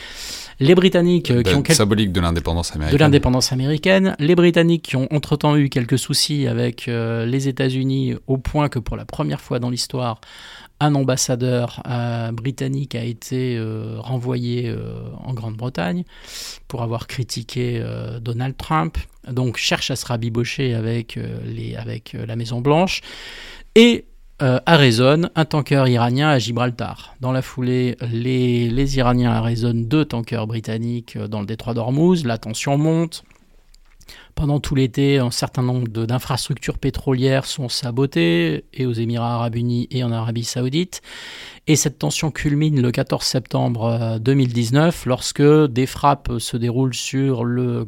les 0.60 0.76
Britanniques 0.76 1.32
euh, 1.32 1.43
qui 1.43 1.54
ont... 1.54 1.63
Symbolique 1.67 2.12
de 2.12 2.22
l'indépendance 2.22 2.74
américaine. 2.74 2.98
De 2.98 3.04
l'indépendance 3.04 3.52
américaine. 3.52 4.15
Les 4.19 4.36
Britanniques 4.36 4.84
qui 4.84 4.96
ont 4.96 5.08
entre-temps 5.12 5.58
eu 5.58 5.69
quelques 5.69 5.98
soucis 5.98 6.48
avec 6.48 6.88
euh, 6.88 7.26
les 7.26 7.48
États-Unis 7.50 8.15
au 8.28 8.38
point 8.38 8.69
que 8.69 8.80
pour 8.80 8.96
la 8.96 9.06
première 9.06 9.41
fois 9.41 9.60
dans 9.60 9.69
l'histoire, 9.69 10.22
un 10.80 10.96
ambassadeur 10.96 11.82
britannique 12.34 12.93
a 12.96 13.04
été 13.06 13.58
renvoyé 14.00 14.76
en 15.24 15.34
Grande-Bretagne 15.34 16.04
pour 16.67 16.82
avoir 16.82 17.08
critiqué 17.08 17.82
Donald 18.19 18.58
Trump. 18.58 18.98
Donc 19.32 19.56
cherche 19.56 19.91
à 19.91 19.96
se 19.96 20.06
rabibocher 20.06 20.74
avec, 20.74 21.17
les, 21.46 21.76
avec 21.78 22.17
la 22.28 22.36
Maison 22.36 22.60
Blanche 22.60 23.02
et 23.75 24.05
euh, 24.41 24.59
arraisonne 24.65 25.29
un 25.36 25.45
tanker 25.45 25.88
iranien 25.88 26.29
à 26.29 26.39
Gibraltar. 26.39 27.15
Dans 27.21 27.31
la 27.31 27.41
foulée, 27.41 27.95
les, 28.12 28.67
les 28.69 28.97
Iraniens 28.97 29.31
arraisonnent 29.31 29.88
deux 29.88 30.05
tankers 30.05 30.47
britanniques 30.47 31.15
euh, 31.15 31.27
dans 31.27 31.39
le 31.39 31.45
détroit 31.45 31.73
d'Ormuz, 31.73 32.25
la 32.25 32.38
tension 32.38 32.77
monte. 32.77 33.23
Pendant 34.36 34.60
tout 34.60 34.76
l'été, 34.76 35.19
un 35.19 35.32
certain 35.32 35.62
nombre 35.62 35.88
d'infrastructures 35.88 36.78
pétrolières 36.78 37.46
sont 37.46 37.69
sabotées, 37.69 38.65
et 38.74 38.86
aux 38.86 38.93
Émirats 38.93 39.36
arabes 39.36 39.56
unis 39.56 39.88
et 39.91 40.04
en 40.04 40.12
Arabie 40.12 40.43
saoudite. 40.43 41.02
Et 41.67 41.76
cette 41.76 42.00
tension 42.00 42.32
culmine 42.32 42.82
le 42.82 42.91
14 42.91 43.24
septembre 43.24 44.17
2019, 44.19 45.04
euh, 45.06 45.10
lorsque 45.10 45.43
des 45.43 45.86
frappes 45.86 46.32
se 46.39 46.58
déroulent 46.58 46.93
sur, 46.93 47.46
le, 47.46 47.88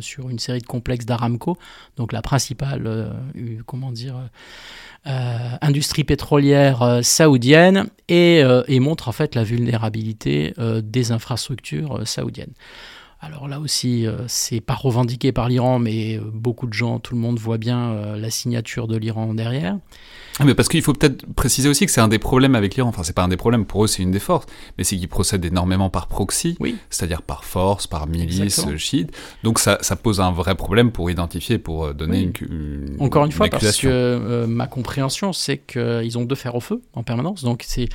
sur 0.00 0.30
une 0.30 0.38
série 0.38 0.60
de 0.60 0.66
complexes 0.66 1.04
d'Aramco, 1.04 1.58
donc 1.96 2.12
la 2.12 2.22
principale, 2.22 2.86
euh, 5.08 5.56
industrie 5.60 6.04
pétrolière 6.04 6.82
euh, 6.82 7.02
saoudienne 7.02 7.88
et, 8.08 8.40
euh, 8.44 8.62
et, 8.68 8.78
montre 8.78 9.08
en 9.08 9.12
fait 9.12 9.34
la 9.34 9.42
vulnérabilité 9.42 10.54
des 10.58 11.10
infrastructures 11.10 12.06
saoudiennes. 12.06 12.52
Alors 13.24 13.46
là 13.46 13.60
aussi, 13.60 14.04
c'est 14.26 14.60
pas 14.60 14.74
revendiqué 14.74 15.30
par 15.30 15.48
l'Iran, 15.48 15.78
mais 15.78 16.18
beaucoup 16.34 16.66
de 16.66 16.72
gens, 16.72 16.98
tout 16.98 17.14
le 17.14 17.20
monde 17.20 17.38
voit 17.38 17.56
bien 17.56 18.16
la 18.16 18.30
signature 18.30 18.88
de 18.88 18.96
l'Iran 18.96 19.32
derrière. 19.32 19.78
Ah, 20.38 20.44
mais 20.44 20.54
parce 20.54 20.68
qu'il 20.68 20.80
faut 20.82 20.94
peut-être 20.94 21.26
préciser 21.34 21.68
aussi 21.68 21.84
que 21.84 21.92
c'est 21.92 22.00
un 22.00 22.08
des 22.08 22.18
problèmes 22.18 22.54
avec 22.54 22.74
l'Iran. 22.74 22.88
Enfin, 22.88 23.02
c'est 23.02 23.14
pas 23.14 23.22
un 23.22 23.28
des 23.28 23.36
problèmes, 23.36 23.66
pour 23.66 23.84
eux, 23.84 23.86
c'est 23.86 24.02
une 24.02 24.10
des 24.10 24.18
forces. 24.18 24.46
Mais 24.78 24.84
c'est 24.84 24.96
qu'ils 24.96 25.08
procèdent 25.08 25.44
énormément 25.44 25.90
par 25.90 26.06
proxy, 26.06 26.56
c'est-à-dire 26.88 27.22
par 27.22 27.44
force, 27.44 27.86
par 27.86 28.06
milice 28.06 28.66
chiite. 28.76 29.10
Donc 29.42 29.58
ça, 29.58 29.78
ça, 29.82 29.96
pose 29.96 30.20
un 30.20 30.32
vrai 30.32 30.54
problème 30.54 30.90
pour 30.90 31.10
identifier, 31.10 31.58
pour 31.58 31.84
euh, 31.84 31.92
donner 31.92 32.32
une, 32.40 32.96
Encore 32.98 33.26
une, 33.26 33.32
fois, 33.32 33.48
parce 33.48 33.76
que 33.76 33.88
euh, 33.88 34.46
ma 34.46 34.66
compréhension, 34.66 35.32
c'est 35.32 35.58
qu'ils 35.58 36.18
ont 36.18 36.24
deux 36.24 36.34
fers 36.34 36.54
au 36.54 36.60
feu 36.60 36.80
en 36.94 37.02
permanence. 37.02 37.44
Donc 37.44 37.64
c'est 37.66 37.88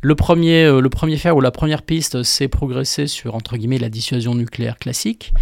le 0.00 0.14
premier, 0.14 0.64
euh, 0.64 0.80
le 0.80 0.88
premier 0.88 1.16
fer 1.16 1.36
ou 1.36 1.40
la 1.40 1.50
première 1.50 1.82
piste, 1.82 2.22
c'est 2.22 2.48
progresser 2.48 3.06
sur, 3.06 3.34
entre 3.34 3.56
guillemets, 3.56 3.78
la 3.78 3.90
dissuasion 3.90 4.34
nucléaire 4.34 4.71
classique. 4.78 5.32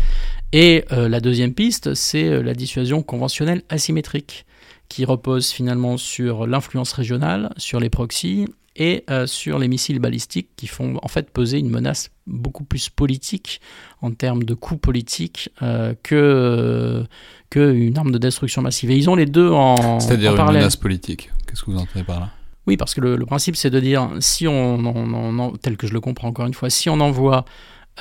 Et 0.53 0.85
la 0.91 1.21
deuxième 1.21 1.55
piste, 1.55 1.95
c'est 1.95 2.43
la 2.43 2.55
dissuasion 2.55 3.03
conventionnelle 3.03 3.63
asymétrique 3.69 4.45
qui 4.91 5.05
repose 5.05 5.51
finalement 5.51 5.97
sur 5.97 6.47
l'influence 6.47 6.93
régionale, 6.93 7.51
sur 7.57 7.81
les 7.81 7.89
proxys 7.89 8.47
et 8.77 9.05
euh, 9.11 9.27
sur 9.27 9.59
les 9.59 9.69
missiles 9.69 9.99
balistiques 9.99 10.49
qui 10.57 10.67
font 10.67 10.99
en 11.03 11.09
fait 11.09 11.31
peser 11.31 11.59
une 11.59 11.71
menace 11.71 12.11
beaucoup 12.27 12.65
plus 12.65 12.89
politique 12.89 13.61
en 14.03 14.13
termes 14.13 14.45
de 14.45 14.55
coût 14.55 14.77
politique 14.77 15.51
euh, 15.63 15.95
que 16.03 17.05
qu'une 17.51 17.99
arme 17.99 18.13
de 18.13 18.19
destruction 18.19 18.63
massive. 18.63 18.91
Et 18.91 18.97
ils 18.97 19.11
ont 19.11 19.17
les 19.17 19.27
deux 19.27 19.51
en 19.51 20.01
C'est-à-dire 20.01 20.37
une 20.37 20.53
menace 20.53 20.77
politique. 20.77 21.31
Qu'est-ce 21.47 21.63
que 21.63 21.71
vous 21.71 21.79
entendez 21.79 22.05
par 22.05 22.21
là? 22.21 22.31
Oui, 22.67 22.77
parce 22.77 22.95
que 22.95 23.01
le, 23.01 23.27
principe 23.27 23.57
c'est 23.57 23.71
de 23.71 23.81
dire 23.81 24.09
si 24.21 24.47
on, 24.47 25.53
tel 25.63 25.77
que 25.77 25.87
je 25.87 25.93
le 25.93 26.01
comprends 26.01 26.29
encore 26.29 26.47
une 26.47 26.55
fois, 26.55 26.71
si 26.71 26.89
on 26.89 27.01
envoie 27.01 27.45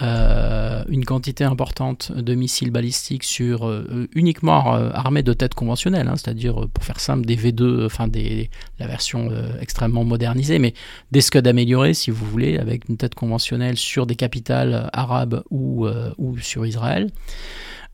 euh, 0.01 0.83
une 0.87 1.03
quantité 1.03 1.43
importante 1.43 2.11
de 2.11 2.33
missiles 2.33 2.71
balistiques 2.71 3.23
sur 3.23 3.67
euh, 3.67 4.07
uniquement 4.13 4.75
euh, 4.75 4.91
armés 4.93 5.23
de 5.23 5.33
têtes 5.33 5.53
conventionnelles, 5.53 6.07
hein, 6.07 6.15
c'est-à-dire 6.15 6.67
pour 6.73 6.83
faire 6.83 6.99
simple 6.99 7.25
des 7.25 7.35
V2, 7.35 7.85
enfin 7.85 8.07
des, 8.07 8.49
la 8.79 8.87
version 8.87 9.29
extrêmement 9.59 10.03
modernisée, 10.05 10.59
mais 10.59 10.73
des 11.11 11.21
Scud 11.21 11.45
améliorés 11.47 11.93
si 11.93 12.11
vous 12.11 12.25
voulez, 12.25 12.57
avec 12.57 12.87
une 12.87 12.97
tête 12.97 13.15
conventionnelle 13.15 13.77
sur 13.77 14.05
des 14.05 14.15
capitales 14.15 14.89
arabes 14.93 15.43
ou, 15.49 15.87
ou 16.17 16.37
sur 16.39 16.65
Israël. 16.65 17.09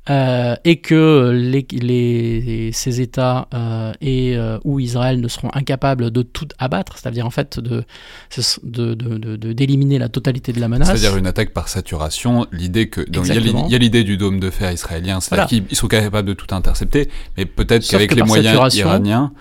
Euh, 0.08 0.56
et 0.64 0.82
que 0.82 1.32
les, 1.32 2.70
ces 2.74 3.02
États 3.02 3.48
euh, 3.56 3.92
et 4.02 4.38
euh, 4.38 4.60
ou 4.64 4.80
Israël 4.80 5.20
ne 5.20 5.28
seront 5.28 5.50
incapables 5.54 6.12
de 6.12 6.22
tout 6.22 6.48
abattre, 6.60 7.00
c'est-à-dire 7.00 7.26
en 7.26 7.32
fait 7.32 7.60
de 7.60 7.84
d'éliminer 9.52 9.98
la 9.98 10.10
totalité 10.10 10.54
de 10.54 10.60
la 10.60 10.68
menace. 10.68 10.90
C'est-à-dire 10.90 11.18
une 11.18 11.26
attaque 11.26 11.54
par 11.54 11.70
saturation. 11.70 12.46
L'idée 12.52 12.88
que 12.88 13.02
il 13.02 13.72
y 13.72 13.76
a 13.76 13.80
l'idée 13.80 14.04
du 14.04 14.18
dôme 14.18 14.40
de 14.40 14.52
fer 14.52 14.72
israélien, 14.72 15.20
c'est-à-dire 15.22 15.48
qu'ils 15.48 15.76
sont 15.76 15.88
capables 15.88 16.28
de 16.28 16.34
tout 16.34 16.54
intercepter, 16.54 17.10
mais 17.36 17.46
peut-être 17.46 17.88
qu'avec 17.88 18.14
les 18.14 18.22
moyens 18.22 18.76
iraniens. 18.76 19.34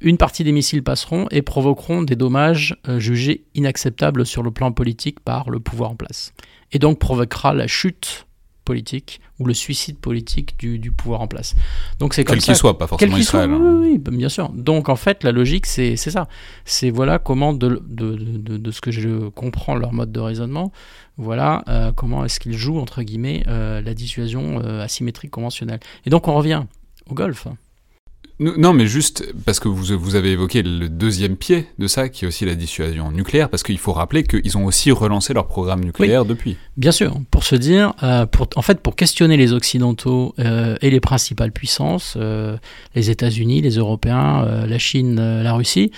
Une 0.00 0.16
partie 0.16 0.44
des 0.44 0.52
missiles 0.52 0.84
passeront 0.84 1.26
et 1.32 1.42
provoqueront 1.42 2.02
des 2.02 2.14
dommages 2.14 2.76
jugés 2.98 3.44
inacceptables 3.56 4.26
sur 4.26 4.44
le 4.44 4.52
plan 4.52 4.70
politique 4.70 5.18
par 5.20 5.50
le 5.50 5.58
pouvoir 5.58 5.90
en 5.90 5.96
place. 5.96 6.32
Et 6.70 6.78
donc 6.78 7.00
provoquera 7.00 7.52
la 7.52 7.66
chute 7.66 8.27
politique 8.68 9.22
ou 9.38 9.46
le 9.46 9.54
suicide 9.54 9.96
politique 9.96 10.58
du, 10.58 10.92
pouvoir 10.92 11.22
en 11.22 11.26
place. 11.26 11.54
Donc 12.00 12.12
c'est 12.12 12.22
comme 12.22 12.36
Quel 12.36 12.44
qu'il 12.44 12.54
soit, 12.54 12.76
pas 12.76 12.86
forcément 12.86 13.16
Israël. 13.16 13.50
Hein. 13.50 13.58
oui, 13.80 13.98
oui, 14.06 14.16
bien 14.16 14.28
sûr. 14.28 14.50
Donc 14.50 14.90
en 14.90 14.96
fait, 14.96 15.24
la 15.24 15.32
logique, 15.32 15.64
c'est 15.64 15.96
ça. 15.96 16.28
C'est 16.66 16.90
voilà 16.90 17.18
comment, 17.18 17.54
de, 17.54 17.82
de, 17.88 18.14
de, 18.16 18.58
de, 18.58 18.70
ce 18.70 18.82
que 18.82 18.90
je 18.90 19.30
comprends 19.30 19.74
leur 19.74 19.94
mode 19.94 20.12
de 20.12 20.20
raisonnement, 20.20 20.70
voilà 21.16 21.64
euh, 21.68 21.92
comment 21.92 22.26
est-ce 22.26 22.40
qu'ils 22.40 22.58
jouent, 22.58 22.78
entre 22.78 23.02
guillemets, 23.02 23.42
euh, 23.46 23.80
la 23.80 23.94
dissuasion 23.94 24.60
euh, 24.62 24.82
asymétrique 24.82 25.30
conventionnelle. 25.30 25.80
Et 26.04 26.10
donc 26.10 26.28
on 26.28 26.34
revient 26.34 26.64
au 27.08 27.14
golf. 27.14 27.48
Non, 28.40 28.72
mais 28.72 28.86
juste 28.86 29.34
parce 29.44 29.58
que 29.58 29.66
vous, 29.66 29.98
vous 29.98 30.14
avez 30.14 30.30
évoqué 30.30 30.62
le 30.62 30.88
deuxième 30.88 31.36
pied 31.36 31.66
de 31.80 31.88
ça, 31.88 32.08
qui 32.08 32.24
est 32.24 32.28
aussi 32.28 32.44
la 32.44 32.54
dissuasion 32.54 33.10
nucléaire, 33.10 33.48
parce 33.48 33.64
qu'il 33.64 33.78
faut 33.78 33.92
rappeler 33.92 34.22
qu'ils 34.22 34.56
ont 34.56 34.64
aussi 34.64 34.92
relancé 34.92 35.34
leur 35.34 35.48
programme 35.48 35.82
nucléaire 35.82 36.24
depuis. 36.24 36.56
Bien 36.76 36.92
sûr, 36.92 37.18
pour 37.32 37.42
se 37.42 37.56
dire, 37.56 37.94
euh, 38.04 38.26
pour, 38.26 38.46
en 38.54 38.62
fait, 38.62 38.80
pour 38.80 38.94
questionner 38.94 39.36
les 39.36 39.52
Occidentaux 39.52 40.36
euh, 40.38 40.76
et 40.82 40.90
les 40.90 41.00
principales 41.00 41.50
puissances, 41.50 42.14
euh, 42.16 42.56
les 42.94 43.10
États-Unis, 43.10 43.60
les 43.60 43.76
Européens, 43.76 44.44
la 44.66 44.78
Chine, 44.78 45.16
la 45.16 45.52
Russie, 45.54 45.90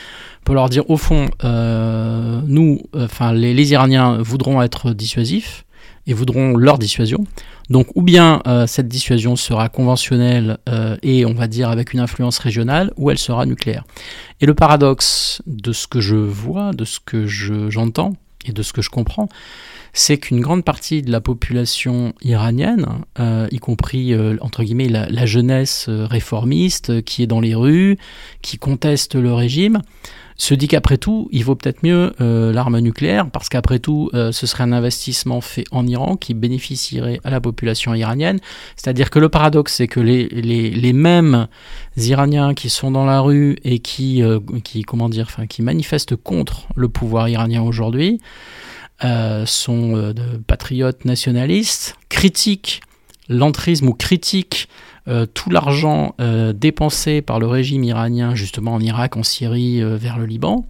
pour 0.45 0.55
leur 0.55 0.71
dire, 0.71 0.89
au 0.89 0.97
fond, 0.97 1.29
nous, 1.43 2.81
enfin, 2.95 3.35
les, 3.35 3.53
les 3.53 3.73
Iraniens 3.73 4.17
voudront 4.23 4.63
être 4.63 4.95
dissuasifs, 4.95 5.67
et 6.07 6.13
voudront 6.13 6.57
leur 6.57 6.79
dissuasion. 6.79 7.25
Donc 7.71 7.87
ou 7.95 8.03
bien 8.03 8.43
euh, 8.47 8.67
cette 8.67 8.89
dissuasion 8.89 9.37
sera 9.37 9.69
conventionnelle 9.69 10.59
euh, 10.69 10.97
et 11.03 11.25
on 11.25 11.33
va 11.33 11.47
dire 11.47 11.71
avec 11.71 11.95
une 11.95 12.01
influence 12.01 12.39
régionale, 12.39 12.93
ou 12.97 13.11
elle 13.11 13.19
sera 13.19 13.47
nucléaire. 13.47 13.85
Et 14.41 14.47
le 14.47 14.55
paradoxe 14.55 15.41
de 15.47 15.73
ce 15.73 15.87
que 15.87 16.01
je 16.01 16.17
vois, 16.17 16.73
de 16.73 16.85
ce 16.85 16.99
que 16.99 17.27
j'entends 17.27 18.15
et 18.45 18.53
de 18.53 18.63
ce 18.63 18.73
que 18.73 18.83
je 18.83 18.91
comprends, 18.91 19.29
c'est 19.93 20.19
qu'une 20.19 20.41
grande 20.41 20.65
partie 20.65 21.03
de 21.03 21.13
la 21.13 21.21
population 21.21 22.13
iranienne, 22.23 22.87
euh, 23.19 23.47
y 23.51 23.59
compris 23.59 24.15
entre 24.41 24.63
guillemets 24.65 24.89
la 24.89 25.27
jeunesse 25.27 25.89
réformiste 25.89 27.03
qui 27.03 27.23
est 27.23 27.27
dans 27.27 27.41
les 27.41 27.55
rues, 27.55 27.99
qui 28.43 28.59
conteste 28.59 29.15
le 29.15 29.33
régime, 29.33 29.81
se 30.41 30.55
dit 30.55 30.69
qu'après 30.69 30.97
tout, 30.97 31.29
il 31.33 31.45
vaut 31.45 31.55
peut-être 31.55 31.83
mieux 31.83 32.15
euh, 32.21 32.53
l'arme 32.53 32.79
nucléaire, 32.79 33.31
parce 33.31 33.51
qu'après 33.51 33.79
tout, 33.79 34.09
euh, 34.15 34.33
ce 34.33 34.47
serait 34.47 34.65
un 34.65 34.73
investissement 34.73 35.41
fait 35.43 35.65
en 35.71 35.87
Iran 35.87 36.17
qui 36.17 36.33
bénéficierait 36.33 37.21
à 37.25 37.31
la 37.31 37.41
population 37.41 37.95
iranienne. 37.95 38.41
C'est-à-dire 38.75 39.11
que 39.11 39.19
le 39.19 39.29
paradoxe, 39.29 39.75
c'est 39.75 39.87
que 39.87 40.01
les, 40.01 40.29
les, 40.29 40.93
mêmes 40.95 41.47
Iraniens 41.97 42.55
qui 42.55 42.71
sont 42.71 42.91
dans 42.91 43.05
la 43.05 43.21
rue 43.21 43.59
et 43.65 43.81
qui, 43.81 44.23
euh, 44.23 44.41
qui, 44.65 44.83
comment 44.83 45.11
dire, 45.11 45.29
qui 45.49 45.61
manifestent 45.61 46.17
contre 46.17 46.69
le 46.75 46.89
pouvoir 46.89 47.29
iranien 47.29 47.63
aujourd'hui, 47.63 48.21
sont 49.47 50.13
de 50.13 50.37
patriotes 50.47 51.07
nationalistes, 51.07 51.97
critiquent 52.11 52.83
l'entrisme 53.31 53.89
ou 53.89 53.95
critiquent 53.95 54.69
euh, 55.09 55.25
tout 55.25 55.49
l'argent 55.49 56.15
euh, 56.21 56.53
dépensé 56.53 57.23
par 57.23 57.41
le 57.41 57.47
régime 57.47 57.83
iranien 57.85 58.35
justement 58.35 58.75
en 58.75 58.81
Irak, 58.81 59.17
en 59.17 59.23
Syrie, 59.23 59.83
euh, 59.83 59.97
vers 59.97 60.19
le 60.19 60.27
Liban. 60.27 60.67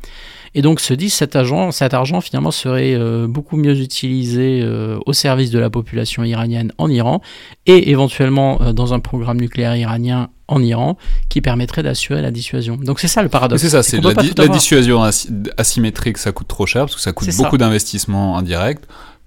Et 0.54 0.62
donc 0.62 0.78
se 0.80 0.94
dit 0.94 1.10
cet 1.10 1.34
argent, 1.36 1.72
cet 1.72 1.94
argent 1.94 2.20
finalement 2.20 2.50
serait 2.50 2.98
beaucoup 3.28 3.56
mieux 3.56 3.78
utilisé 3.78 4.68
au 5.06 5.12
service 5.12 5.52
de 5.52 5.60
la 5.60 5.70
population 5.70 6.24
iranienne 6.24 6.72
en 6.76 6.90
Iran 6.90 7.20
et 7.66 7.92
éventuellement 7.92 8.58
dans 8.72 8.92
un 8.92 8.98
programme 8.98 9.40
nucléaire 9.40 9.76
iranien 9.76 10.28
en 10.48 10.60
Iran 10.60 10.98
qui 11.28 11.40
permettrait 11.40 11.84
d'assurer 11.84 12.20
la 12.20 12.32
dissuasion. 12.32 12.74
Donc 12.74 12.98
c'est 12.98 13.06
ça 13.06 13.22
le 13.22 13.28
paradoxe. 13.28 13.62
C'est 13.62 13.68
ça, 13.68 13.84
c'est 13.84 14.00
la, 14.00 14.12
la 14.12 14.48
dissuasion 14.48 15.08
asymétrique, 15.56 16.18
ça 16.18 16.32
coûte 16.32 16.48
trop 16.48 16.66
cher 16.66 16.82
parce 16.82 16.96
que 16.96 17.00
ça 17.00 17.12
coûte 17.12 17.28
beaucoup 17.36 17.56
d'investissements 17.56 18.36
indirects 18.36 18.80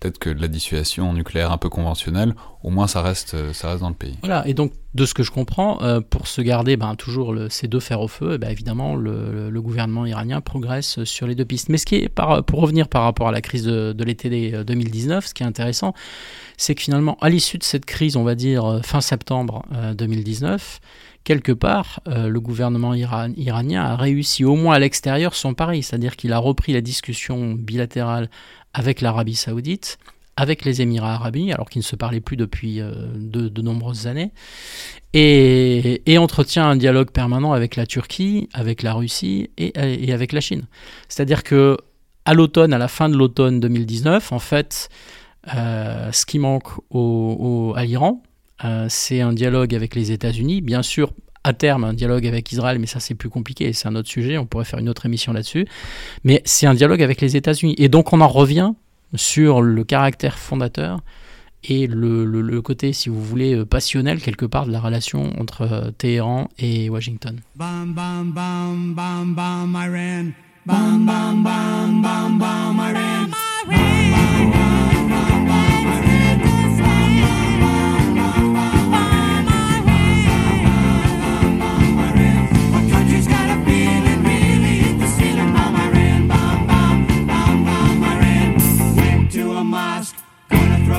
peut-être 0.04 0.20
que 0.20 0.30
la 0.30 0.49
dissuasion 0.49 1.14
nucléaire 1.14 1.51
un 1.51 1.58
peu 1.58 1.70
conventionnelle, 1.70 2.36
au 2.62 2.70
moins 2.70 2.88
ça 2.88 3.01
reste, 3.01 3.36
euh, 3.36 3.54
ça 3.54 3.70
reste 3.70 3.82
dans 3.82 3.89
le 3.89 3.95
pays. 3.95 4.18
Voilà, 4.20 4.45
et 4.45 4.54
donc 4.54 4.74
de 4.93 5.06
ce 5.06 5.14
que 5.14 5.24
je 5.24 5.32
comprends, 5.32 5.82
euh, 5.82 6.01
pour 6.01 6.28
se 6.28 6.41
garder 6.41 6.76
ben, 6.76 6.95
toujours 6.95 7.34
ces 7.49 7.68
deux 7.68 7.80
fers 7.80 8.01
au 8.01 8.10
feu, 8.10 8.34
eh 8.34 8.38
ben, 8.38 8.49
évidemment 8.49 8.95
le, 8.95 9.49
gouvernement 9.62 10.06
iranien 10.06 10.41
progresse 10.41 11.06
sur 11.06 11.26
les 11.26 11.36
deux 11.36 11.45
pistes. 11.45 11.70
Mais 11.70 11.78
ce 11.78 11.86
qui 11.86 11.95
est, 11.95 12.10
par, 12.10 12.43
pour 12.43 12.60
revenir 12.60 12.89
par 12.89 13.04
rapport 13.04 13.30
à 13.30 13.32
la 13.32 13.39
crise 13.39 13.64
de, 13.64 14.04
l'été 14.04 14.51
2019, 14.51 15.26
ce 15.26 15.34
qui 15.34 15.41
est 15.41 15.45
intéressant, 15.45 15.93
c'est 16.58 16.76
que 16.76 16.82
finalement, 16.82 17.18
à 17.22 17.30
l'issue 17.30 17.58
de 17.58 17.64
cette 17.64 17.86
crise, 17.86 18.18
on 18.18 18.24
va 18.24 18.36
dire 18.36 18.66
euh, 18.66 18.82
fin 18.82 18.99
septembre 18.99 19.64
2019, 19.95 20.82
quelque 21.24 21.54
part, 21.54 22.01
le 22.06 22.38
gouvernement 22.39 22.93
iranien 22.93 23.82
a 23.82 23.95
réussi 23.95 24.43
au 24.43 24.56
moins 24.58 24.76
à 24.76 24.80
l'extérieur 24.80 25.34
son 25.34 25.54
pari, 25.54 25.82
c'est-à-dire 25.82 26.18
qu'il 26.18 26.34
a 26.34 26.38
repris 26.38 26.74
la 26.74 26.82
discussion 26.82 27.54
bilatérale 27.54 28.30
avec 28.74 29.01
l'Arabie 29.01 29.36
saoudite, 29.36 29.97
avec 30.36 30.65
les 30.65 30.82
Émirats 30.82 31.13
arabes 31.13 31.38
alors 31.51 31.69
qu'ils 31.69 31.82
ne 31.82 31.84
se 31.84 31.95
parlaient 31.95 32.19
plus 32.19 32.38
depuis 32.38 32.82
euh, 32.82 32.91
de, 33.15 33.61
nombreuses 33.61 34.07
années, 34.07 34.32
et, 35.13 36.17
entretient 36.17 36.67
un 36.69 36.76
dialogue 36.76 37.11
permanent 37.11 37.53
avec 37.53 37.76
la 37.76 37.86
Turquie, 37.86 38.49
avec 38.53 38.82
la 38.82 38.93
Russie 38.93 39.51
et, 39.57 40.11
avec 40.11 40.32
la 40.32 40.41
Chine. 40.41 40.63
C'est-à-dire 41.07 41.43
que 41.43 41.78
à 42.26 42.34
l'automne, 42.34 42.74
à 42.74 42.78
la 42.78 42.88
fin 42.88 43.09
de 43.09 43.17
l'automne 43.17 43.59
2019, 43.59 44.32
en 44.32 44.39
fait, 44.39 44.89
euh, 45.53 46.11
ce 46.11 46.26
qui 46.26 46.39
manque 46.39 46.69
au, 46.89 47.74
à 47.76 47.84
l'Iran, 47.84 48.24
euh, 48.63 48.88
c'est 48.89 49.19
un 49.19 49.34
dialogue 49.34 49.76
avec 49.76 49.93
les 49.93 50.11
États-Unis, 50.11 50.61
bien 50.61 50.82
sûr 50.84 51.11
à 51.44 51.54
terme 51.54 51.84
un 51.84 51.94
dialogue 51.94 52.26
avec 52.26 52.52
Israël, 52.52 52.80
mais 52.80 52.88
ça 52.88 53.00
c'est 53.00 53.16
plus 53.16 53.30
compliqué, 53.30 53.74
c'est 53.74 53.88
un 53.88 53.96
autre 53.96 54.10
sujet, 54.10 54.38
on 54.38 54.46
pourrait 54.46 54.66
faire 54.66 54.80
une 54.80 54.89
autre 54.89 55.06
émission 55.06 55.34
là-dessus. 55.34 55.68
Mais 56.24 56.41
c'est 56.46 56.68
un 56.68 56.74
dialogue 56.74 57.02
avec 57.02 57.22
les 57.22 57.36
États-Unis. 57.36 57.76
Et 57.78 57.89
donc 57.89 58.14
on 58.14 58.22
en 58.22 58.28
revient 58.28 58.74
sur 59.16 59.62
le 59.62 59.84
caractère 59.84 60.38
fondateur 60.38 61.02
et 61.66 61.88
le, 61.88 62.62
côté, 62.62 62.91
si 62.94 63.10
vous 63.10 63.24
voulez, 63.24 63.56
euh, 63.56 63.66
passionnel 63.66 64.22
quelque 64.22 64.46
part 64.46 64.66
de 64.66 64.72
la 64.72 64.82
relation 64.82 65.32
entre 65.39 65.62
euh, 65.62 65.91
Téhéran 65.91 66.50
et 66.60 66.89
Washington. 66.89 67.39
Bam, 67.56 67.94
bam, 67.94 68.32
bam, 68.32 68.94
bam, 68.94 69.34
bam, 69.34 69.74
Iran. 69.74 70.32
Bam, 70.66 71.06
bam, 71.06 71.44
bam, 71.44 72.02
bam, 72.02 72.38
bam, 72.38 72.78
Iran. 72.78 74.62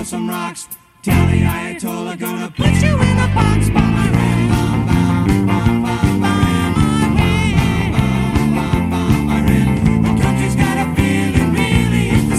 Some 0.05 0.29
rocks. 0.29 0.69
Tell 1.03 1.27
the 1.29 1.41
Ayatollah 1.43 2.19
gonna 2.19 2.51
put 2.51 2.73
you 2.83 2.95
in 3.01 3.19
a 3.19 3.35
box. 3.35 3.67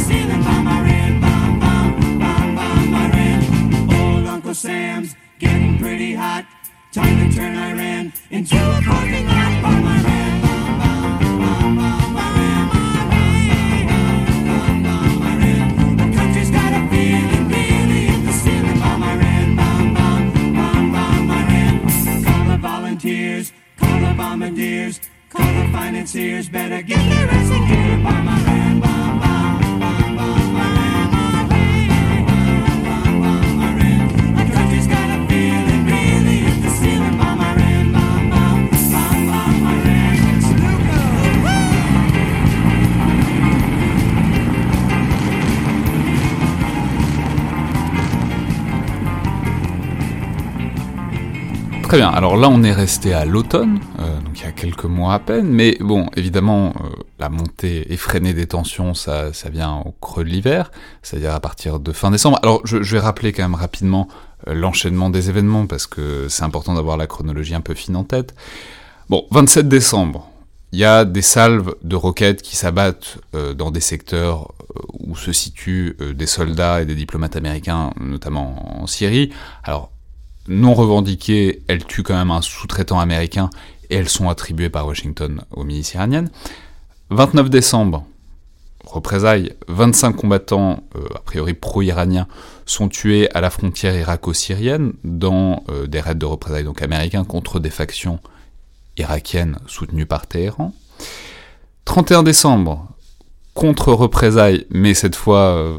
Feeling. 0.08 1.22
Bomb, 1.22 1.60
bomb, 1.60 2.00
bomb, 2.20 2.56
bomb, 2.56 2.94
Iran. 2.94 3.94
Old 3.94 4.28
Uncle 4.28 4.54
Sam's 4.54 5.16
getting 5.40 5.78
pretty 5.80 6.14
hot. 6.14 6.46
Time 6.92 7.30
to 7.30 7.36
turn 7.36 7.56
Iran 7.56 8.14
into 8.30 8.56
a 8.56 8.82
parking 8.82 9.26
lot. 9.28 9.62
Bomb 9.64 9.86
Iran. 9.86 10.06
bombardiers. 10.06 10.35
Très 51.96 51.98
bien, 51.98 52.10
alors 52.10 52.36
là 52.36 52.50
on 52.52 52.62
est 52.64 52.74
resté 52.74 53.14
à 53.14 53.24
l'automne, 53.24 53.80
quelques 54.56 54.86
mois 54.86 55.14
à 55.14 55.20
peine, 55.20 55.48
mais 55.48 55.78
bon, 55.80 56.08
évidemment, 56.16 56.70
euh, 56.70 56.90
la 57.20 57.30
montée 57.30 57.92
effrénée 57.94 58.34
des 58.34 58.48
tensions, 58.48 58.94
ça, 58.94 59.34
ça 59.34 59.50
vient 59.50 59.84
au 59.86 59.92
creux 59.92 60.24
de 60.24 60.30
l'hiver, 60.30 60.72
c'est-à-dire 61.04 61.34
à 61.34 61.40
partir 61.40 61.80
de 61.80 61.92
fin 61.92 62.12
décembre. 62.12 62.40
Alors, 62.42 62.62
je, 62.66 62.78
vais 62.78 63.00
rappeler 63.00 63.34
quand 63.34 63.44
même 63.44 63.56
rapidement 63.56 64.08
euh, 64.48 64.54
l'enchaînement 64.54 65.10
des 65.10 65.30
événements, 65.30 65.68
parce 65.68 65.88
que 65.88 66.28
c'est 66.30 66.44
important 66.44 66.74
d'avoir 66.74 66.98
la 66.98 67.08
chronologie 67.08 67.54
un 67.54 67.62
peu 67.62 67.74
fine 67.74 67.96
en 67.96 68.04
tête. 68.04 68.34
Bon, 69.10 69.26
27 69.32 69.68
décembre, 69.68 70.30
il 70.72 70.80
y 70.80 70.86
a 70.86 71.06
des 71.06 71.22
salves 71.22 71.76
de 71.84 71.96
roquettes 71.96 72.42
qui 72.42 72.56
s'abattent 72.56 73.20
euh, 73.36 73.54
dans 73.54 73.72
des 73.72 73.82
secteurs 73.82 74.54
où 75.00 75.16
se 75.16 75.32
situent 75.32 75.96
des 76.14 76.26
soldats 76.26 76.82
et 76.82 76.86
des 76.86 76.96
diplomates 76.96 77.36
américains, 77.36 77.92
notamment 78.00 78.82
en 78.82 78.88
Syrie. 78.88 79.32
Alors, 79.64 79.92
non 80.48 80.74
revendiquées, 80.74 81.64
elles 81.68 81.86
tuent 81.86 82.04
quand 82.04 82.16
même 82.16 82.32
un 82.32 82.42
sous-traitant 82.42 83.00
américain 83.00 83.50
et 83.90 83.96
elles 83.96 84.10
sont 84.10 84.30
attribuées 84.30 84.70
par 84.70 84.88
Washington 84.88 85.42
aux 85.52 85.64
milices 85.64 85.94
iraniennes. 85.94 86.30
29 87.10 87.50
décembre, 87.50 88.06
représailles, 88.86 89.54
25 89.68 90.14
combattants, 90.14 90.84
euh, 90.96 91.08
a 91.16 91.20
priori 91.20 91.54
pro-iraniens, 91.54 92.28
sont 92.66 92.90
tués 92.90 93.30
à 93.36 93.42
la 93.42 93.50
frontière 93.50 93.96
irako-syrienne 93.96 94.94
dans 95.04 95.64
euh, 95.70 95.88
des 95.88 96.00
raids 96.00 96.16
de 96.16 96.26
représailles 96.26 96.64
donc 96.64 96.82
américains 96.82 97.24
contre 97.24 97.60
des 97.60 97.70
factions 97.70 98.20
irakiennes 98.98 99.58
soutenues 99.68 100.06
par 100.06 100.28
Téhéran. 100.28 100.74
31 101.86 102.24
décembre, 102.24 102.88
contre-représailles, 103.54 104.66
mais 104.70 104.94
cette 104.94 105.16
fois 105.16 105.56
euh, 105.56 105.78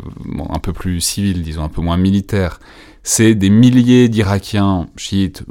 un 0.51 0.59
peu 0.59 0.73
plus 0.73 1.01
civil, 1.01 1.43
disons 1.43 1.65
un 1.65 1.69
peu 1.69 1.83
moins 1.83 1.97
militaire, 1.97 2.61
c'est 3.03 3.35
des 3.35 3.51
milliers 3.51 4.09
d'Irakiens 4.09 4.89
chiites 4.97 5.45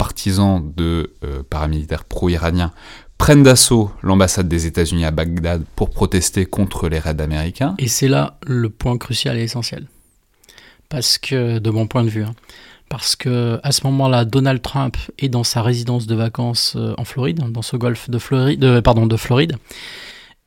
partisans 0.00 0.72
de 0.78 1.12
euh, 1.24 1.42
paramilitaires 1.50 2.04
pro-iraniens 2.04 2.72
prennent 3.18 3.42
d'assaut 3.42 3.90
l'ambassade 4.02 4.48
des 4.48 4.64
États-Unis 4.64 5.04
à 5.04 5.10
Bagdad 5.10 5.62
pour 5.76 5.90
protester 5.90 6.46
contre 6.46 6.88
les 6.88 6.98
raids 6.98 7.20
américains. 7.20 7.74
Et 7.76 7.86
c'est 7.86 8.08
là 8.08 8.38
le 8.46 8.70
point 8.70 8.96
crucial 8.96 9.36
et 9.36 9.42
essentiel. 9.42 9.88
parce 10.88 11.18
que, 11.18 11.58
de 11.58 11.70
mon 11.70 11.86
point 11.86 12.02
de 12.02 12.08
vue, 12.08 12.24
hein, 12.24 12.34
parce 12.88 13.14
que 13.14 13.60
à 13.62 13.72
ce 13.72 13.86
moment-là, 13.88 14.24
Donald 14.24 14.62
Trump 14.62 14.96
est 15.18 15.28
dans 15.28 15.44
sa 15.44 15.60
résidence 15.60 16.06
de 16.06 16.14
vacances 16.14 16.76
euh, 16.76 16.94
en 16.96 17.04
Floride, 17.04 17.44
dans 17.52 17.62
ce 17.62 17.76
golfe 17.76 18.08
de 18.08 18.18
Floride, 18.18 18.80
pardon, 18.80 19.06
de 19.06 19.18
Floride, 19.18 19.56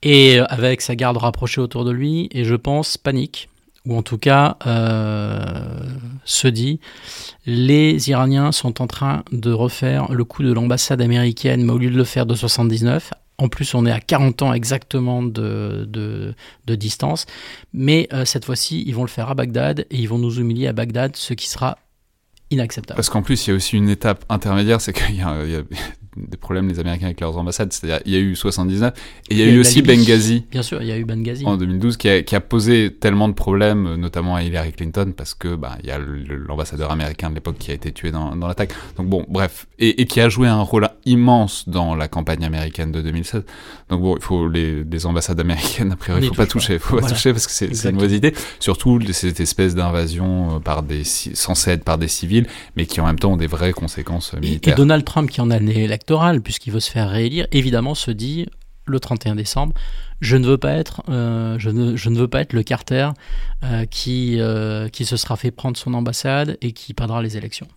et 0.01 0.39
euh, 0.39 0.45
avec 0.49 0.81
sa 0.81 0.95
garde 0.95 1.17
rapprochée 1.17 1.61
autour 1.61 1.85
de 1.85 1.91
lui, 1.91 2.27
et 2.31 2.43
je 2.43 2.55
pense 2.55 2.97
panique, 2.97 3.49
ou 3.85 3.97
en 3.97 4.01
tout 4.01 4.17
cas 4.17 4.57
euh, 4.65 5.43
se 6.25 6.47
dit, 6.47 6.79
les 7.45 8.09
Iraniens 8.09 8.51
sont 8.51 8.81
en 8.81 8.87
train 8.87 9.23
de 9.31 9.51
refaire 9.51 10.11
le 10.11 10.23
coup 10.23 10.43
de 10.43 10.53
l'ambassade 10.53 11.01
américaine, 11.01 11.63
mais 11.63 11.73
au 11.73 11.77
lieu 11.77 11.91
de 11.91 11.97
le 11.97 12.03
faire 12.03 12.25
de 12.25 12.35
79, 12.35 13.11
en 13.39 13.49
plus, 13.49 13.73
on 13.73 13.85
est 13.85 13.91
à 13.91 13.99
40 13.99 14.43
ans 14.43 14.53
exactement 14.53 15.23
de, 15.23 15.85
de, 15.87 16.75
distance. 16.75 17.25
Mais 17.73 18.07
cette 18.25 18.45
fois-ci, 18.45 18.83
ils 18.85 18.93
vont 18.93 19.01
le 19.01 19.09
faire 19.09 19.29
à 19.29 19.33
Bagdad 19.33 19.87
et 19.89 19.97
ils 19.97 20.07
vont 20.07 20.19
nous 20.19 20.39
humilier 20.39 20.67
à 20.67 20.73
Bagdad, 20.73 21.15
ce 21.15 21.33
qui 21.33 21.49
sera 21.49 21.77
inacceptable. 22.51 22.95
Parce 22.95 23.09
qu'en 23.09 23.21
plus, 23.21 23.45
il 23.45 23.49
y 23.49 23.53
a 23.53 23.55
aussi 23.55 23.75
une 23.75 23.89
étape 23.89 24.23
intermédiaire, 24.29 24.79
c'est 24.81 24.93
qu'il 24.93 25.15
y, 25.15 25.21
a 25.21 25.63
des 26.17 26.37
problèmes, 26.37 26.67
les 26.67 26.79
Américains, 26.79 27.07
avec 27.07 27.21
leurs 27.21 27.37
ambassades. 27.37 27.71
C'est-à-dire, 27.73 27.99
il 28.05 28.13
y 28.13 28.15
a 28.15 28.19
eu 28.19 28.35
79, 28.35 28.93
et 29.29 29.33
il 29.33 29.39
y 29.39 29.43
a, 29.43 29.45
eu 29.45 29.59
aussi 29.59 29.81
Benghazi. 29.81 30.45
Bien 30.51 30.61
sûr, 30.61 30.81
il 30.81 30.87
y 30.87 30.91
a 30.91 30.97
eu 30.97 31.05
Benghazi. 31.05 31.45
En 31.45 31.57
2012, 31.57 31.97
qui 31.97 32.09
a, 32.09 32.21
qui 32.21 32.35
a 32.35 32.41
posé 32.41 32.93
tellement 32.99 33.27
de 33.27 33.33
problèmes, 33.33 33.95
notamment 33.95 34.35
à 34.35 34.43
Hillary 34.43 34.71
Clinton, 34.73 35.13
parce 35.15 35.33
que 35.33 35.55
bah, 35.55 35.77
il 35.81 35.87
y 35.87 35.91
a 35.91 35.99
l'ambassadeur 35.99 36.91
américain 36.91 37.29
de 37.29 37.35
l'époque 37.35 37.57
qui 37.57 37.71
a 37.71 37.73
été 37.73 37.91
tué 37.91 38.11
dans, 38.11 38.35
dans 38.35 38.47
l'attaque. 38.47 38.71
Donc 38.97 39.07
bon, 39.07 39.25
bref, 39.27 39.67
et, 39.79 40.01
et, 40.01 40.05
qui 40.05 40.19
a 40.19 40.29
joué 40.29 40.47
un 40.47 40.61
rôle 40.61 40.89
immense 41.05 41.67
dans 41.67 41.95
la 41.95 42.07
campagne 42.07 42.43
américaine 42.45 42.91
de 42.91 43.01
2016. 43.01 43.43
Donc 43.89 44.01
bon, 44.01 44.15
il 44.15 44.21
faut 44.23 44.47
les, 44.47 44.83
les 44.83 45.05
ambassades 45.05 45.39
américaines, 45.39 45.91
a 45.91 45.95
priori, 45.95 46.21
il 46.23 46.27
faut 46.27 46.35
pas 46.35 46.45
toucher, 46.45 46.79
faut 46.79 46.99
pas 46.99 47.07
toucher 47.07 47.31
parce 47.31 47.47
que 47.47 47.53
c'est 47.53 47.89
une 47.89 47.95
mauvaise 47.95 48.13
idée. 48.13 48.33
Surtout 48.59 48.99
cette 49.11 49.39
espèce 49.39 49.75
d'invasion 49.75 50.55
euh, 50.55 50.59
par 50.59 50.83
des 50.83 51.03
censée 51.03 51.71
être 51.71 51.83
par 51.83 51.97
des 51.97 52.07
civils, 52.07 52.47
mais 52.75 52.85
qui 52.85 53.01
en 53.01 53.05
même 53.05 53.19
temps 53.19 53.33
ont 53.33 53.37
des 53.37 53.47
vraies 53.47 53.73
conséquences 53.73 54.33
militaires. 54.33 54.73
Et, 54.73 54.77
Donald 54.77 55.05
Trump, 55.05 55.29
qui 55.29 55.41
en 55.41 55.51
a 55.51 55.59
puisqu'il 56.41 56.71
veut 56.71 56.79
se 56.79 56.91
faire 56.91 57.09
réélire, 57.09 57.47
évidemment 57.51 57.95
se 57.95 58.11
dit 58.11 58.47
le 58.85 58.99
31 58.99 59.35
décembre, 59.35 59.73
je 60.19 60.37
ne 60.37 60.45
veux 60.45 60.57
pas 60.57 60.73
être, 60.73 61.01
euh, 61.09 61.57
je, 61.59 61.69
ne, 61.69 61.95
je, 61.95 62.09
ne, 62.09 62.17
veux 62.17 62.27
pas 62.27 62.41
être 62.41 62.53
le 62.53 62.63
Carter 62.63 63.09
euh, 63.63 63.85
qui, 63.85 64.39
euh, 64.39 64.89
qui 64.89 65.05
se 65.05 65.17
sera 65.17 65.35
fait 65.35 65.51
prendre 65.51 65.77
son 65.77 65.93
ambassade 65.93 66.57
et 66.61 66.71
qui 66.71 66.93
perdra 66.93 67.21
les 67.21 67.37
élections. 67.37 67.67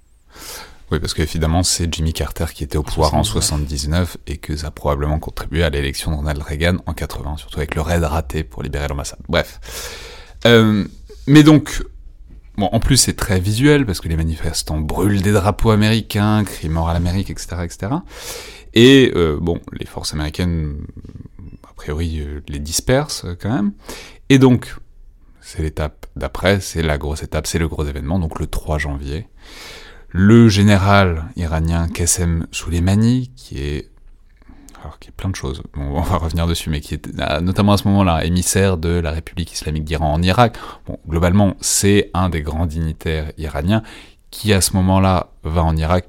Oui, 0.92 1.00
parce 1.00 1.14
qu'évidemment, 1.14 1.64
c'est 1.64 1.92
Jimmy 1.92 2.12
Carter 2.12 2.46
qui 2.54 2.62
était 2.62 2.76
au 2.76 2.84
pouvoir 2.84 3.14
en 3.14 3.24
79 3.24 4.18
et 4.28 4.36
que 4.36 4.56
ça 4.56 4.68
a 4.68 4.70
probablement 4.70 5.18
contribué 5.18 5.64
à 5.64 5.70
l'élection 5.70 6.12
de 6.12 6.16
Ronald 6.16 6.40
Reagan 6.40 6.76
en 6.86 6.94
80, 6.94 7.38
surtout 7.38 7.58
avec 7.58 7.74
le 7.74 7.80
raid 7.80 8.04
raté 8.04 8.44
pour 8.44 8.62
libérer 8.62 8.86
l'ambassade. 8.86 9.18
Bref. 9.28 9.58
mais 11.26 11.42
donc, 11.42 11.82
Bon, 12.56 12.70
en 12.72 12.80
plus, 12.80 12.96
c'est 12.96 13.16
très 13.16 13.38
visuel 13.38 13.84
parce 13.84 14.00
que 14.00 14.08
les 14.08 14.16
manifestants 14.16 14.80
brûlent 14.80 15.20
des 15.20 15.32
drapeaux 15.32 15.70
américains, 15.70 16.42
crient 16.44 16.70
mort 16.70 16.88
à 16.88 16.94
l'Amérique, 16.94 17.28
etc., 17.28 17.56
etc. 17.64 17.92
Et 18.72 19.12
euh, 19.14 19.38
bon, 19.40 19.60
les 19.72 19.86
forces 19.86 20.14
américaines, 20.14 20.76
a 21.68 21.74
priori, 21.74 22.20
euh, 22.20 22.40
les 22.48 22.58
dispersent 22.58 23.26
euh, 23.26 23.34
quand 23.38 23.52
même. 23.52 23.72
Et 24.30 24.38
donc, 24.38 24.74
c'est 25.40 25.62
l'étape 25.62 26.06
d'après, 26.16 26.60
c'est 26.60 26.82
la 26.82 26.98
grosse 26.98 27.22
étape, 27.22 27.46
c'est 27.46 27.58
le 27.58 27.68
gros 27.68 27.84
événement, 27.84 28.18
donc 28.18 28.38
le 28.38 28.46
3 28.46 28.78
janvier. 28.78 29.28
Le 30.08 30.48
général 30.48 31.26
iranien 31.36 31.88
Qassem 31.88 32.46
Soleimani, 32.52 33.32
qui 33.36 33.60
est 33.60 33.90
alors 34.86 35.00
qui 35.00 35.08
est 35.08 35.12
plein 35.12 35.30
de 35.30 35.34
choses, 35.34 35.62
on 35.76 36.00
va 36.00 36.16
revenir 36.16 36.46
dessus, 36.46 36.70
mais 36.70 36.80
qui 36.80 36.94
est 36.94 37.08
notamment 37.40 37.72
à 37.72 37.76
ce 37.76 37.88
moment-là 37.88 38.24
émissaire 38.24 38.76
de 38.76 38.88
la 38.88 39.10
République 39.10 39.52
islamique 39.52 39.84
d'Iran 39.84 40.12
en 40.12 40.22
Irak. 40.22 40.56
Bon, 40.86 40.98
globalement, 41.08 41.54
c'est 41.60 42.10
un 42.14 42.28
des 42.28 42.40
grands 42.40 42.66
dignitaires 42.66 43.32
iraniens 43.36 43.82
qui 44.30 44.52
à 44.52 44.60
ce 44.60 44.74
moment-là 44.74 45.30
va 45.42 45.64
en 45.64 45.76
Irak 45.76 46.06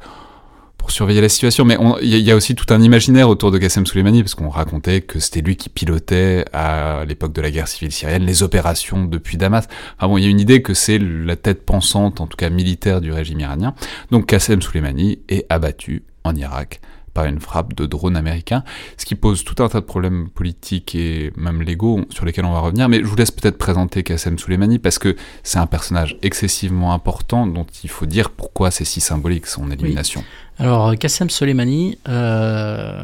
pour 0.77 0.91
surveiller 0.91 1.21
la 1.21 1.29
situation. 1.29 1.65
Mais 1.65 1.75
il 2.03 2.17
y, 2.17 2.31
a 2.31 2.35
aussi 2.35 2.53
tout 2.53 2.71
un 2.71 2.79
imaginaire 2.79 3.29
autour 3.29 3.49
de 3.49 3.57
Qassem 3.57 3.87
Soleimani, 3.87 4.21
parce 4.21 4.35
qu'on 4.35 4.49
racontait 4.49 5.01
que 5.01 5.19
c'était 5.19 5.41
lui 5.41 5.55
qui 5.55 5.69
pilotait 5.69 6.45
à 6.53 7.03
l'époque 7.05 7.33
de 7.33 7.41
la 7.41 7.49
guerre 7.49 7.67
civile 7.67 7.91
syrienne 7.91 8.23
les 8.23 8.43
opérations 8.43 9.05
depuis 9.05 9.37
Damas. 9.37 9.67
Bon, 9.99 10.19
il 10.19 10.23
y 10.23 10.27
a 10.27 10.29
une 10.29 10.39
idée 10.39 10.61
que 10.61 10.75
c'est 10.75 10.99
la 10.99 11.35
tête 11.35 11.65
pensante, 11.65 12.21
en 12.21 12.27
tout 12.27 12.37
cas 12.37 12.51
militaire, 12.51 13.01
du 13.01 13.11
régime 13.11 13.39
iranien. 13.39 13.73
Donc 14.11 14.27
Qassem 14.27 14.61
Soleimani 14.61 15.17
est 15.29 15.47
abattu 15.49 16.03
en 16.23 16.35
Irak 16.35 16.79
par 17.17 17.25
une 17.25 17.39
frappe 17.39 17.73
de 17.73 17.87
drone 17.87 18.15
américain, 18.15 18.63
ce 18.95 19.03
qui 19.03 19.15
pose 19.15 19.43
tout 19.43 19.63
un 19.63 19.69
tas 19.69 19.79
de 19.81 19.85
problèmes 19.85 20.29
politiques 20.29 20.93
et 20.93 21.33
même 21.35 21.63
légaux 21.63 22.01
sur 22.11 22.25
lesquels 22.25 22.45
on 22.45 22.53
va 22.53 22.59
revenir. 22.59 22.89
Mais 22.89 22.99
je 22.99 23.05
vous 23.05 23.15
laisse 23.15 23.31
peut-être 23.31 23.57
présenter 23.57 24.03
Qassem 24.03 24.37
Soleimani 24.37 24.77
parce 24.77 24.99
que 24.99 25.15
c'est 25.41 25.57
un 25.57 25.65
personnage 25.65 26.15
excessivement 26.21 26.93
important 26.93 27.47
dont 27.47 27.65
il 27.83 27.89
faut 27.89 28.05
dire 28.05 28.29
pourquoi 28.29 28.69
c'est 28.69 28.85
si 28.85 29.01
symbolique 29.01 29.47
son 29.47 29.71
élimination. 29.71 30.23
Alors 30.59 30.95
Qassem 30.95 31.31
Soleimani, 31.31 31.97
euh, 32.07 33.03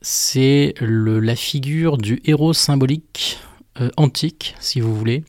c'est 0.00 0.74
la 0.80 1.34
figure 1.34 1.98
du 1.98 2.22
héros 2.26 2.52
symbolique 2.52 3.40
euh, 3.80 3.90
antique, 3.96 4.54
si 4.60 4.80
vous 4.80 4.94
voulez, 4.94 5.24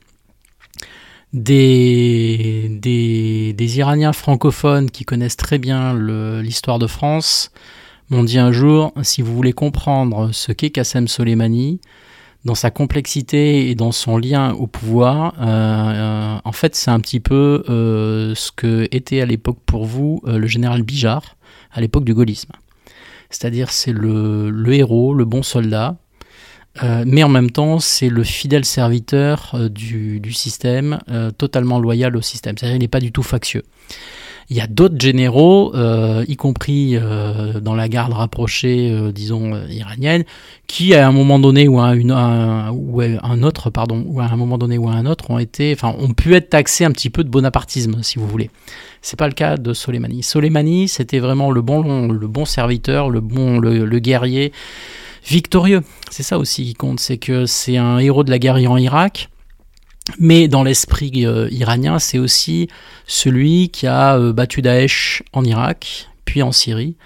des, 1.32 2.78
Iraniens 3.78 4.12
francophones 4.12 4.90
qui 4.90 5.04
connaissent 5.04 5.36
très 5.36 5.58
bien 5.58 5.94
l'histoire 6.42 6.78
de 6.78 6.86
France 6.86 7.52
m'ont 8.10 8.24
dit 8.24 8.38
un 8.38 8.50
jour, 8.50 8.92
si 9.02 9.22
vous 9.22 9.34
voulez 9.34 9.52
comprendre 9.52 10.30
ce 10.32 10.50
qu'est 10.50 10.70
Qassem 10.70 11.06
Soleimani, 11.06 11.80
dans 12.44 12.54
sa 12.54 12.70
complexité 12.70 13.70
et 13.70 13.74
dans 13.74 13.92
son 13.92 14.16
lien 14.16 14.54
au 14.54 14.66
pouvoir, 14.66 15.34
euh, 15.40 15.44
euh, 15.44 16.38
en 16.42 16.52
fait 16.52 16.74
c'est 16.74 16.90
un 16.90 16.98
petit 16.98 17.20
peu 17.20 17.62
euh, 17.68 18.34
ce 18.34 18.50
que 18.50 18.88
était 18.90 19.20
à 19.20 19.26
l'époque 19.26 19.58
pour 19.66 19.84
vous 19.84 20.22
le 20.24 20.46
général 20.46 20.82
Bijard, 20.82 21.36
à 21.70 21.80
l'époque 21.80 22.04
du 22.04 22.14
gaullisme. 22.14 22.52
C'est-à-dire 23.28 23.70
c'est 23.70 23.92
le 23.92 24.72
héros, 24.72 25.14
le 25.14 25.24
bon 25.24 25.42
soldat, 25.42 25.96
euh, 26.82 27.04
mais 27.06 27.22
en 27.22 27.28
même 27.28 27.50
temps, 27.50 27.78
c'est 27.78 28.08
le 28.08 28.22
fidèle 28.22 28.64
serviteur 28.64 29.52
euh, 29.54 29.68
du, 29.68 30.32
système, 30.32 31.00
euh, 31.10 31.30
totalement 31.30 31.78
loyal 31.78 32.16
au 32.16 32.22
système. 32.22 32.56
C'est-à-dire 32.56 32.74
qu'il 32.74 32.82
n'est 32.82 32.88
pas 32.88 33.00
du 33.00 33.12
tout 33.12 33.22
factieux. 33.22 33.64
Il 34.48 34.56
y 34.56 34.60
a 34.60 34.66
d'autres 34.66 34.98
généraux, 34.98 35.72
y 36.26 36.34
compris 36.34 36.98
dans 37.62 37.74
la 37.76 37.88
garde 37.88 38.12
rapprochée, 38.12 38.92
disons, 39.14 39.64
iranienne, 39.68 40.24
qui 40.66 40.92
à 40.92 41.06
un 41.06 41.12
moment 41.12 41.38
donné 41.38 41.68
ou 41.68 41.78
à, 41.78 41.90
un, 41.90 43.42
autre, 43.44 43.70
pardon, 43.70 44.02
ou 44.08 44.20
à 44.20 44.24
un 44.24 44.34
moment 44.34 44.58
donné 44.58 44.76
ou 44.76 44.88
un 44.88 45.06
autre, 45.06 45.30
ont 45.30 45.38
été, 45.38 45.72
enfin, 45.72 45.94
ont 46.00 46.14
pu 46.14 46.34
être 46.34 46.50
taxés 46.50 46.84
un 46.84 46.90
petit 46.90 47.10
peu 47.10 47.22
de 47.22 47.28
bonapartisme, 47.28 48.02
si 48.02 48.18
vous 48.18 48.26
voulez. 48.26 48.50
C'est 49.02 49.16
pas 49.16 49.28
le 49.28 49.34
cas 49.34 49.56
de 49.56 49.72
Soleimani. 49.72 50.24
Soleimani, 50.24 50.88
c'était 50.88 51.20
vraiment 51.20 51.52
le 51.52 51.62
bon, 51.62 52.08
le 52.08 52.26
bon 52.26 52.44
serviteur, 52.44 53.08
le 53.08 53.20
bon, 53.20 53.60
le 53.60 53.98
guerrier 54.00 54.52
victorieux. 55.26 55.82
C'est 56.10 56.22
ça 56.22 56.38
aussi 56.38 56.64
qui 56.64 56.74
compte, 56.74 57.00
c'est 57.00 57.18
que 57.18 57.46
c'est 57.46 57.76
un 57.76 57.98
héros 57.98 58.24
de 58.24 58.30
la 58.30 58.38
guerre 58.38 58.56
en 58.56 58.76
Irak. 58.76 59.28
Mais 60.18 60.48
dans 60.48 60.62
l'esprit 60.62 61.26
euh, 61.26 61.48
iranien, 61.50 61.98
c'est 61.98 62.18
aussi 62.18 62.68
celui 63.06 63.68
qui 63.68 63.86
a 63.86 64.16
euh, 64.16 64.32
battu 64.32 64.62
Daesh 64.62 65.22
en 65.32 65.44
Irak, 65.44 66.08
puis 66.24 66.42
en 66.42 66.52
Syrie. 66.52 66.96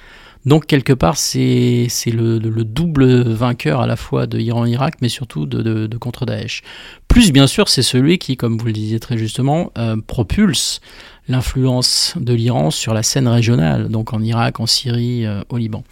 Donc 0.44 0.66
quelque 0.66 0.92
part, 0.92 1.16
c'est 1.16 1.88
le, 2.06 2.38
le, 2.38 2.64
double 2.64 3.22
vainqueur 3.22 3.80
à 3.80 3.86
la 3.86 3.96
fois 3.96 4.26
de 4.26 4.38
Iran-Irak, 4.38 4.96
mais 5.00 5.08
surtout 5.08 5.46
de, 5.46 5.96
contre 5.96 6.26
Daesh. 6.26 6.62
Plus 7.08 7.32
bien 7.32 7.46
sûr, 7.46 7.68
c'est 7.68 7.82
celui 7.82 8.18
qui, 8.18 8.36
comme 8.36 8.58
vous 8.58 8.66
le 8.66 8.72
disiez 8.72 9.00
très 9.00 9.16
justement, 9.16 9.72
euh, 9.78 9.96
propulse 10.06 10.80
l'influence 11.28 12.14
de 12.16 12.34
l'Iran 12.34 12.70
sur 12.70 12.92
la 12.92 13.02
scène 13.02 13.28
régionale, 13.28 13.88
donc 13.88 14.12
en 14.12 14.20
Irak, 14.20 14.60
en 14.60 14.66
Syrie, 14.66 15.24
euh, 15.24 15.40
au 15.48 15.56
Liban. 15.56 15.82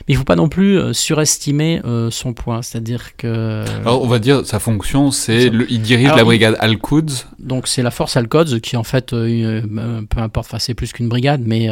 Mais 0.00 0.12
il 0.12 0.14
ne 0.14 0.18
faut 0.18 0.24
pas 0.24 0.36
non 0.36 0.48
plus 0.48 0.78
euh, 0.78 0.92
surestimer 0.92 1.80
euh, 1.84 2.10
son 2.10 2.34
poids, 2.34 2.62
c'est-à-dire 2.62 3.16
que... 3.16 3.64
Alors 3.80 4.02
on 4.02 4.06
va 4.06 4.20
dire, 4.20 4.46
sa 4.46 4.60
fonction, 4.60 5.10
c'est... 5.10 5.50
Il 5.68 5.82
dirige 5.82 6.14
la 6.14 6.24
brigade 6.24 6.56
Al-Quds. 6.60 7.26
Donc 7.40 7.66
c'est 7.66 7.82
la 7.82 7.90
force 7.90 8.16
Al-Quds 8.16 8.60
qui 8.60 8.76
en 8.76 8.84
fait, 8.84 9.10
peu 9.10 10.18
importe, 10.18 10.46
enfin 10.46 10.58
c'est 10.58 10.74
plus 10.74 10.92
qu'une 10.92 11.08
brigade, 11.08 11.42
mais 11.44 11.68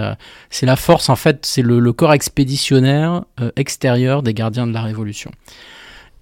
c'est 0.50 0.66
la 0.66 0.76
force, 0.76 1.08
en 1.08 1.16
fait, 1.16 1.46
c'est 1.46 1.62
le, 1.62 1.78
le, 1.78 1.92
corps 1.92 2.12
expéditionnaire 2.12 3.24
extérieur 3.56 4.22
des 4.22 4.34
gardiens 4.34 4.66
de 4.66 4.72
la 4.72 4.82
Révolution. 4.82 5.30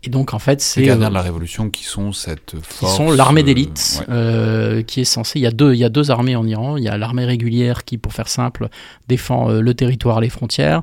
Et 0.04 0.10
donc 0.10 0.34
en 0.34 0.40
fait, 0.40 0.60
c'est 0.60 0.80
les 0.80 0.88
gardiens 0.88 1.10
de 1.10 1.14
la 1.14 1.22
Révolution 1.22 1.70
qui 1.70 1.84
sont 1.84 2.12
cette 2.12 2.56
force. 2.60 2.92
Qui 2.92 2.96
sont 2.96 3.12
l'armée 3.12 3.44
d'élite, 3.44 4.04
euh, 4.08 4.78
euh, 4.78 4.82
qui 4.82 5.00
est 5.00 5.04
censée. 5.04 5.38
Il 5.38 5.42
y 5.42 5.46
a 5.46 5.52
deux, 5.52 5.74
il 5.74 5.78
y 5.78 5.84
a 5.84 5.88
deux 5.88 6.10
armées 6.10 6.34
en 6.34 6.44
Iran. 6.44 6.76
Il 6.76 6.82
y 6.82 6.88
a 6.88 6.98
l'armée 6.98 7.24
régulière 7.24 7.84
qui, 7.84 7.98
pour 7.98 8.12
faire 8.12 8.28
simple, 8.28 8.68
défend 9.06 9.48
euh, 9.48 9.60
le 9.60 9.74
territoire, 9.74 10.20
les 10.20 10.28
frontières, 10.28 10.82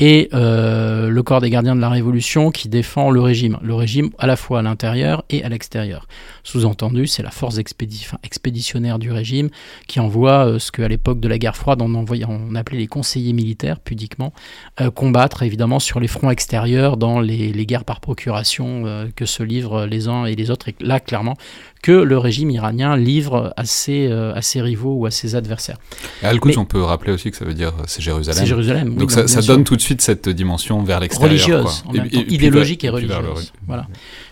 et 0.00 0.30
euh, 0.32 1.10
le 1.10 1.22
corps 1.22 1.42
des 1.42 1.50
gardiens 1.50 1.76
de 1.76 1.80
la 1.80 1.90
Révolution 1.90 2.50
qui 2.50 2.70
défend 2.70 3.10
le 3.10 3.20
régime. 3.20 3.58
Le 3.62 3.74
régime 3.74 4.10
à 4.18 4.26
la 4.26 4.34
fois 4.34 4.60
à 4.60 4.62
l'intérieur 4.62 5.24
et 5.28 5.44
à 5.44 5.50
l'extérieur. 5.50 6.08
Sous-entendu, 6.42 7.06
c'est 7.06 7.22
la 7.22 7.30
force 7.30 7.58
expéditionnaire 7.58 8.98
du 8.98 9.12
régime 9.12 9.50
qui 9.86 10.00
envoie 10.00 10.46
euh, 10.46 10.58
ce 10.58 10.72
qu'à 10.72 10.88
l'époque 10.88 11.20
de 11.20 11.28
la 11.28 11.38
guerre 11.38 11.56
froide 11.56 11.82
on, 11.82 12.54
appelait 12.54 12.78
les 12.78 12.86
conseillers 12.86 13.34
militaires, 13.34 13.78
pudiquement, 13.78 14.32
euh, 14.80 14.90
combattre 14.90 15.42
évidemment 15.42 15.78
sur 15.78 16.00
les 16.00 16.08
fronts 16.08 16.30
extérieurs 16.30 16.96
dans 16.96 17.20
les, 17.20 17.66
guerres 17.66 17.84
par 17.84 18.00
procuration 18.00 19.10
que 19.14 19.26
se 19.26 19.42
livrent 19.42 19.84
les 19.84 20.08
uns 20.08 20.24
et 20.24 20.34
les 20.34 20.50
autres. 20.50 20.70
Et 20.70 20.74
là, 20.80 20.98
clairement, 20.98 21.36
que 21.82 21.92
le 21.92 22.18
régime 22.18 22.50
iranien 22.50 22.96
livre 22.96 23.54
à 23.56 23.64
ses, 23.64 24.06
euh, 24.08 24.34
à 24.34 24.42
ses 24.42 24.60
rivaux 24.60 24.94
ou 24.94 25.06
à 25.06 25.10
ses 25.10 25.34
adversaires. 25.34 25.78
Al-Quds, 26.22 26.58
on 26.58 26.64
peut 26.64 26.82
rappeler 26.82 27.12
aussi 27.12 27.30
que 27.30 27.36
ça 27.36 27.44
veut 27.44 27.54
dire 27.54 27.72
euh, 27.78 27.84
c'est 27.86 28.02
Jérusalem. 28.02 28.38
C'est 28.38 28.46
Jérusalem. 28.46 28.96
Donc 28.96 29.10
ça, 29.10 29.26
ça 29.26 29.40
donne 29.40 29.64
tout 29.64 29.76
de 29.76 29.80
suite 29.80 30.02
cette 30.02 30.28
dimension 30.28 30.82
vers 30.82 31.00
l'extérieur. 31.00 31.30
Religieuse, 31.30 31.84
idéologique 32.28 32.84
et, 32.84 32.90
religieuse. 32.90 33.52
Voilà. 33.66 33.86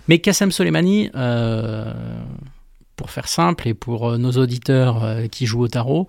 Mais 0.08 0.18
Qassem 0.18 0.50
Soleimani, 0.50 1.10
euh, 1.14 1.92
pour 2.96 3.10
faire 3.10 3.28
simple 3.28 3.68
et 3.68 3.74
pour 3.74 4.18
nos 4.18 4.32
auditeurs 4.32 5.06
qui 5.30 5.46
jouent 5.46 5.62
au 5.62 5.68
tarot, 5.68 6.06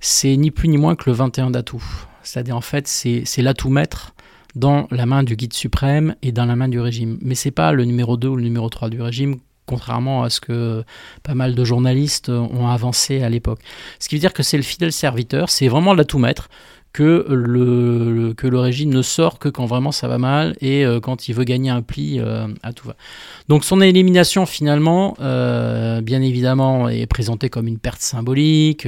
c'est 0.00 0.36
ni 0.36 0.50
plus 0.50 0.68
ni 0.68 0.76
moins 0.76 0.96
que 0.96 1.08
le 1.08 1.14
21 1.14 1.50
d'atout. 1.50 1.84
C'est-à-dire 2.22 2.56
en 2.56 2.62
fait, 2.62 2.86
c'est 2.88 3.42
l'atout 3.42 3.70
maître 3.70 4.14
dans 4.54 4.86
la 4.90 5.06
main 5.06 5.22
du 5.22 5.36
guide 5.36 5.54
suprême 5.54 6.14
et 6.22 6.32
dans 6.32 6.44
la 6.44 6.56
main 6.56 6.68
du 6.68 6.80
régime. 6.80 7.18
Mais 7.22 7.34
c'est 7.34 7.50
pas 7.50 7.72
le 7.72 7.84
numéro 7.84 8.16
2 8.16 8.28
ou 8.28 8.36
le 8.36 8.42
numéro 8.42 8.68
3 8.68 8.90
du 8.90 9.00
régime 9.00 9.36
contrairement 9.66 10.22
à 10.22 10.30
ce 10.30 10.40
que 10.40 10.84
pas 11.22 11.34
mal 11.34 11.54
de 11.54 11.64
journalistes 11.64 12.28
ont 12.28 12.68
avancé 12.68 13.22
à 13.22 13.28
l'époque. 13.28 13.60
Ce 13.98 14.08
qui 14.08 14.16
veut 14.16 14.20
dire 14.20 14.32
que 14.32 14.42
c'est 14.42 14.56
le 14.56 14.62
fidèle 14.62 14.92
serviteur, 14.92 15.50
c'est 15.50 15.68
vraiment 15.68 15.94
l'atout 15.94 16.18
maître 16.18 16.48
que 16.92 17.26
le, 17.30 18.34
que 18.36 18.46
le 18.46 18.58
régime 18.58 18.90
ne 18.92 19.00
sort 19.00 19.38
que 19.38 19.48
quand 19.48 19.64
vraiment 19.64 19.92
ça 19.92 20.08
va 20.08 20.18
mal 20.18 20.54
et 20.60 20.84
euh, 20.84 21.00
quand 21.00 21.26
il 21.28 21.34
veut 21.34 21.44
gagner 21.44 21.70
un 21.70 21.80
pli 21.80 22.20
euh, 22.20 22.46
à 22.62 22.74
tout 22.74 22.86
va. 22.86 22.96
Donc 23.48 23.64
son 23.64 23.80
élimination 23.80 24.44
finalement, 24.44 25.16
euh, 25.20 26.02
bien 26.02 26.20
évidemment, 26.20 26.90
est 26.90 27.06
présentée 27.06 27.48
comme 27.48 27.66
une 27.66 27.78
perte 27.78 28.02
symbolique, 28.02 28.86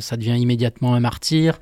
ça 0.00 0.16
devient 0.16 0.36
immédiatement 0.36 0.94
un 0.94 1.00
martyr. 1.00 1.58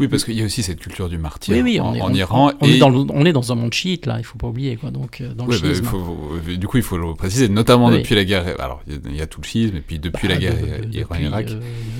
Oui, 0.00 0.08
parce 0.08 0.24
qu'il 0.24 0.38
y 0.38 0.42
a 0.42 0.44
aussi 0.44 0.62
cette 0.62 0.80
culture 0.80 1.08
du 1.08 1.18
martyr 1.18 1.62
oui, 1.62 1.80
en, 1.80 1.94
est, 1.94 2.18
Iran. 2.18 2.52
On, 2.60 2.66
est 2.66 2.78
dans 2.78 2.92
on, 2.92 3.24
est 3.24 3.32
dans 3.32 3.52
un 3.52 3.54
monde 3.54 3.72
chiite 3.72 4.06
là, 4.06 4.16
il 4.18 4.24
faut 4.24 4.38
pas 4.38 4.48
oublier 4.48 4.76
quoi. 4.76 4.90
Donc 4.90 5.22
dans 5.36 5.46
le 5.46 5.58
bah, 5.58 6.56
du 6.56 6.66
coup, 6.66 6.78
il 6.78 6.82
faut 6.82 6.96
le 6.96 7.14
préciser, 7.14 7.48
notamment 7.48 7.90
depuis 7.90 8.14
la 8.14 8.24
guerre. 8.24 8.44
Alors 8.58 8.82
il 8.86 9.14
y, 9.14 9.20
a 9.20 9.26
tout 9.26 9.40
le 9.42 9.46
schisme 9.46 9.76
et 9.76 9.80
puis 9.80 9.98
depuis 9.98 10.28
bah, 10.28 10.34
la 10.34 10.40
guerre 10.40 10.54
Iran-Irak. 10.92 11.50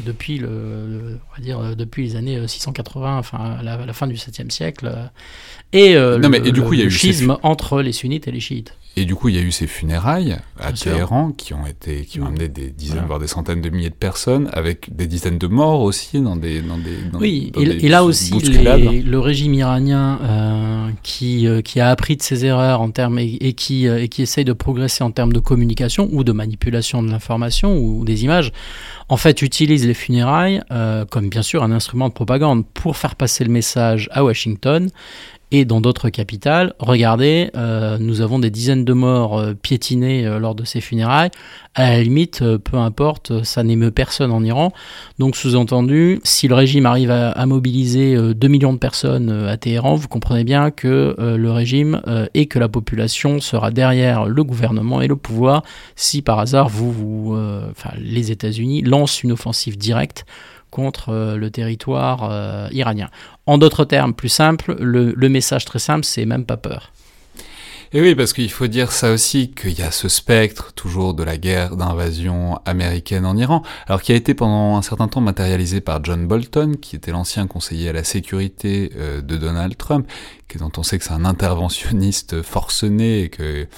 depuis 0.07 0.39
le, 0.39 1.19
on 1.31 1.37
va 1.37 1.43
dire 1.43 1.77
depuis 1.77 2.05
les 2.05 2.17
années 2.17 2.47
680 2.47 3.23
enfin 3.33 3.59
la, 3.63 3.85
la 3.85 3.93
fin 3.93 4.07
du 4.07 4.15
7e 4.15 4.51
siècle, 4.51 4.91
euh, 4.95 5.07
et, 5.73 5.97
euh, 5.97 6.19
le, 6.19 6.47
et 6.47 6.53
du 6.53 6.63
coup, 6.63 6.75
il 6.75 6.81
y 6.81 6.83
a 6.83 6.87
eu 6.87 6.91
schisme 6.91 7.37
entre 7.43 7.83
les 7.83 7.93
sunnites 7.93 8.29
et 8.29 8.33
les 8.33 8.41
chiites. 8.41 8.75
Et 8.99 9.05
du 9.05 9.15
coup, 9.15 9.29
il 9.29 9.37
y 9.37 9.39
a 9.39 9.43
eu 9.43 9.53
ces 9.53 9.67
funérailles 9.67 10.39
à 10.59 10.73
Téhéran 10.73 11.33
qui 11.33 11.53
ont 11.53 11.67
été, 11.67 12.07
qui 12.07 12.21
ont 12.21 12.27
amené 12.27 12.49
des 12.49 12.71
dizaines, 12.71 13.05
voire 13.07 13.19
des 13.19 13.27
centaines 13.27 13.61
de 13.61 13.69
milliers 13.69 13.91
de 13.91 13.95
personnes, 13.95 14.49
avec 14.53 14.95
des 14.97 15.07
dizaines 15.07 15.37
de 15.37 15.47
morts 15.47 15.83
aussi 15.83 16.21
dans 16.21 16.37
des, 16.37 16.63
dans 16.63 16.79
des. 16.79 16.97
oui, 17.21 17.53
et, 17.57 17.89
là 17.89 18.05
aussi, 18.05 18.33
le 18.39 19.19
régime 19.19 19.53
iranien 19.53 20.19
euh, 20.23 20.89
qui, 21.03 21.47
qui 21.63 21.81
a 21.81 21.91
appris 21.91 22.17
de 22.17 22.23
ses 22.23 22.47
erreurs 22.47 22.81
en 22.81 22.91
termes 22.91 23.19
et, 23.19 23.53
qui, 23.53 23.87
et 23.87 24.09
qui 24.09 24.23
essaye 24.23 24.47
de 24.47 24.55
progresser 24.55 25.05
en 25.05 25.11
termes 25.11 25.33
de 25.33 25.41
communication 25.41 26.09
ou 26.13 26.25
de 26.25 26.33
manipulation 26.33 27.03
de 27.03 27.11
l'information 27.11 27.77
ou 27.77 28.05
des 28.05 28.25
images 28.25 28.53
en 29.09 29.17
fait, 29.17 29.41
utilise 29.43 29.87
les 29.87 29.95
funérailles 29.95 30.63
euh, 30.73 31.05
comme 31.05 31.29
bien 31.29 31.43
sûr 31.43 31.63
un 31.63 31.71
instrument 31.71 32.09
de 32.09 32.13
propagande 32.13 32.67
pour 32.67 32.97
faire 32.97 33.15
passer 33.15 33.45
le 33.45 33.51
message 33.51 34.09
à 34.13 34.25
Washington 34.25 34.91
et 35.53 35.65
dans 35.65 35.81
d'autres 35.81 36.09
capitales. 36.09 36.75
Regardez, 36.79 37.51
euh, 37.57 37.99
nous 37.99 38.21
avons 38.21 38.39
des 38.39 38.51
dizaines 38.51 38.85
de 38.85 38.93
morts 38.93 39.39
euh, 39.39 39.55
piétinés 39.55 40.27
euh, 40.27 40.39
lors 40.39 40.55
de 40.55 40.65
ces 40.65 40.81
funérailles. 40.81 41.31
À 41.75 41.91
la 41.91 42.03
limite, 42.03 42.43
peu 42.59 42.79
importe, 42.79 43.45
ça 43.45 43.63
n'émeut 43.63 43.91
personne 43.91 44.33
en 44.33 44.43
Iran. 44.43 44.73
Donc 45.19 45.37
sous-entendu, 45.37 46.21
si 46.25 46.49
le 46.49 46.55
régime 46.55 46.87
arrive 46.87 47.11
à, 47.11 47.45
mobiliser 47.45 48.17
2 48.17 48.49
millions 48.49 48.73
de 48.73 48.79
personnes 48.79 49.31
à 49.31 49.59
Téhéran, 49.59 49.95
vous 49.95 50.09
comprenez 50.09 50.43
bien 50.43 50.71
que 50.71 51.15
le 51.19 51.51
régime 51.51 52.01
et 52.33 52.47
que 52.47 52.59
la 52.59 52.71
population 52.71 53.41
sera 53.41 53.71
derrière 53.71 54.25
le 54.25 54.43
gouvernement 54.43 55.03
et 55.03 55.07
le 55.07 55.17
pouvoir 55.17 55.65
si 55.97 56.23
par 56.23 56.39
hasard 56.39 56.71
vous, 56.71 57.37
les 57.99 58.31
États-Unis 58.33 58.81
lancent 58.81 59.23
une 59.23 59.33
offensive 59.33 59.77
directe 59.77 60.25
contre 60.71 61.11
euh, 61.11 61.37
le 61.37 61.51
territoire 61.51 62.29
euh, 62.31 62.69
iranien. 62.73 63.09
En 63.47 63.59
d'autres 63.59 63.85
termes, 63.85 64.15
plus 64.15 64.29
simple, 64.29 64.77
le, 64.79 65.29
message 65.29 65.65
très 65.65 65.79
simple, 65.79 66.05
c'est 66.05 66.27
même 66.27 66.45
pas 66.45 66.57
peur. 66.57 66.93
Et 67.93 68.01
oui, 68.01 68.17
parce 68.17 68.33
qu'il 68.33 68.51
faut 68.51 68.67
dire 68.67 68.91
ça 68.91 69.13
aussi, 69.13 69.53
qu'il 69.53 69.79
y 69.79 69.83
a 69.83 69.93
ce 69.93 70.09
spectre 70.09 70.73
toujours 70.73 71.15
de 71.15 71.23
la 71.23 71.37
guerre 71.37 71.77
d'invasion 71.77 72.59
américaine 72.65 73.25
en 73.25 73.37
Iran, 73.37 73.63
alors 73.87 74.03
qui 74.03 74.13
a 74.13 74.17
été 74.17 74.35
pendant 74.35 74.77
un 74.77 74.83
certain 74.83 75.07
temps 75.07 75.21
matérialisé 75.21 75.81
par 75.81 76.03
John 76.03 76.27
Bolton, 76.27 76.75
qui 76.81 76.97
était 76.97 77.13
l'ancien 77.13 77.47
conseiller 77.47 77.91
à 77.91 77.93
la 77.93 78.03
sécurité 78.03 78.91
euh, 78.97 79.21
de 79.21 79.37
Donald 79.37 79.77
Trump, 79.77 80.07
dont 80.59 80.73
on 80.79 80.83
sait 80.83 80.99
que 80.99 81.05
c'est 81.05 81.13
un 81.13 81.27
interventionniste 81.27 82.43
forcené 82.43 83.23
et 83.23 83.29
que 83.29 83.69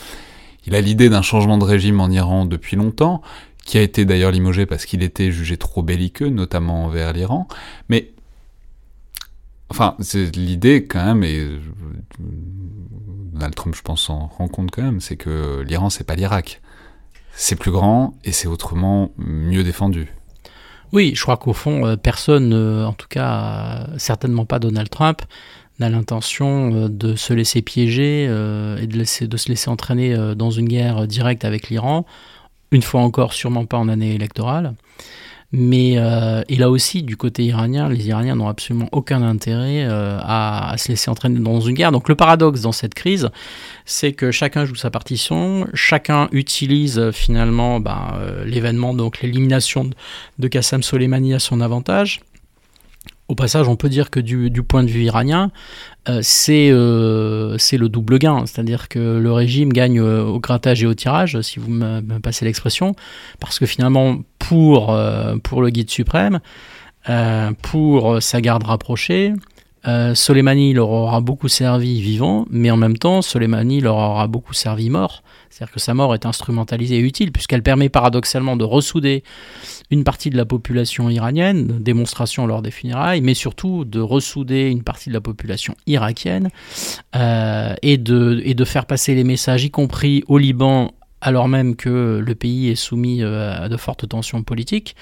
il 0.69 0.75
a 0.75 0.83
l'idée 0.83 1.09
d'un 1.09 1.23
changement 1.23 1.57
de 1.57 1.65
régime 1.65 1.99
en 1.99 2.11
Iran 2.11 2.45
depuis 2.45 2.77
longtemps, 2.77 3.23
qui 3.69 3.77
a 3.77 3.83
été 3.83 4.07
d'ailleurs 4.07 4.31
limogé 4.31 4.65
parce 4.65 4.87
qu'il 4.87 5.03
était 5.03 5.31
jugé 5.31 5.59
trop 5.59 5.83
belliqueux, 5.83 6.31
notamment 6.31 6.87
envers 6.87 7.13
l'Iran. 7.13 7.47
Mais, 7.91 8.13
enfin, 9.69 9.95
c'est 10.01 10.35
l'idée 10.35 10.87
quand 10.87 11.05
même, 11.05 11.23
et 11.23 11.47
Donald 13.35 13.55
Trump, 13.55 13.75
je 13.77 13.83
pense, 13.83 14.05
s'en 14.05 14.27
rend 14.27 14.49
compte 14.49 14.71
quand 14.71 14.83
même, 14.83 15.03
c'est 15.03 15.17
que 15.17 15.63
l'Iran, 15.69 15.91
c'est 15.91 16.05
pas 16.05 16.17
l'Irak. 16.17 16.63
C'est 17.35 17.57
plus 17.57 17.71
grand 17.71 18.15
et 18.25 18.33
c'est 18.33 18.49
autrement 18.49 19.13
mieux 19.19 19.63
défendu. 19.63 20.09
Oui, 20.93 21.13
je 21.15 21.21
crois 21.21 21.37
qu'au 21.37 21.53
fond, 21.53 21.87
euh, 21.87 21.97
personne, 21.97 22.55
euh, 22.55 22.87
en 22.87 22.95
tout 22.95 23.07
cas, 23.07 23.87
certainement 23.99 24.47
pas 24.47 24.59
Donald 24.59 24.89
Trump, 24.89 25.21
n'a 25.79 25.91
l'intention 25.91 26.73
euh, 26.73 26.89
de 26.89 27.17
se 27.17 27.35
laisser 27.35 27.61
piéger 27.61 28.25
et 28.25 28.87
de 28.87 29.05
se 29.05 29.49
laisser 29.51 29.69
entraîner 29.69 30.17
dans 30.35 30.51
une 30.51 30.69
guerre 30.69 31.07
directe 31.07 31.45
avec 31.45 31.69
l'Iran 31.69 32.07
une 32.71 32.83
fois 32.83 33.01
encore, 33.01 33.33
sûrement 33.33 33.65
pas 33.65 33.79
en 33.79 33.89
année 33.89 34.15
électorale. 34.15 34.75
Mais 35.51 35.95
euh, 35.97 36.43
et 36.49 36.57
là 36.57 36.69
aussi, 36.69 37.03
du 37.03 37.17
côté 37.17 37.45
iranien, 37.45 37.89
les 37.89 38.09
Iraniens 38.09 38.35
n'ont 38.35 38.49
absolument 38.49 38.89
aucun 38.93 39.23
intérêt 39.23 39.87
euh, 39.89 40.19
à, 40.23 40.75
se 40.77 40.89
laisser 40.89 41.11
entraîner 41.11 41.41
dans 41.41 41.61
une 41.61 41.75
guerre. 41.75 41.91
Donc 41.91 42.11
le 42.11 42.15
paradoxe 42.15 42.61
dans 42.61 42.73
cette 42.73 42.93
crise, 42.93 43.31
c'est 43.87 44.13
que 44.13 44.31
chacun 44.31 44.67
joue 44.67 44.75
sa 44.75 44.91
partition, 44.91 45.67
chacun 45.73 46.29
utilise 46.33 46.99
euh, 46.99 47.13
finalement 47.13 47.81
ben, 47.81 48.13
l'événement, 48.45 48.93
donc 48.93 49.23
l'élimination 49.23 49.89
de, 50.39 50.49
Qassem 50.49 50.83
Soleimani 50.83 51.33
à 51.33 51.39
son 51.39 51.63
avantage. 51.63 52.21
Au 53.29 53.35
passage, 53.35 53.69
on 53.69 53.77
peut 53.77 53.91
dire 53.91 54.09
que 54.09 54.21
du, 54.21 54.63
point 54.63 54.83
de 54.83 54.89
vue 54.89 55.03
iranien, 55.03 55.51
euh, 56.09 56.23
euh, 56.49 57.55
c'est 57.59 57.77
le 57.77 57.89
double 57.91 58.19
gain. 58.19 58.47
C'est-à-dire 58.47 58.89
que 58.89 59.19
le 59.19 59.33
régime 59.33 59.71
gagne 59.71 60.01
euh, 60.01 60.25
au 60.25 60.41
grattage 60.41 60.83
et 60.83 60.87
au 60.87 60.95
tirage, 60.95 61.39
si 61.43 61.59
vous 61.59 61.71
me, 61.71 62.01
passez 62.21 62.47
l'expression, 62.47 62.95
parce 63.39 63.59
que 63.59 63.67
finalement, 63.67 64.17
pour, 64.39 64.99
pour 65.43 65.61
le 65.61 65.69
guide 65.69 65.91
suprême, 65.91 66.41
pour 67.61 68.23
sa 68.23 68.41
garde 68.41 68.65
rapprochée, 68.65 69.35
Soleimani 70.15 70.73
leur 70.73 70.89
aura 70.89 71.21
beaucoup 71.21 71.49
servi 71.49 72.01
vivant, 72.01 72.47
mais 72.51 72.71
en 72.71 72.79
même 72.79 72.97
temps, 72.97 73.21
Soleimani 73.21 73.83
leur 73.83 73.97
aura 73.97 74.27
beaucoup 74.27 74.55
servi 74.55 74.89
mort. 74.89 75.23
C'est-à-dire 75.59 75.75
que 75.75 75.81
sa 75.81 75.93
mort 75.93 76.15
est 76.15 76.25
instrumentalisée 76.25 76.99
et 76.99 77.01
utile, 77.01 77.33
puisqu'elle 77.33 77.65
permet 77.65 77.89
paradoxalement 77.89 78.57
de 78.57 78.63
ressouder 78.63 79.25
une 79.91 80.05
partie 80.05 80.31
de 80.31 80.37
la 80.37 80.45
population 80.45 81.11
iranienne, 81.11 81.83
démonstration 81.83 82.47
lors 82.47 82.63
des 82.63 82.71
funérailles, 82.71 83.23
mais 83.23 83.35
surtout 83.35 83.85
de 83.85 83.99
ressouder 83.99 84.69
une 84.69 84.85
partie 84.85 85.09
de 85.09 85.15
la 85.15 85.21
population 85.21 85.75
irakienne 85.89 86.51
euh, 87.17 87.75
et, 87.83 87.99
de, 87.99 88.65
faire 88.65 88.87
passer 88.87 89.17
les 89.17 89.25
messages, 89.25 89.65
y 89.65 89.71
compris 89.73 90.23
au 90.29 90.39
Liban, 90.39 90.93
alors 91.21 91.49
même 91.49 91.75
que 91.75 92.23
le 92.25 92.35
pays 92.37 92.69
est 92.69 92.77
soumis 92.77 93.25
euh, 93.25 93.65
à 93.65 93.69
de 93.69 93.77
fortes 93.77 94.09
tensions 94.09 94.45
politiques, 94.45 94.95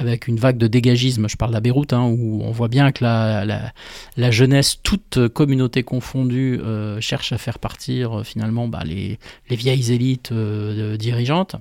avec 0.00 0.28
une 0.28 0.36
vague 0.36 0.56
de 0.56 0.66
dégagisme, 0.66 1.28
je 1.28 1.36
parle 1.36 1.54
de 1.54 1.60
Beyrouth, 1.60 1.92
hein, 1.92 2.04
où 2.04 2.42
on 2.42 2.50
voit 2.50 2.68
bien 2.68 2.90
que 2.90 3.04
la, 3.04 4.30
jeunesse, 4.30 4.78
toute 4.82 5.28
communauté 5.28 5.82
confondue, 5.82 6.58
euh, 6.64 7.00
cherche 7.00 7.32
à 7.32 7.38
faire 7.38 7.58
partir 7.58 8.20
euh, 8.20 8.24
finalement 8.24 8.66
bah, 8.66 8.82
les, 8.84 9.18
les, 9.50 9.56
vieilles 9.56 9.92
élites 9.92 10.32
dirigeantes. 10.32 11.56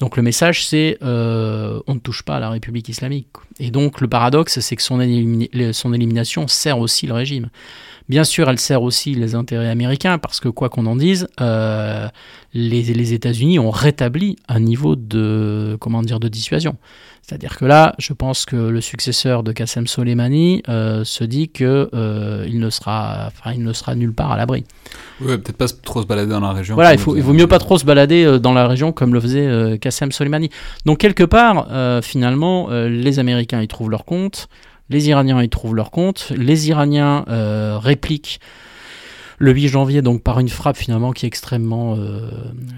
Donc 0.00 0.16
le 0.16 0.22
message 0.22 0.66
c'est 0.66 0.98
on 1.00 1.94
ne 1.94 1.98
touche 2.00 2.22
pas 2.22 2.36
à 2.36 2.40
la 2.40 2.50
République 2.50 2.88
islamique. 2.88 3.28
Et 3.60 3.70
donc 3.70 4.00
le 4.00 4.08
paradoxe 4.08 4.58
c'est 4.58 4.74
que 4.74 4.82
son, 4.82 5.00
élimination 5.00 6.48
sert 6.48 6.78
aussi 6.78 7.06
le 7.06 7.14
régime. 7.14 7.48
Bien 8.08 8.24
sûr, 8.24 8.48
elle 8.48 8.58
sert 8.58 8.82
aussi 8.82 9.14
les 9.14 9.34
intérêts 9.34 9.68
américains 9.68 10.16
parce 10.16 10.40
que 10.40 10.48
quoi 10.48 10.70
qu'on 10.70 10.86
en 10.86 10.96
dise, 10.96 11.28
les, 11.38 12.82
les 12.82 13.12
États-Unis 13.12 13.58
ont 13.58 13.70
rétabli 13.70 14.36
un 14.48 14.60
niveau 14.60 14.96
de, 14.96 15.76
comment 15.78 16.02
dire, 16.02 16.18
de 16.18 16.28
dissuasion. 16.28 16.76
C'est-à-dire 17.28 17.58
que 17.58 17.66
là, 17.68 17.94
je 17.98 18.12
pense 18.12 18.44
que 18.44 18.56
le 18.56 18.80
successeur 18.80 19.44
de 19.44 19.52
Qassem 19.52 19.86
Soleimani 19.86 20.62
euh, 20.68 21.04
se 21.04 21.22
dit 21.22 21.48
que 21.48 21.88
euh, 21.94 22.44
il 22.48 22.58
ne 22.58 22.70
sera, 22.70 23.28
enfin, 23.28 23.52
il 23.52 23.62
ne 23.62 23.72
sera 23.72 23.94
nulle 23.94 24.12
part 24.12 24.32
à 24.32 24.36
l'abri. 24.36 24.64
Oui, 25.20 25.38
peut-être 25.38 25.56
pas 25.56 25.68
trop 25.68 26.02
se 26.02 26.06
balader 26.06 26.30
dans 26.32 26.40
la 26.40 26.52
région. 26.52 26.74
Voilà, 26.74 26.92
il, 26.92 26.98
faut, 26.98 27.14
il 27.14 27.22
vaut 27.22 27.32
mieux 27.32 27.46
pas 27.46 27.60
trop 27.60 27.78
se 27.78 27.84
balader 27.84 28.24
euh, 28.24 28.38
dans 28.38 28.52
la 28.52 28.66
région 28.66 28.90
comme 28.90 29.14
le 29.14 29.20
faisait 29.20 29.78
Qassem 29.78 30.10
Soleimani. 30.10 30.50
Donc 30.84 30.98
quelque 30.98 31.24
part, 31.24 31.68
finalement, 32.02 32.68
les 32.70 33.18
Américains 33.18 33.62
y 33.62 33.68
trouvent 33.68 33.90
leur 33.90 34.04
compte, 34.04 34.48
les 34.88 35.08
Iraniens 35.08 35.42
y 35.42 35.48
trouvent 35.48 35.74
leur 35.74 35.90
compte, 35.90 36.32
les 36.36 36.68
Iraniens 36.68 37.24
répliquent 37.78 38.40
le 39.40 39.52
8 39.52 39.68
janvier 39.68 40.02
donc 40.02 40.22
par 40.22 40.40
une 40.40 40.48
frappe 40.48 40.76
finalement 40.76 41.12
qui 41.12 41.24
est 41.24 41.28
extrêmement 41.28 41.94
euh, 41.96 42.28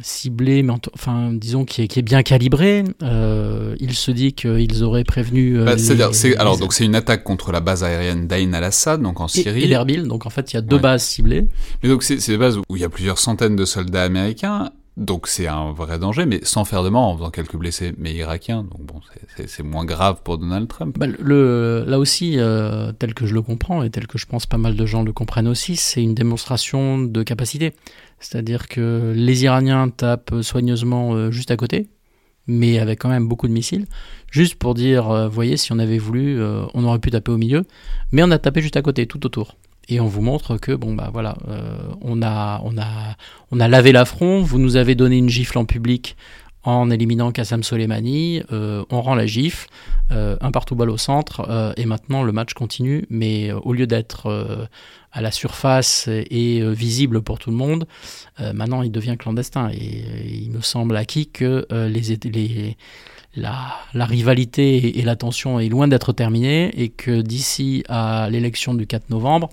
ciblée, 0.02 0.62
mais 0.62 0.72
en 0.72 0.78
enfin 0.94 1.32
disons 1.32 1.64
qui 1.64 1.82
est, 1.82 1.88
qui 1.88 1.98
est 1.98 2.02
bien 2.02 2.22
calibrée. 2.22 2.84
Euh, 3.02 3.74
il 3.80 3.94
se 3.94 4.10
dit 4.10 4.32
qu'ils 4.34 4.82
auraient 4.82 5.04
prévenu. 5.04 5.58
euh, 5.58 5.64
Bah, 5.64 5.74
les- 5.74 5.78
c'est- 6.12 6.36
alors 6.36 6.54
les- 6.54 6.60
donc 6.60 6.72
c'est 6.74 6.84
une 6.84 6.94
attaque 6.94 7.24
contre 7.24 7.50
la 7.52 7.60
base 7.60 7.82
aérienne 7.84 8.26
d'Ain 8.26 8.52
al-Assad, 8.52 9.00
donc 9.02 9.20
en 9.20 9.26
et, 9.26 9.30
Syrie. 9.30 9.62
et 9.64 9.66
l'Erbil, 9.66 10.04
donc 10.06 10.26
en 10.26 10.30
fait 10.30 10.52
il 10.52 10.56
y 10.56 10.58
a 10.58 10.62
deux 10.62 10.76
Ouais. 10.76 10.82
bases 10.82 11.02
ciblées. 11.04 11.46
Mais 11.82 11.88
donc 11.88 12.02
c'est 12.02 12.16
des 12.26 12.36
bases 12.36 12.56
où 12.58 12.76
il 12.76 12.82
y 12.82 12.84
a 12.84 12.88
plusieurs 12.90 13.18
centaines 13.18 13.56
de 13.56 13.64
soldats 13.64 14.02
américains, 14.04 14.70
donc 14.96 15.28
c'est 15.28 15.46
un 15.46 15.72
vrai 15.72 15.98
danger, 15.98 16.26
mais 16.26 16.40
sans 16.42 16.64
faire 16.64 16.82
de 16.82 16.88
mort, 16.90 17.02
en 17.08 17.16
faisant 17.16 17.30
quelques 17.30 17.56
blessés, 17.56 17.94
mais 17.96 18.12
irakiens, 18.12 18.64
donc 18.64 18.82
bon, 18.82 19.00
c'est- 19.46 19.62
moins 19.62 19.84
grave 19.84 20.20
pour 20.24 20.36
Donald 20.38 20.68
Trump. 20.68 20.96
Bah, 20.98 21.06
là 21.06 21.98
aussi, 21.98 22.38
euh, 22.38 22.92
tel 22.92 23.14
que 23.14 23.24
je 23.26 23.34
le 23.34 23.42
comprends 23.42 23.82
et 23.82 23.90
tel 23.90 24.06
que 24.06 24.18
je 24.18 24.26
pense 24.26 24.46
pas 24.46 24.58
mal 24.58 24.76
de 24.76 24.86
gens 24.86 25.02
le 25.02 25.12
comprennent 25.12 25.48
aussi, 25.48 25.76
c'est 25.76 26.02
une 26.02 26.14
démonstration 26.14 26.98
de 26.98 27.22
capacité. 27.22 27.72
C'est-à-dire 28.18 28.68
que 28.68 29.12
les 29.16 29.44
Iraniens 29.44 29.88
tapent 29.88 30.34
soigneusement 30.42 31.14
euh, 31.14 31.30
juste 31.30 31.50
à 31.50 31.56
côté, 31.56 31.88
mais 32.46 32.78
avec 32.78 33.00
quand 33.00 33.08
même 33.08 33.28
beaucoup 33.28 33.48
de 33.48 33.52
missiles, 33.52 33.86
juste 34.30 34.56
pour 34.56 34.74
dire, 34.74 35.10
euh, 35.10 35.28
voyez, 35.28 35.56
si 35.56 35.72
on 35.72 35.78
avait 35.78 35.98
voulu, 35.98 36.42
on 36.74 36.84
aurait 36.84 36.98
pu 36.98 37.10
taper 37.10 37.32
au 37.32 37.38
milieu, 37.38 37.64
mais 38.12 38.22
on 38.22 38.30
a 38.30 38.38
tapé 38.38 38.60
juste 38.60 38.76
à 38.76 38.82
côté, 38.82 39.06
tout 39.06 39.24
autour. 39.24 39.56
Et 39.90 39.98
on 39.98 40.06
vous 40.06 40.22
montre 40.22 40.56
que 40.56 40.72
bon 40.72 40.94
bah 40.94 41.10
voilà, 41.12 41.36
euh, 41.48 41.76
on 42.00 42.22
a 42.22 42.62
on 42.64 42.78
a 42.78 43.16
on 43.50 43.58
a 43.58 43.66
lavé 43.66 43.90
l'affront. 43.90 44.40
Vous 44.40 44.60
nous 44.60 44.76
avez 44.76 44.94
donné 44.94 45.18
une 45.18 45.28
gifle 45.28 45.58
en 45.58 45.64
public 45.64 46.16
en 46.62 46.90
éliminant 46.90 47.32
Qassam 47.32 47.64
Soleimani. 47.64 48.42
euh, 48.52 48.84
on 48.90 49.00
rend 49.00 49.16
la 49.16 49.26
gifle, 49.26 49.66
euh, 50.12 50.36
un 50.40 50.52
partout 50.52 50.76
balle 50.76 50.90
au 50.90 50.96
centre, 50.96 51.74
et 51.76 51.86
maintenant 51.86 52.22
le 52.22 52.30
match 52.30 52.54
continue. 52.54 53.04
Mais 53.10 53.50
au 53.50 53.72
lieu 53.72 53.88
d'être 53.88 54.68
à 55.10 55.20
la 55.20 55.32
surface 55.32 56.06
et 56.08 56.62
visible 56.72 57.20
pour 57.20 57.40
tout 57.40 57.50
le 57.50 57.56
monde, 57.56 57.86
maintenant 58.38 58.82
il 58.82 58.92
devient 58.92 59.16
clandestin. 59.18 59.70
Et, 59.72 60.04
il 60.44 60.52
me 60.52 60.60
semble 60.60 60.96
acquis 60.96 61.28
que 61.28 61.66
les, 61.70 62.16
les 62.30 62.76
la, 63.36 63.76
rivalité 63.94 64.98
et 64.98 65.02
la 65.02 65.16
tension 65.16 65.60
est 65.60 65.68
loin 65.68 65.88
d'être 65.88 66.12
terminée 66.12 66.70
et 66.80 66.88
que 66.88 67.20
d'ici 67.20 67.84
à 67.88 68.28
l'élection 68.30 68.74
du 68.74 68.86
4 68.86 69.10
novembre, 69.10 69.50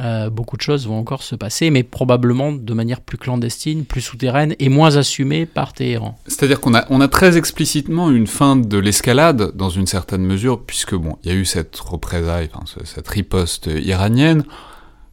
euh, 0.00 0.28
beaucoup 0.28 0.56
de 0.56 0.62
choses 0.62 0.88
vont 0.88 0.98
encore 0.98 1.22
se 1.22 1.36
passer, 1.36 1.70
mais 1.70 1.84
probablement 1.84 2.52
de 2.52 2.74
manière 2.74 3.00
plus 3.00 3.16
clandestine, 3.16 3.84
plus 3.84 4.00
souterraine 4.00 4.54
et 4.58 4.68
moins 4.68 4.96
assumée 4.96 5.46
par 5.46 5.72
Téhéran. 5.72 6.18
C'est-à-dire 6.26 6.60
qu'on 6.60 6.74
a, 6.74 7.08
très 7.08 7.36
explicitement 7.36 8.10
une 8.10 8.26
fin 8.26 8.56
de 8.56 8.78
l'escalade, 8.78 9.52
dans 9.54 9.70
une 9.70 9.86
certaine 9.86 10.22
mesure, 10.22 10.62
puisque 10.62 10.94
bon, 10.94 11.16
il 11.22 11.30
y 11.30 11.34
a 11.34 11.36
eu 11.36 11.44
cette 11.44 11.78
représaille, 11.78 12.50
cette 12.84 13.08
riposte 13.08 13.66
iranienne. 13.66 14.44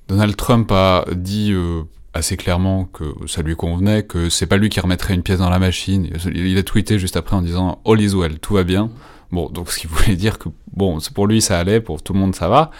Donald 0.07 0.36
Trump 0.36 0.72
a 0.72 1.05
dit 1.14 1.51
euh, 1.51 1.84
assez 2.14 2.38
clairement 2.38 2.86
que 2.86 3.03
ça 3.28 3.41
lui 3.41 3.55
convenait, 3.55 4.03
que 4.03 4.30
c'est 4.30 4.45
pas 4.45 4.57
lui 4.57 4.70
qui 4.70 4.80
remettrait 4.80 5.14
une 5.14 5.24
pièce 5.24 5.39
dans 5.39 5.49
la 5.49 5.59
machine. 5.59 6.09
Il 6.34 6.57
a 6.57 6.64
tweeté 6.64 6.99
juste 6.99 7.16
après 7.16 7.36
en 7.36 7.41
disant 7.41 7.82
All 7.86 8.01
is 8.01 8.14
well, 8.14 8.39
tout 8.39 8.55
va 8.55 8.64
bien. 8.64 8.89
Bon, 9.32 9.49
donc 9.49 9.72
ce 9.72 9.80
qui 9.80 9.88
voulait 9.89 10.16
dire 10.16 10.38
que 10.38 10.49
bon, 10.74 10.99
c'est 10.99 11.14
pour 11.14 11.28
lui 11.28 11.41
ça 11.41 11.59
allait, 11.59 11.80
pour 11.80 12.01
tout 12.01 12.14
le 12.14 12.20
monde 12.20 12.36
ça 12.36 12.49
va. 12.49 12.72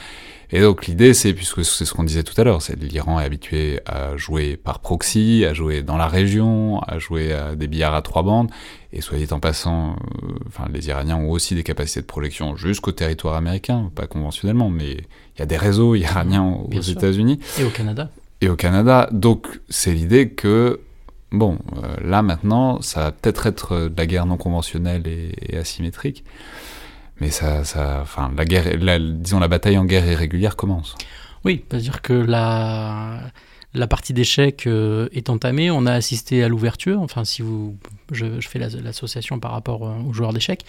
Et 0.54 0.60
donc 0.60 0.86
l'idée 0.86 1.14
c'est, 1.14 1.34
puisque 1.34 1.64
c'est 1.64 1.86
ce 1.86 1.94
qu'on 1.94 2.04
disait 2.04 2.24
tout 2.24 2.40
à 2.40 2.44
l'heure, 2.44 2.62
c'est 2.62 2.76
l'Iran 2.76 3.22
est 3.22 3.24
habitué 3.24 3.80
à 3.86 4.18
jouer 4.18 4.58
par 4.58 4.80
proxy, 4.80 5.46
à 5.50 5.54
jouer 5.54 5.82
dans 5.82 5.96
la 5.96 6.08
région, 6.08 6.82
à 6.82 7.00
jouer 7.00 7.32
à 7.32 7.56
des 7.56 7.68
billards 7.68 7.96
à 7.96 8.02
trois 8.02 8.22
bandes, 8.22 8.52
et 8.92 9.00
soit 9.00 9.18
dit 9.18 9.28
en 9.32 9.40
passant, 9.40 9.96
euh, 10.24 10.28
enfin 10.48 10.66
les 10.74 10.90
Iraniens 10.90 11.16
ont 11.16 11.30
aussi 11.30 11.56
des 11.56 11.64
capacités 11.64 12.02
de 12.02 12.06
projection 12.06 12.58
jusqu'au 12.58 12.92
territoire 12.92 13.36
américain, 13.36 13.90
pas 13.96 14.08
conventionnellement, 14.08 14.70
mais 14.70 14.92
il 14.92 15.40
y 15.40 15.42
a 15.42 15.46
des 15.46 15.56
réseaux 15.56 15.96
iraniens 15.96 16.44
aux. 16.44 16.82
États-Unis 16.82 17.40
Et 17.58 17.64
au 17.64 17.70
Canada 17.70 18.10
et 18.42 18.50
au 18.50 18.56
Canada. 18.56 19.08
Donc 19.12 19.62
c'est 19.70 19.94
l'idée 19.94 20.30
que, 20.30 20.82
bon, 21.32 21.60
euh, 21.78 21.96
là 22.04 22.22
maintenant, 22.22 22.82
ça 22.82 23.02
va 23.02 23.12
peut-être 23.12 23.48
être 23.48 23.72
euh, 23.74 23.90
de 23.90 23.98
la 23.98 24.06
guerre 24.06 24.26
non 24.26 24.38
conventionnelle 24.38 25.04
et, 25.08 25.58
asymétrique, 25.58 26.26
mais 27.20 27.30
ça, 27.30 27.64
ça, 27.64 28.00
enfin, 28.02 28.32
la 28.36 28.46
guerre, 28.46 28.66
disons 29.00 29.40
la 29.40 29.48
bataille 29.48 29.78
en 29.78 29.86
guerre 29.86 30.08
irrégulière 30.08 30.56
commence. 30.56 30.96
Oui, 31.46 31.64
c'est-à-dire 31.70 32.02
que 32.02 32.14
la, 32.14 33.22
la 33.74 33.88
partie 33.88 34.12
d'échecs 34.14 34.68
euh, 34.68 35.08
est 35.14 35.30
entamée. 35.30 35.72
On 35.72 35.86
a 35.86 35.94
assisté 35.94 36.44
à 36.44 36.50
l'ouverture. 36.50 37.00
Enfin, 37.02 37.24
si 37.24 37.42
vous, 37.42 37.78
je, 38.12 38.40
je 38.42 38.48
fais 38.48 38.60
la- 38.60 38.68
l'association 38.84 39.40
par 39.40 39.52
rapport 39.52 39.88
euh, 39.88 39.94
aux 40.10 40.14
joueurs 40.14 40.34
d'échecs. 40.34 40.66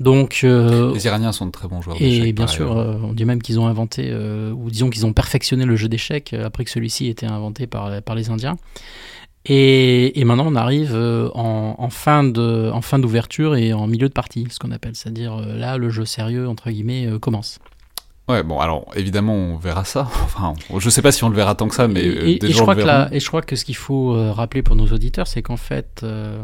Donc, 0.00 0.40
euh, 0.44 0.92
Les 0.92 1.06
Iraniens 1.06 1.32
sont 1.32 1.46
de 1.46 1.50
très 1.52 1.68
bons 1.68 1.80
joueurs 1.80 1.96
et 2.00 2.00
d'échecs. 2.00 2.34
bien 2.34 2.44
par 2.46 2.54
sûr, 2.54 2.76
euh, 2.76 2.96
on 3.02 3.12
dit 3.14 3.24
même 3.24 3.40
qu'ils 3.40 3.58
ont 3.60 3.66
inventé, 3.66 4.08
euh, 4.10 4.50
ou 4.52 4.70
disons 4.70 4.90
qu'ils 4.90 5.06
ont 5.06 5.12
perfectionné 5.12 5.64
le 5.64 5.76
jeu 5.76 5.88
d'échecs 5.88 6.34
après 6.34 6.64
que 6.64 6.70
celui-ci 6.70 7.06
ait 7.06 7.10
été 7.10 7.26
inventé 7.26 7.66
par, 7.66 8.02
par 8.02 8.14
les 8.14 8.28
Indiens. 8.30 8.56
Et, 9.46 10.18
et 10.18 10.24
maintenant, 10.24 10.46
on 10.46 10.56
arrive 10.56 10.94
en, 10.96 11.76
en 11.78 11.90
fin 11.90 12.24
de, 12.24 12.70
en 12.72 12.80
fin 12.80 12.98
d'ouverture 12.98 13.56
et 13.56 13.72
en 13.74 13.86
milieu 13.86 14.08
de 14.08 14.14
partie, 14.14 14.46
ce 14.50 14.58
qu'on 14.58 14.70
appelle. 14.70 14.96
C'est-à-dire 14.96 15.36
là, 15.36 15.76
le 15.76 15.90
jeu 15.90 16.04
sérieux 16.06 16.48
entre 16.48 16.70
guillemets 16.70 17.08
commence. 17.20 17.58
Ouais, 18.28 18.42
bon, 18.42 18.58
alors 18.58 18.86
évidemment, 18.96 19.34
on 19.34 19.56
verra 19.56 19.84
ça. 19.84 20.08
Enfin, 20.24 20.54
je 20.78 20.88
sais 20.88 21.02
pas 21.02 21.12
si 21.12 21.24
on 21.24 21.28
le 21.28 21.36
verra 21.36 21.54
tant 21.54 21.68
que 21.68 21.74
ça, 21.74 21.88
mais 21.88 22.02
et, 22.04 22.08
euh, 22.08 22.26
et- 22.28 22.38
des 22.38 22.46
et 22.48 22.50
gens 22.52 22.58
je 22.58 22.62
crois 22.62 22.74
le 22.74 22.82
que 22.82 22.86
la- 22.86 23.08
et 23.14 23.20
je 23.20 23.26
crois 23.28 23.42
que 23.42 23.54
ce 23.56 23.64
qu'il 23.64 23.76
faut 23.76 24.14
euh, 24.14 24.32
rappeler 24.32 24.62
pour 24.62 24.76
nos 24.76 24.86
auditeurs, 24.86 25.26
c'est 25.26 25.42
qu'en 25.42 25.58
fait, 25.58 26.00
euh, 26.02 26.42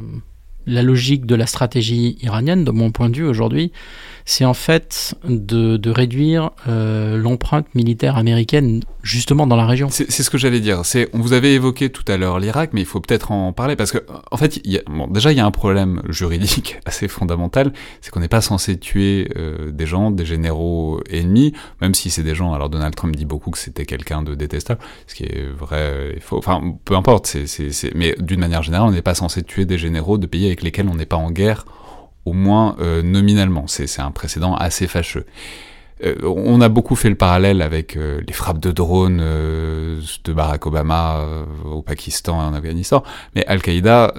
la 0.67 0.83
logique 0.83 1.25
de 1.25 1.35
la 1.35 1.47
stratégie 1.47 2.19
iranienne, 2.23 2.65
de 2.65 2.71
mon 2.71 2.91
point 2.91 3.09
de 3.09 3.17
vue 3.17 3.27
aujourd'hui, 3.27 3.73
c'est 4.31 4.45
en 4.45 4.55
fait 4.55 5.17
de, 5.25 5.77
de 5.77 5.91
réduire 5.91 6.53
euh, 6.69 7.19
l'empreinte 7.19 7.67
militaire 7.75 8.17
américaine 8.17 8.81
justement 9.03 9.49
dans 9.49 9.57
la 9.57 9.67
région. 9.67 9.89
C'est 9.91 10.09
ce 10.09 10.31
que 10.31 10.39
j'allais 10.39 10.61
dire. 10.61 10.85
C'est, 10.85 11.09
on 11.13 11.19
vous 11.19 11.33
avait 11.33 11.53
évoqué 11.55 11.91
tout 11.91 12.05
à 12.07 12.17
l'heure 12.17 12.39
l'Irak, 12.39 12.71
mais 12.73 12.81
il 12.81 12.87
faut 12.87 13.01
peut-être 13.01 13.33
en 13.33 13.53
parler 13.53 13.75
parce 13.75 13.91
que, 13.91 13.99
en 14.31 14.37
fait, 14.37 14.63
bon, 14.87 15.09
déjà 15.09 15.33
il 15.33 15.39
y 15.39 15.41
a 15.41 15.47
un 15.47 15.51
problème 15.51 16.03
juridique 16.09 16.79
assez 16.87 17.09
fondamental, 17.09 17.73
c'est 18.03 18.13
qu'on 18.13 18.21
n'est 18.21 18.29
pas 18.29 18.41
censé 18.41 18.79
tuer 18.79 19.29
euh, 19.37 19.73
des 19.73 19.87
gens, 19.87 20.13
des 20.13 20.27
généraux 20.27 21.01
ennemis, 21.11 21.53
même 21.81 21.95
si 21.95 22.11
c'est 22.11 22.23
des 22.23 22.37
gens. 22.37 22.53
Alors 22.53 22.71
Donald 22.71 22.95
Trump 22.95 23.17
dit 23.17 23.25
beaucoup 23.25 23.51
que 23.51 23.59
c'était 23.59 23.85
quelqu'un 23.85 24.23
de 24.23 24.37
détestable, 24.37 24.81
ce 25.09 25.17
qui 25.17 25.25
est 25.25 25.49
vrai. 25.59 26.17
Enfin, 26.31 26.77
peu 26.85 26.95
importe. 26.95 27.37
Mais 27.97 28.15
d'une 28.21 28.41
manière 28.41 28.63
générale, 28.63 28.87
on 28.91 28.93
n'est 28.93 29.03
pas 29.03 29.17
censé 29.17 29.43
tuer 29.43 29.65
des 29.65 29.79
généraux 29.79 30.19
de 30.19 30.27
pays 30.27 30.47
avec 30.47 30.63
lesquels 30.63 30.89
on 30.89 30.95
n'est 30.95 31.05
pas 31.05 31.17
en 31.17 31.33
guerre, 31.33 31.65
au 32.31 32.33
moins 32.33 32.77
euh, 32.79 33.03
nominalement. 33.03 33.67
C'est, 33.67 33.89
c'est 33.89 34.03
un 34.03 34.13
précédent 34.13 34.55
assez 34.55 34.87
fâcheux. 34.87 35.27
Euh, 36.05 36.15
on 36.25 36.61
a 36.61 36.69
beaucoup 36.69 36.97
fait 36.97 37.09
le 37.09 37.15
parallèle 37.15 37.63
avec 37.63 37.97
euh, 37.97 38.21
les 38.27 38.33
frappes 38.33 38.59
de 38.59 38.71
drones 38.71 39.21
euh, 39.23 40.01
de 40.25 40.33
Barack 40.33 40.67
Obama 40.67 41.27
au 41.65 41.83
Pakistan 41.83 42.41
et 42.43 42.45
en 42.45 42.55
Afghanistan, 42.55 43.03
mais 43.35 43.45
Al-Qaïda, 43.47 44.15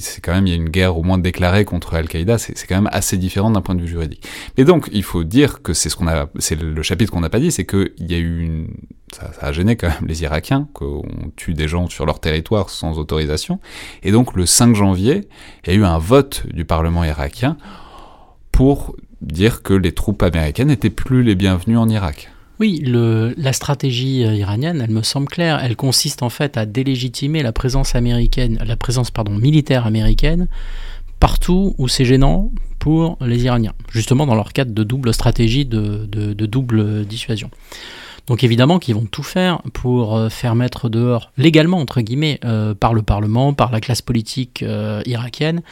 c'est 0.00 0.20
quand 0.20 0.32
même 0.32 0.46
il 0.46 0.50
y 0.50 0.52
a 0.52 0.56
une 0.56 0.68
guerre 0.68 0.96
au 0.96 1.02
moins 1.02 1.18
déclarée 1.18 1.64
contre 1.64 1.94
Al-Qaïda, 1.94 2.38
c'est 2.38 2.54
quand 2.66 2.74
même 2.74 2.90
assez 2.92 3.16
différent 3.16 3.50
d'un 3.50 3.60
point 3.60 3.74
de 3.74 3.80
vue 3.80 3.88
juridique. 3.88 4.26
Mais 4.58 4.64
donc 4.64 4.88
il 4.92 5.02
faut 5.02 5.24
dire 5.24 5.62
que 5.62 5.72
c'est 5.72 5.88
ce 5.88 5.96
qu'on 5.96 6.08
a, 6.08 6.26
c'est 6.38 6.60
le 6.60 6.82
chapitre 6.82 7.12
qu'on 7.12 7.20
n'a 7.20 7.30
pas 7.30 7.40
dit, 7.40 7.52
c'est 7.52 7.64
que 7.64 7.92
il 7.98 8.10
y 8.10 8.14
a 8.14 8.18
eu 8.18 8.40
une, 8.40 8.68
ça, 9.12 9.32
ça 9.32 9.46
a 9.46 9.52
gêné 9.52 9.76
quand 9.76 9.88
même 9.88 10.06
les 10.06 10.22
Irakiens 10.22 10.68
qu'on 10.72 11.02
tue 11.36 11.54
des 11.54 11.68
gens 11.68 11.88
sur 11.88 12.06
leur 12.06 12.20
territoire 12.20 12.70
sans 12.70 12.98
autorisation, 12.98 13.60
et 14.02 14.12
donc 14.12 14.34
le 14.34 14.46
5 14.46 14.74
janvier, 14.74 15.28
il 15.64 15.72
y 15.72 15.76
a 15.76 15.78
eu 15.78 15.84
un 15.84 15.98
vote 15.98 16.46
du 16.52 16.64
Parlement 16.64 17.04
irakien 17.04 17.56
pour 18.52 18.94
dire 19.20 19.62
que 19.62 19.74
les 19.74 19.92
troupes 19.92 20.22
américaines 20.22 20.68
n'étaient 20.68 20.90
plus 20.90 21.22
les 21.22 21.34
bienvenues 21.34 21.76
en 21.76 21.88
Irak. 21.88 22.30
Oui, 22.58 22.82
la 22.84 23.52
stratégie 23.54 24.24
euh, 24.24 24.34
iranienne, 24.34 24.82
elle 24.84 24.90
me 24.90 25.02
semble 25.02 25.28
claire. 25.28 25.60
Elle 25.62 25.76
consiste 25.76 26.22
en 26.22 26.28
fait 26.28 26.58
à 26.58 26.66
délégitimer 26.66 27.42
la 27.42 27.52
présence 27.52 27.94
américaine, 27.94 28.58
la 28.64 28.76
présence 28.76 29.10
militaire 29.30 29.86
américaine 29.86 30.48
partout 31.20 31.74
où 31.78 31.88
c'est 31.88 32.04
gênant 32.04 32.50
pour 32.78 33.18
les 33.20 33.44
Iraniens, 33.44 33.74
justement 33.90 34.26
dans 34.26 34.34
leur 34.34 34.54
cadre 34.54 34.72
de 34.72 34.82
double 34.84 35.12
stratégie 35.12 35.66
de 35.66 36.06
double 36.46 37.04
dissuasion. 37.04 37.50
Donc 38.26 38.44
évidemment 38.44 38.78
qu'ils 38.78 38.94
vont 38.94 39.06
tout 39.10 39.22
faire 39.22 39.62
pour 39.72 40.16
euh, 40.16 40.28
faire 40.28 40.54
mettre 40.54 40.88
dehors, 40.88 41.32
légalement 41.36 41.78
entre 41.78 42.00
guillemets, 42.00 42.38
euh, 42.44 42.74
par 42.74 42.94
le 42.94 43.02
Parlement, 43.02 43.52
par 43.52 43.70
la 43.72 43.80
classe 43.80 44.02
politique 44.02 44.62
euh, 44.62 45.02
irakienne, 45.06 45.62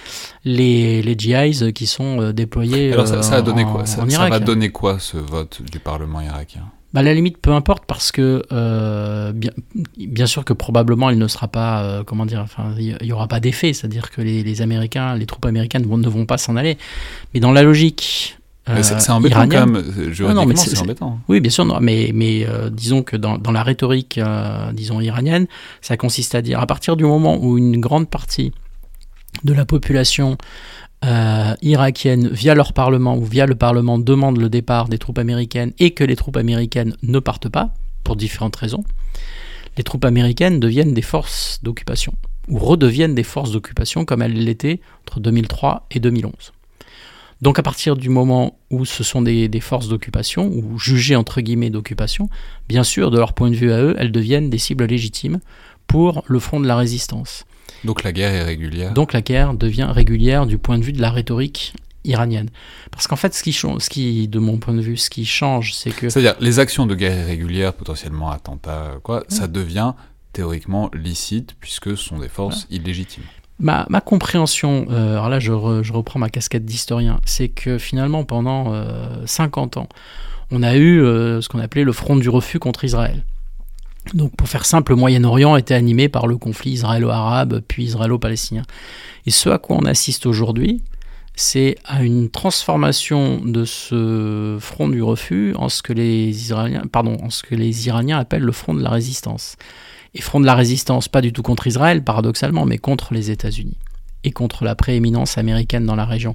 les, 0.44 1.03
les 1.03 1.16
GIs 1.18 1.72
qui 1.72 1.86
sont 1.86 2.32
déployés 2.32 2.92
Alors 2.92 3.07
ça, 3.07 3.22
ça 3.22 3.36
a 3.36 3.42
donné 3.42 3.64
en- 3.64 3.72
quoi 3.72 3.86
ça, 3.86 4.05
va 4.05 4.40
donner 4.40 4.70
quoi 4.70 4.99
ce 4.99 5.16
vote 5.16 5.62
du 5.70 5.78
Parlement 5.78 6.20
irakien? 6.20 6.62
Bah, 6.94 7.01
à 7.01 7.03
la 7.03 7.12
limite, 7.12 7.36
peu 7.36 7.53
importe, 7.53 7.84
parce 7.86 8.12
que 8.12 8.42
euh, 8.51 9.32
bien, 9.32 9.51
bien, 9.99 10.26
sûr 10.26 10.44
que 10.46 10.55
probablement 10.55 11.11
il 11.11 11.18
ne 11.18 11.28
sera 11.28 11.46
pas, 11.46 11.82
euh, 11.82 12.03
comment 12.03 12.24
dire, 12.24 12.40
enfin, 12.40 12.72
il 12.78 12.96
n'y 13.03 13.12
aura 13.12 13.28
pas 13.28 13.40
d'effet, 13.40 13.74
c'est-à-dire 13.74 14.11
que 14.11 14.22
les, 14.22 14.42
les, 14.42 14.62
Américains, 14.62 15.14
les 15.14 15.26
troupes 15.26 15.44
américaines 15.44 15.82
ne 15.86 16.09
vont 16.09 16.24
pas 16.24 16.38
s'en 16.38 16.57
aller. 16.57 16.78
Mais 17.34 17.40
dans 17.40 17.53
la 17.53 17.62
logique. 17.62 18.38
Euh, 18.69 18.83
c'est 18.83 19.11
embêtant 19.11 19.49
quand 19.49 19.66
même, 19.66 20.12
juridiquement, 20.12 20.57
c'est 20.57 20.79
embêtant. 20.79 21.19
Oui, 21.29 21.41
bien 21.41 21.51
sûr, 21.51 21.64
non, 21.64 21.79
mais, 21.81 22.11
mais 22.14 22.47
euh, 22.47 22.71
disons 22.71 23.03
que 23.03 23.16
dans, 23.16 23.39
dans 23.39 23.53
la 23.53 23.62
rhétorique, 23.62 24.21
disons, 24.73 25.01
iranienne, 25.01 25.47
ça 25.81 25.97
consiste 25.97 26.35
à 26.35 26.43
dire, 26.43 26.61
à 26.61 26.66
partir 26.66 26.97
du 26.97 27.05
moment 27.05 27.39
où 27.41 27.57
une 27.57 27.81
grande 27.81 28.09
partie 28.09 28.53
de 29.45 29.53
la 29.53 29.64
population 29.64 30.37
euh, 31.05 31.55
irakiennes, 31.62 32.29
via 32.29 32.55
leur 32.55 32.73
parlement 32.73 33.16
ou 33.16 33.25
via 33.25 33.47
le 33.47 33.55
parlement, 33.55 33.99
demandent 33.99 34.39
le 34.39 34.49
départ 34.49 34.89
des 34.89 34.99
troupes 34.99 35.19
américaines 35.19 35.73
et 35.79 35.93
que 35.93 36.05
les 36.05 36.16
troupes 36.16 36.37
américaines 36.37 36.97
ne 37.03 37.19
partent 37.19 37.49
pas, 37.49 37.73
pour 38.03 38.16
différentes 38.16 38.57
raisons, 38.57 38.85
les 39.77 39.85
troupes 39.85 40.05
américaines 40.05 40.59
deviennent 40.59 40.95
des 40.95 41.03
forces 41.03 41.61
d'occupation, 41.62 42.14
ou 42.49 42.59
redeviennent 42.59 43.14
des 43.14 43.23
forces 43.23 43.53
d'occupation 43.53 44.05
comme 44.05 44.23
elles 44.23 44.33
l'étaient 44.33 44.81
entre 45.07 45.21
2003 45.21 45.87
et 45.93 46.01
2011. 46.01 46.33
Donc 47.41 47.59
à 47.59 47.62
partir 47.62 47.97
du 47.97 48.09
moment 48.09 48.59
où 48.70 48.84
ce 48.84 49.05
sont 49.05 49.22
des, 49.22 49.49
des 49.49 49.61
forces 49.61 49.89
d'occupation, 49.89 50.49
ou 50.49 50.78
jugées 50.78 51.16
entre 51.16 51.41
guillemets 51.41 51.70
d'occupation, 51.70 52.28
bien 52.68 52.82
sûr, 52.82 53.11
de 53.11 53.18
leur 53.18 53.32
point 53.32 53.51
de 53.51 53.55
vue 53.55 53.72
à 53.72 53.80
eux, 53.80 53.95
elles 53.99 54.12
deviennent 54.12 54.51
des 54.51 54.59
cibles 54.59 54.84
légitimes 54.84 55.39
pour 55.86 56.24
le 56.26 56.39
front 56.39 56.61
de 56.61 56.66
la 56.66 56.76
résistance. 56.76 57.45
Donc 57.84 58.03
la 58.03 58.12
guerre 58.12 58.32
est 58.32 58.43
régulière. 58.43 58.93
Donc 58.93 59.12
la 59.12 59.22
guerre 59.22 59.55
devient 59.55 59.89
régulière 59.91 60.47
du 60.47 60.59
point 60.59 60.78
de 60.78 60.84
vue 60.84 60.93
de 60.93 61.01
la 61.01 61.11
rhétorique 61.11 61.74
iranienne. 62.05 62.51
Parce 62.91 63.07
qu'en 63.07 63.16
fait, 63.16 63.34
ce 63.34 63.43
qui, 63.43 63.53
ce 63.53 63.89
qui, 63.89 64.28
de 64.28 64.39
mon 64.39 64.59
point 64.59 64.74
de 64.74 64.80
vue, 64.80 64.97
ce 64.97 65.11
qui 65.11 65.24
change, 65.24 65.74
c'est 65.74 65.91
que... 65.91 66.09
C'est-à-dire, 66.09 66.34
les 66.41 66.59
actions 66.59 66.86
de 66.86 66.95
guerre 66.95 67.18
irrégulières, 67.18 67.74
potentiellement 67.74 68.30
attentats, 68.30 68.95
quoi, 69.03 69.24
ça 69.28 69.47
devient 69.47 69.93
théoriquement 70.32 70.91
licite, 70.93 71.55
puisque 71.61 71.91
ce 71.91 72.03
sont 72.03 72.18
des 72.18 72.28
forces 72.28 72.66
illégitimes. 72.70 73.24
Ma, 73.61 73.86
compréhension, 74.00 74.86
euh, 74.90 75.14
alors 75.14 75.28
là 75.28 75.40
je, 75.40 75.52
reprends 75.52 76.20
ma 76.20 76.28
casquette 76.28 76.64
d'historien, 76.64 77.20
c'est 77.24 77.48
que 77.48 77.76
finalement 77.76 78.22
pendant 78.22 78.72
50 79.26 79.76
euh, 79.76 79.80
ans, 79.80 79.88
on 80.52 80.62
a 80.62 80.76
eu 80.76 81.02
euh, 81.02 81.40
ce 81.40 81.48
qu'on 81.48 81.59
appelait 81.59 81.82
le 81.82 81.92
front 81.92 82.16
du 82.16 82.28
refus 82.28 82.61
contre 82.61 82.84
Israël. 82.84 83.24
Donc 84.14 84.34
pour 84.36 84.48
faire 84.48 84.64
simple, 84.64 84.92
le 84.92 84.96
Moyen-Orient 84.96 85.56
était 85.56 85.74
animé 85.74 86.09
par 86.09 86.28
le 86.28 86.36
conflit 86.36 86.70
israélo-arabe 86.70 87.61
puis 87.66 87.84
israélo-palestinien. 87.84 88.62
Et 89.26 89.30
ce 89.30 89.48
à 89.48 89.59
quoi 89.59 89.76
on 89.76 89.84
assiste 89.84 90.24
aujourd'hui, 90.26 90.82
c'est 91.34 91.76
à 91.84 92.02
une 92.02 92.30
transformation 92.30 93.40
de 93.44 93.64
ce 93.64 94.56
front 94.61 94.88
du 94.88 95.02
refus 95.02 95.54
en 95.56 95.68
ce 95.68 95.82
que 95.82 95.92
les 95.92 96.48
Iraniens 96.48 98.18
appellent 98.18 98.42
le 98.42 98.52
front 98.52 98.72
de 98.72 98.82
la 98.82 98.90
résistance. 98.90 99.56
Et 100.14 100.20
front 100.20 100.40
de 100.40 100.46
la 100.46 100.54
résistance, 100.54 101.09
pas 101.09 101.20
du 101.20 101.32
tout 101.32 101.42
contre 101.42 101.66
Israël, 101.66 102.02
paradoxalement, 102.02 102.64
mais 102.64 102.78
contre 102.78 103.14
les 103.14 103.30
États-Unis 103.30 103.76
et 104.24 104.30
contre 104.30 104.64
la 104.64 104.74
prééminence 104.74 105.38
américaine 105.38 105.86
dans 105.86 105.94
la 105.94 106.04
région. 106.04 106.34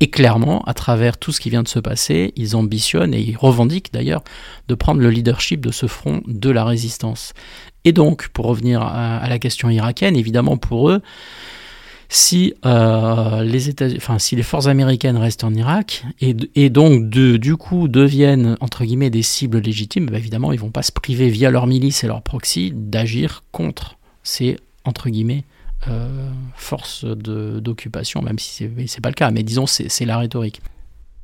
Et 0.00 0.10
clairement, 0.10 0.62
à 0.64 0.74
travers 0.74 1.16
tout 1.16 1.32
ce 1.32 1.40
qui 1.40 1.50
vient 1.50 1.62
de 1.62 1.68
se 1.68 1.78
passer, 1.78 2.32
ils 2.36 2.56
ambitionnent 2.56 3.14
et 3.14 3.20
ils 3.20 3.36
revendiquent 3.36 3.92
d'ailleurs 3.92 4.22
de 4.68 4.74
prendre 4.74 5.00
le 5.00 5.10
leadership 5.10 5.64
de 5.64 5.72
ce 5.72 5.86
front 5.86 6.22
de 6.26 6.50
la 6.50 6.64
résistance. 6.64 7.32
Et 7.84 7.92
donc, 7.92 8.28
pour 8.28 8.46
revenir 8.46 8.82
à, 8.82 9.26
la 9.28 9.38
question 9.38 9.70
irakienne, 9.70 10.16
évidemment 10.16 10.56
pour 10.56 10.90
eux, 10.90 11.02
si, 12.14 12.52
euh, 12.66 13.58
si 14.18 14.36
les 14.36 14.42
forces 14.42 14.66
américaines 14.66 15.16
restent 15.16 15.44
en 15.44 15.54
Irak 15.54 16.04
et, 16.20 16.68
donc 16.68 17.08
du 17.08 17.56
coup 17.56 17.88
deviennent 17.88 18.58
entre 18.60 18.84
guillemets 18.84 19.08
des 19.08 19.22
cibles 19.22 19.60
légitimes, 19.60 20.10
bah, 20.10 20.18
évidemment 20.18 20.52
ils 20.52 20.60
vont 20.60 20.70
pas 20.70 20.82
se 20.82 20.92
priver 20.92 21.30
via 21.30 21.50
leurs 21.50 21.66
milices 21.66 22.04
et 22.04 22.06
leurs 22.06 22.20
proxys 22.20 22.70
d'agir 22.74 23.44
contre 23.50 23.96
ces 24.22 24.58
entre 24.84 25.08
guillemets 25.08 25.44
euh, 25.88 26.28
force 26.54 27.06
d'occupation, 27.06 28.20
même 28.20 28.38
si 28.38 28.68
c'est 28.86 29.00
pas 29.00 29.08
le 29.08 29.14
cas, 29.14 29.30
mais 29.30 29.42
disons 29.42 29.66
c'est 29.66 30.04
la 30.04 30.18
rhétorique. 30.18 30.60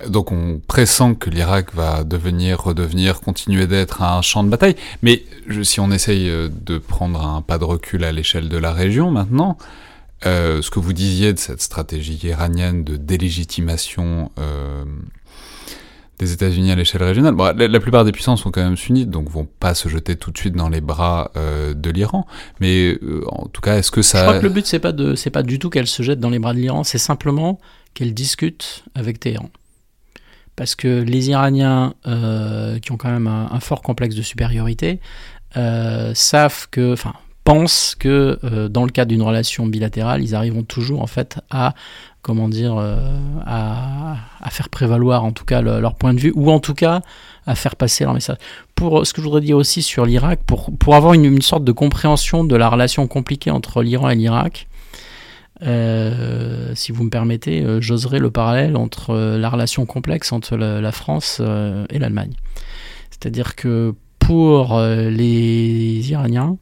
Donc 0.09 0.33
on 0.33 0.59
pressent 0.67 1.15
que 1.17 1.29
l'Irak 1.29 1.75
va 1.75 2.03
devenir, 2.03 2.63
redevenir, 2.63 3.21
continuer 3.21 3.67
d'être 3.67 4.01
un 4.01 4.23
champ 4.23 4.43
de 4.43 4.49
bataille. 4.49 4.77
Mais 5.03 5.23
si 5.63 5.81
on 5.81 5.91
essaye 5.91 6.31
euh, 6.31 6.49
de 6.49 6.79
prendre 6.79 7.21
un 7.21 7.43
pas 7.43 7.59
de 7.59 7.65
recul 7.65 8.05
à 8.05 8.13
l'échelle 8.13 8.49
de 8.49 8.57
la 8.57 8.73
région 8.73 9.11
maintenant, 9.11 9.59
euh, 10.27 10.63
ce 10.63 10.71
que 10.71 10.81
vous 10.81 10.93
disiez 10.93 11.33
de 11.33 11.39
cette 11.39 11.63
stratégie 11.63 12.19
iranienne 12.25 12.83
de 12.83 12.97
délégitimation 12.97 14.33
euh, 14.39 14.85
des 16.19 16.33
États-Unis 16.33 16.73
à 16.73 16.75
l'échelle 16.75 17.05
régionale. 17.05 17.37
La, 17.57 17.81
plupart 17.81 18.05
des 18.05 18.11
puissances 18.11 18.43
sont 18.43 18.51
quand 18.51 18.63
même 18.63 18.77
sunnites, 18.77 19.11
donc 19.11 19.31
vont 19.31 19.47
pas 19.61 19.75
se 19.75 19.89
jeter 19.89 20.17
tout 20.17 20.33
de 20.33 20.39
suite 20.39 20.55
dans 20.55 20.69
les 20.69 20.81
bras 20.81 21.31
euh, 21.37 21.73
de 21.73 21.91
l'Iran. 21.91 22.27
Mais 22.59 22.99
en 23.29 23.47
tout 23.47 23.61
cas, 23.61 23.77
est-ce 23.77 23.93
que 23.93 24.03
ça 24.03 24.19
Je 24.19 24.25
crois 24.25 24.39
que 24.41 24.47
le 24.47 24.53
but 24.53 24.67
c'est 24.67 24.81
pas 24.81 24.91
de, 24.91 25.15
pas 25.31 25.45
du 25.45 25.61
tout 25.61 25.71
qu'elle 25.71 25.87
se 25.87 26.03
jette 26.03 26.19
dans 26.19 26.31
les 26.31 26.41
bras 26.41 26.53
de 26.53 26.59
l'Iran, 26.59 26.83
c'est 26.83 26.99
simplement 26.99 27.61
qu'elle 27.95 28.13
discute 28.13 28.85
avec 28.97 29.21
Téhéran. 29.21 29.51
Parce 30.57 30.75
que 30.75 31.03
les 31.03 31.31
Iraniens, 31.31 31.95
qui 32.03 32.91
ont 32.91 32.97
quand 32.97 33.13
même 33.13 33.29
un, 33.29 33.49
un, 33.53 33.61
fort 33.61 33.83
complexe 33.83 34.17
de 34.17 34.23
supériorité, 34.23 34.99
savent 35.55 36.67
que, 36.73 36.93
enfin, 36.93 37.15
pensent 37.49 37.95
que 37.99 38.39
euh, 38.45 38.69
dans 38.69 38.85
le 38.85 38.91
cadre 38.91 39.09
d'une 39.09 39.23
relation 39.23 39.65
bilatérale, 39.65 40.23
ils 40.23 40.35
arriveront 40.35 40.65
toujours 40.65 41.01
en 41.01 41.07
fait 41.07 41.39
à 41.49 41.75
comment 42.21 42.47
dire 42.47 42.77
euh, 42.77 42.99
à, 43.47 44.17
à, 44.43 44.51
faire 44.51 44.69
prévaloir 44.69 45.25
en 45.25 45.33
tout 45.33 45.47
cas 45.47 45.63
le, 45.63 45.81
leur 45.81 45.95
point 45.95 46.13
de 46.13 46.21
vue 46.21 46.31
ou 46.37 46.51
en 46.51 46.61
tout 46.61 46.75
cas 46.75 47.01
à 47.47 47.55
faire 47.55 47.75
passer 47.75 48.05
leur 48.05 48.13
message. 48.13 48.37
Pour 48.75 49.07
ce 49.07 49.15
que 49.15 49.23
je 49.23 49.27
voudrais 49.27 49.41
dire 49.41 49.57
aussi 49.57 49.81
sur 49.81 50.05
l'Irak, 50.05 50.41
pour, 50.45 50.71
pour 50.79 50.95
avoir 50.95 51.15
une, 51.15 51.25
une, 51.25 51.41
sorte 51.41 51.65
de 51.65 51.73
compréhension 51.73 52.45
de 52.45 52.55
la 52.55 52.69
relation 52.69 53.07
compliquée 53.07 53.51
entre 53.51 53.83
l'Iran 53.83 54.11
et 54.11 54.15
l'Irak, 54.15 54.69
euh, 55.63 56.73
si 56.75 56.93
vous 56.93 57.05
me 57.05 57.11
permettez, 57.11 57.65
j'oserais 57.81 58.19
le 58.19 58.31
parallèle 58.31 58.77
entre 58.77 59.17
la 59.17 59.49
relation 59.49 59.87
complexe 59.87 60.33
entre 60.33 60.55
la, 60.59 60.93
France 60.93 61.41
et 61.41 61.99
l'Allemagne. 61.99 62.35
C'est-à-dire 63.09 63.57
que 63.57 63.95
pour 64.19 64.79
les 64.79 66.11
Iraniens, 66.11 66.59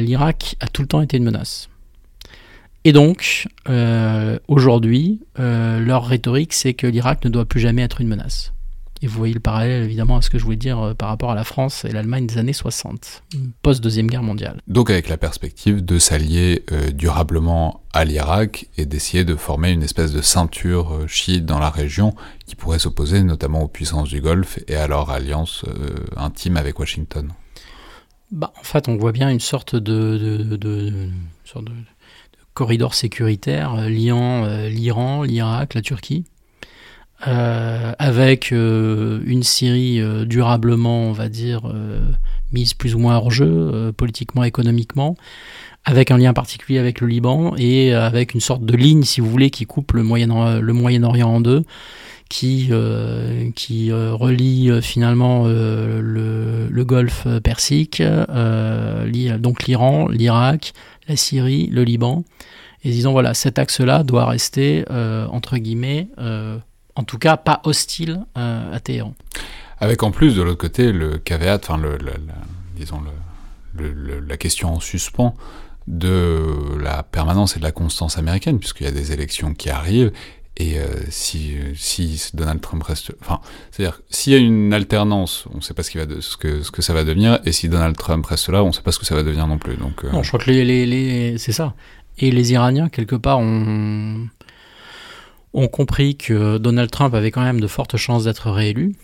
l'Irak 0.00 0.56
a 0.60 0.66
tout 0.66 0.82
le 0.82 0.88
temps 0.88 1.00
été 1.00 1.16
une 1.16 1.24
menace. 1.24 1.68
Et 2.84 2.92
donc, 2.92 3.48
euh, 3.68 4.38
aujourd'hui, 4.46 5.20
euh, 5.38 5.80
leur 5.80 6.06
rhétorique, 6.06 6.52
c'est 6.52 6.74
que 6.74 6.86
l'Irak 6.86 7.24
ne 7.24 7.30
doit 7.30 7.46
plus 7.46 7.60
jamais 7.60 7.82
être 7.82 8.02
une 8.02 8.08
menace. 8.08 8.52
Et 9.00 9.06
vous 9.06 9.18
voyez 9.18 9.34
le 9.34 9.40
parallèle, 9.40 9.82
évidemment, 9.82 10.18
à 10.18 10.22
ce 10.22 10.30
que 10.30 10.38
je 10.38 10.44
voulais 10.44 10.56
dire 10.56 10.94
par 10.96 11.08
rapport 11.08 11.30
à 11.30 11.34
la 11.34 11.44
France 11.44 11.84
et 11.84 11.92
l'Allemagne 11.92 12.26
des 12.26 12.38
années 12.38 12.52
60, 12.54 13.22
post-deuxième 13.60 14.06
guerre 14.06 14.22
mondiale. 14.22 14.60
Donc 14.66 14.88
avec 14.88 15.08
la 15.08 15.16
perspective 15.16 15.84
de 15.84 15.98
s'allier 15.98 16.62
euh, 16.72 16.90
durablement 16.90 17.82
à 17.92 18.04
l'Irak 18.04 18.68
et 18.78 18.86
d'essayer 18.86 19.24
de 19.24 19.34
former 19.36 19.72
une 19.72 19.82
espèce 19.82 20.12
de 20.12 20.22
ceinture 20.22 20.94
euh, 20.94 21.06
chiite 21.06 21.44
dans 21.44 21.58
la 21.58 21.70
région 21.70 22.14
qui 22.46 22.54
pourrait 22.54 22.78
s'opposer 22.78 23.22
notamment 23.22 23.62
aux 23.62 23.68
puissances 23.68 24.08
du 24.08 24.22
Golfe 24.22 24.58
et 24.68 24.76
à 24.76 24.86
leur 24.86 25.10
alliance 25.10 25.64
euh, 25.68 25.96
intime 26.16 26.56
avec 26.56 26.78
Washington 26.78 27.28
bah, 28.34 28.52
en 28.58 28.64
fait, 28.64 28.88
on 28.88 28.96
voit 28.96 29.12
bien 29.12 29.30
une 29.30 29.38
sorte 29.38 29.76
de, 29.76 30.58
corridor 32.52 32.94
sécuritaire 32.94 33.74
euh, 33.74 33.88
liant 33.88 34.44
euh, 34.44 34.68
l'Iran, 34.68 35.22
l'Irak, 35.22 35.74
la 35.74 35.82
Turquie, 35.82 36.24
euh, 37.28 37.92
avec 37.98 38.50
une 38.50 39.42
Syrie 39.44 40.02
durablement, 40.26 41.04
on 41.04 41.12
va 41.12 41.28
dire, 41.28 41.72
mise 42.52 42.74
plus 42.74 42.96
ou 42.96 42.98
moins 42.98 43.16
hors 43.16 43.30
jeu, 43.30 43.92
politiquement, 43.96 44.42
économiquement, 44.42 45.16
avec 45.84 46.10
un 46.10 46.18
lien 46.18 46.34
particulier 46.34 46.78
avec 46.78 47.00
le 47.00 47.06
Liban 47.06 47.54
et 47.56 47.94
avec 47.94 48.34
une 48.34 48.40
sorte 48.40 48.66
de 48.66 48.76
ligne, 48.76 49.04
si 49.04 49.20
vous 49.20 49.30
voulez, 49.30 49.50
qui 49.50 49.64
coupe 49.64 49.92
le 49.92 50.02
Moyen-Orient 50.02 51.28
en 51.28 51.40
deux 51.40 51.64
qui, 52.28 52.68
euh, 52.70 53.50
euh, 53.70 54.14
relie 54.14 54.70
euh, 54.70 54.80
finalement 54.80 55.46
le, 55.46 56.84
golfe 56.84 57.26
Persique, 57.42 58.02
donc 58.02 59.66
l'Iran, 59.66 60.08
l'Irak, 60.08 60.74
la 61.08 61.16
Syrie, 61.16 61.68
le 61.68 61.82
Liban. 61.82 62.24
Et 62.84 62.90
disons, 62.90 63.12
voilà, 63.12 63.32
cet 63.32 63.58
axe-là 63.58 64.02
doit 64.02 64.26
rester, 64.26 64.84
entre 64.90 65.56
guillemets, 65.56 66.08
en 66.18 67.02
tout 67.04 67.16
cas 67.16 67.38
pas 67.38 67.62
hostile 67.64 68.20
à 68.34 68.78
Téhéran. 68.82 69.14
Avec 69.78 70.02
en 70.02 70.10
plus 70.10 70.36
de 70.36 70.42
l'autre 70.42 70.58
côté 70.58 70.92
le 70.92 71.16
caveat, 71.16 71.60
enfin, 71.62 71.80
disons, 72.76 73.00
la 73.78 74.36
question 74.36 74.74
en 74.74 74.80
suspens 74.80 75.34
de 75.86 76.76
la 76.82 77.02
permanence 77.02 77.56
et 77.56 77.60
de 77.60 77.64
la 77.64 77.72
constance 77.72 78.18
américaine, 78.18 78.58
puisqu'il 78.58 78.84
y 78.84 78.88
a 78.88 78.92
des 78.92 79.12
élections 79.12 79.54
qui 79.54 79.70
arrivent, 79.70 80.12
et 80.56 80.78
euh, 80.78 80.86
si, 81.10 81.56
Donald 82.32 82.60
Trump 82.60 82.82
reste, 82.84 83.12
enfin, 83.20 83.40
c'est-à-dire 83.72 84.00
s'il 84.08 84.32
y 84.32 84.36
a 84.36 84.38
une 84.38 84.72
alternance, 84.72 85.46
on 85.52 85.56
ne 85.56 85.60
sait 85.60 85.74
pas 85.74 85.82
ce, 85.82 85.90
que, 86.36 86.82
ça 86.82 86.94
va 86.94 87.02
devenir, 87.02 87.40
et 87.44 87.50
si 87.50 87.68
Donald 87.68 87.96
Trump 87.96 88.24
reste 88.24 88.48
là, 88.50 88.62
on 88.62 88.68
ne 88.68 88.72
sait 88.72 88.82
pas 88.82 88.92
ce 88.92 89.00
que 89.00 89.06
ça 89.06 89.16
va 89.16 89.24
devenir 89.24 89.48
non 89.48 89.58
plus. 89.58 89.76
Donc, 89.76 90.04
euh... 90.04 90.12
Non, 90.12 90.22
je 90.22 90.28
crois 90.28 90.38
que 90.38 91.38
c'est 91.38 91.52
ça. 91.52 91.74
Et 92.18 92.30
les 92.30 92.52
Iraniens, 92.52 92.88
quelque 92.88 93.16
part, 93.16 93.40
ont, 93.40 94.28
compris 95.72 96.16
que 96.16 96.58
Donald 96.58 96.90
Trump 96.90 97.14
avait 97.14 97.32
quand 97.32 97.42
même 97.42 97.60
de 97.60 97.66
fortes 97.66 97.96
chances 97.96 98.24
d'être 98.24 98.48
réélu, 98.52 98.94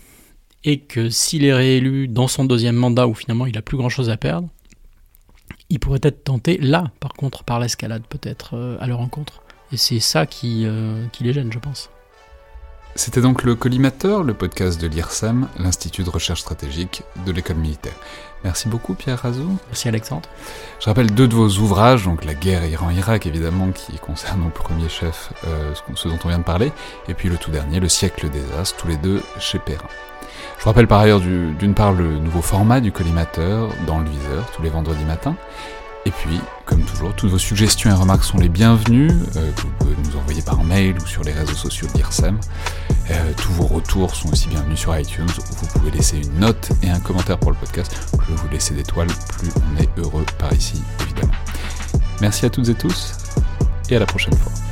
et 0.63 0.79
que 0.79 1.09
s'il 1.09 1.43
est 1.43 1.53
réélu 1.53 2.07
dans 2.07 2.29
son 2.29 2.45
deuxième 2.45 2.75
mandat 2.75 3.07
où 3.07 3.13
finalement 3.13 3.45
il 3.45 3.57
a 3.57 3.61
plus 3.61 3.75
grand 3.77 3.89
chose 3.89 4.09
à 4.09 4.15
perdre, 4.15 4.47
il 5.69 5.79
pourrait 5.79 5.99
être 6.03 6.23
tenté 6.23 6.57
là, 6.57 6.91
par 7.01 7.11
contre, 7.13 7.43
par 7.43 7.59
l'escalade 7.59 8.03
peut-être 8.07 8.55
euh, 8.55 8.77
à 8.79 8.87
leur 8.87 8.99
encontre. 9.01 9.41
Et 9.73 9.77
c'est 9.77 9.99
ça 9.99 10.25
qui, 10.25 10.65
euh, 10.65 11.05
qui 11.11 11.23
les 11.23 11.33
gêne, 11.33 11.51
je 11.51 11.59
pense. 11.59 11.89
C'était 12.95 13.21
donc 13.21 13.43
le 13.43 13.55
Collimateur, 13.55 14.21
le 14.23 14.33
podcast 14.33 14.79
de 14.81 14.87
l'IRSEM, 14.87 15.47
l'Institut 15.57 16.03
de 16.03 16.09
recherche 16.09 16.41
stratégique 16.41 17.03
de 17.25 17.31
l'école 17.31 17.55
militaire. 17.55 17.93
Merci 18.43 18.67
beaucoup 18.67 18.95
Pierre 18.95 19.19
Razou. 19.19 19.57
Merci 19.67 19.87
Alexandre. 19.87 20.27
Je 20.79 20.87
rappelle 20.87 21.11
deux 21.11 21.27
de 21.27 21.35
vos 21.35 21.47
ouvrages, 21.59 22.03
donc 22.03 22.25
la 22.25 22.33
guerre 22.33 22.65
Iran-Irak 22.65 23.25
évidemment 23.27 23.71
qui 23.71 23.97
concerne 23.97 24.43
au 24.45 24.49
premier 24.49 24.89
chef 24.89 25.31
euh, 25.47 25.73
ce 25.95 26.07
dont 26.09 26.19
on 26.25 26.27
vient 26.27 26.39
de 26.39 26.43
parler, 26.43 26.73
et 27.07 27.13
puis 27.13 27.29
le 27.29 27.37
tout 27.37 27.51
dernier, 27.51 27.79
le 27.79 27.87
siècle 27.87 28.29
des 28.29 28.43
As, 28.59 28.75
tous 28.75 28.87
les 28.87 28.97
deux 28.97 29.21
chez 29.39 29.59
Perrin. 29.59 29.87
Je 30.59 30.65
rappelle 30.65 30.87
par 30.87 30.99
ailleurs 30.99 31.21
d'une 31.21 31.73
part 31.73 31.93
le 31.93 32.17
nouveau 32.19 32.41
format 32.41 32.81
du 32.81 32.91
collimateur 32.91 33.69
dans 33.87 33.99
le 33.99 34.09
viseur 34.09 34.51
tous 34.51 34.61
les 34.61 34.69
vendredis 34.69 35.05
matins, 35.05 35.35
et 36.05 36.11
puis, 36.11 36.39
comme 36.65 36.81
toujours, 36.81 37.13
toutes 37.13 37.29
vos 37.29 37.37
suggestions 37.37 37.89
et 37.89 37.93
remarques 37.93 38.23
sont 38.23 38.37
les 38.37 38.49
bienvenues, 38.49 39.11
euh, 39.35 39.51
que 39.51 39.61
vous 39.61 39.71
pouvez 39.79 39.95
nous 40.03 40.17
envoyer 40.17 40.41
par 40.41 40.63
mail 40.63 40.95
ou 41.01 41.05
sur 41.05 41.23
les 41.23 41.31
réseaux 41.31 41.53
sociaux 41.53 41.87
de. 41.93 42.39
Euh, 43.11 43.33
tous 43.37 43.51
vos 43.53 43.65
retours 43.65 44.15
sont 44.15 44.31
aussi 44.31 44.47
bienvenus 44.47 44.79
sur 44.79 44.97
iTunes, 44.97 45.27
où 45.29 45.55
vous 45.55 45.67
pouvez 45.67 45.91
laisser 45.91 46.17
une 46.17 46.39
note 46.39 46.71
et 46.81 46.89
un 46.89 46.99
commentaire 46.99 47.37
pour 47.37 47.51
le 47.51 47.57
podcast. 47.57 47.93
Plus 48.17 48.33
vous 48.33 48.47
laissez 48.49 48.73
d'étoiles, 48.73 49.09
plus 49.37 49.49
on 49.55 49.81
est 49.81 49.89
heureux 49.97 50.25
par 50.39 50.51
ici, 50.53 50.81
évidemment. 51.01 51.33
Merci 52.19 52.45
à 52.45 52.49
toutes 52.49 52.69
et 52.69 52.75
tous, 52.75 53.13
et 53.89 53.95
à 53.95 53.99
la 53.99 54.05
prochaine 54.05 54.35
fois. 54.35 54.70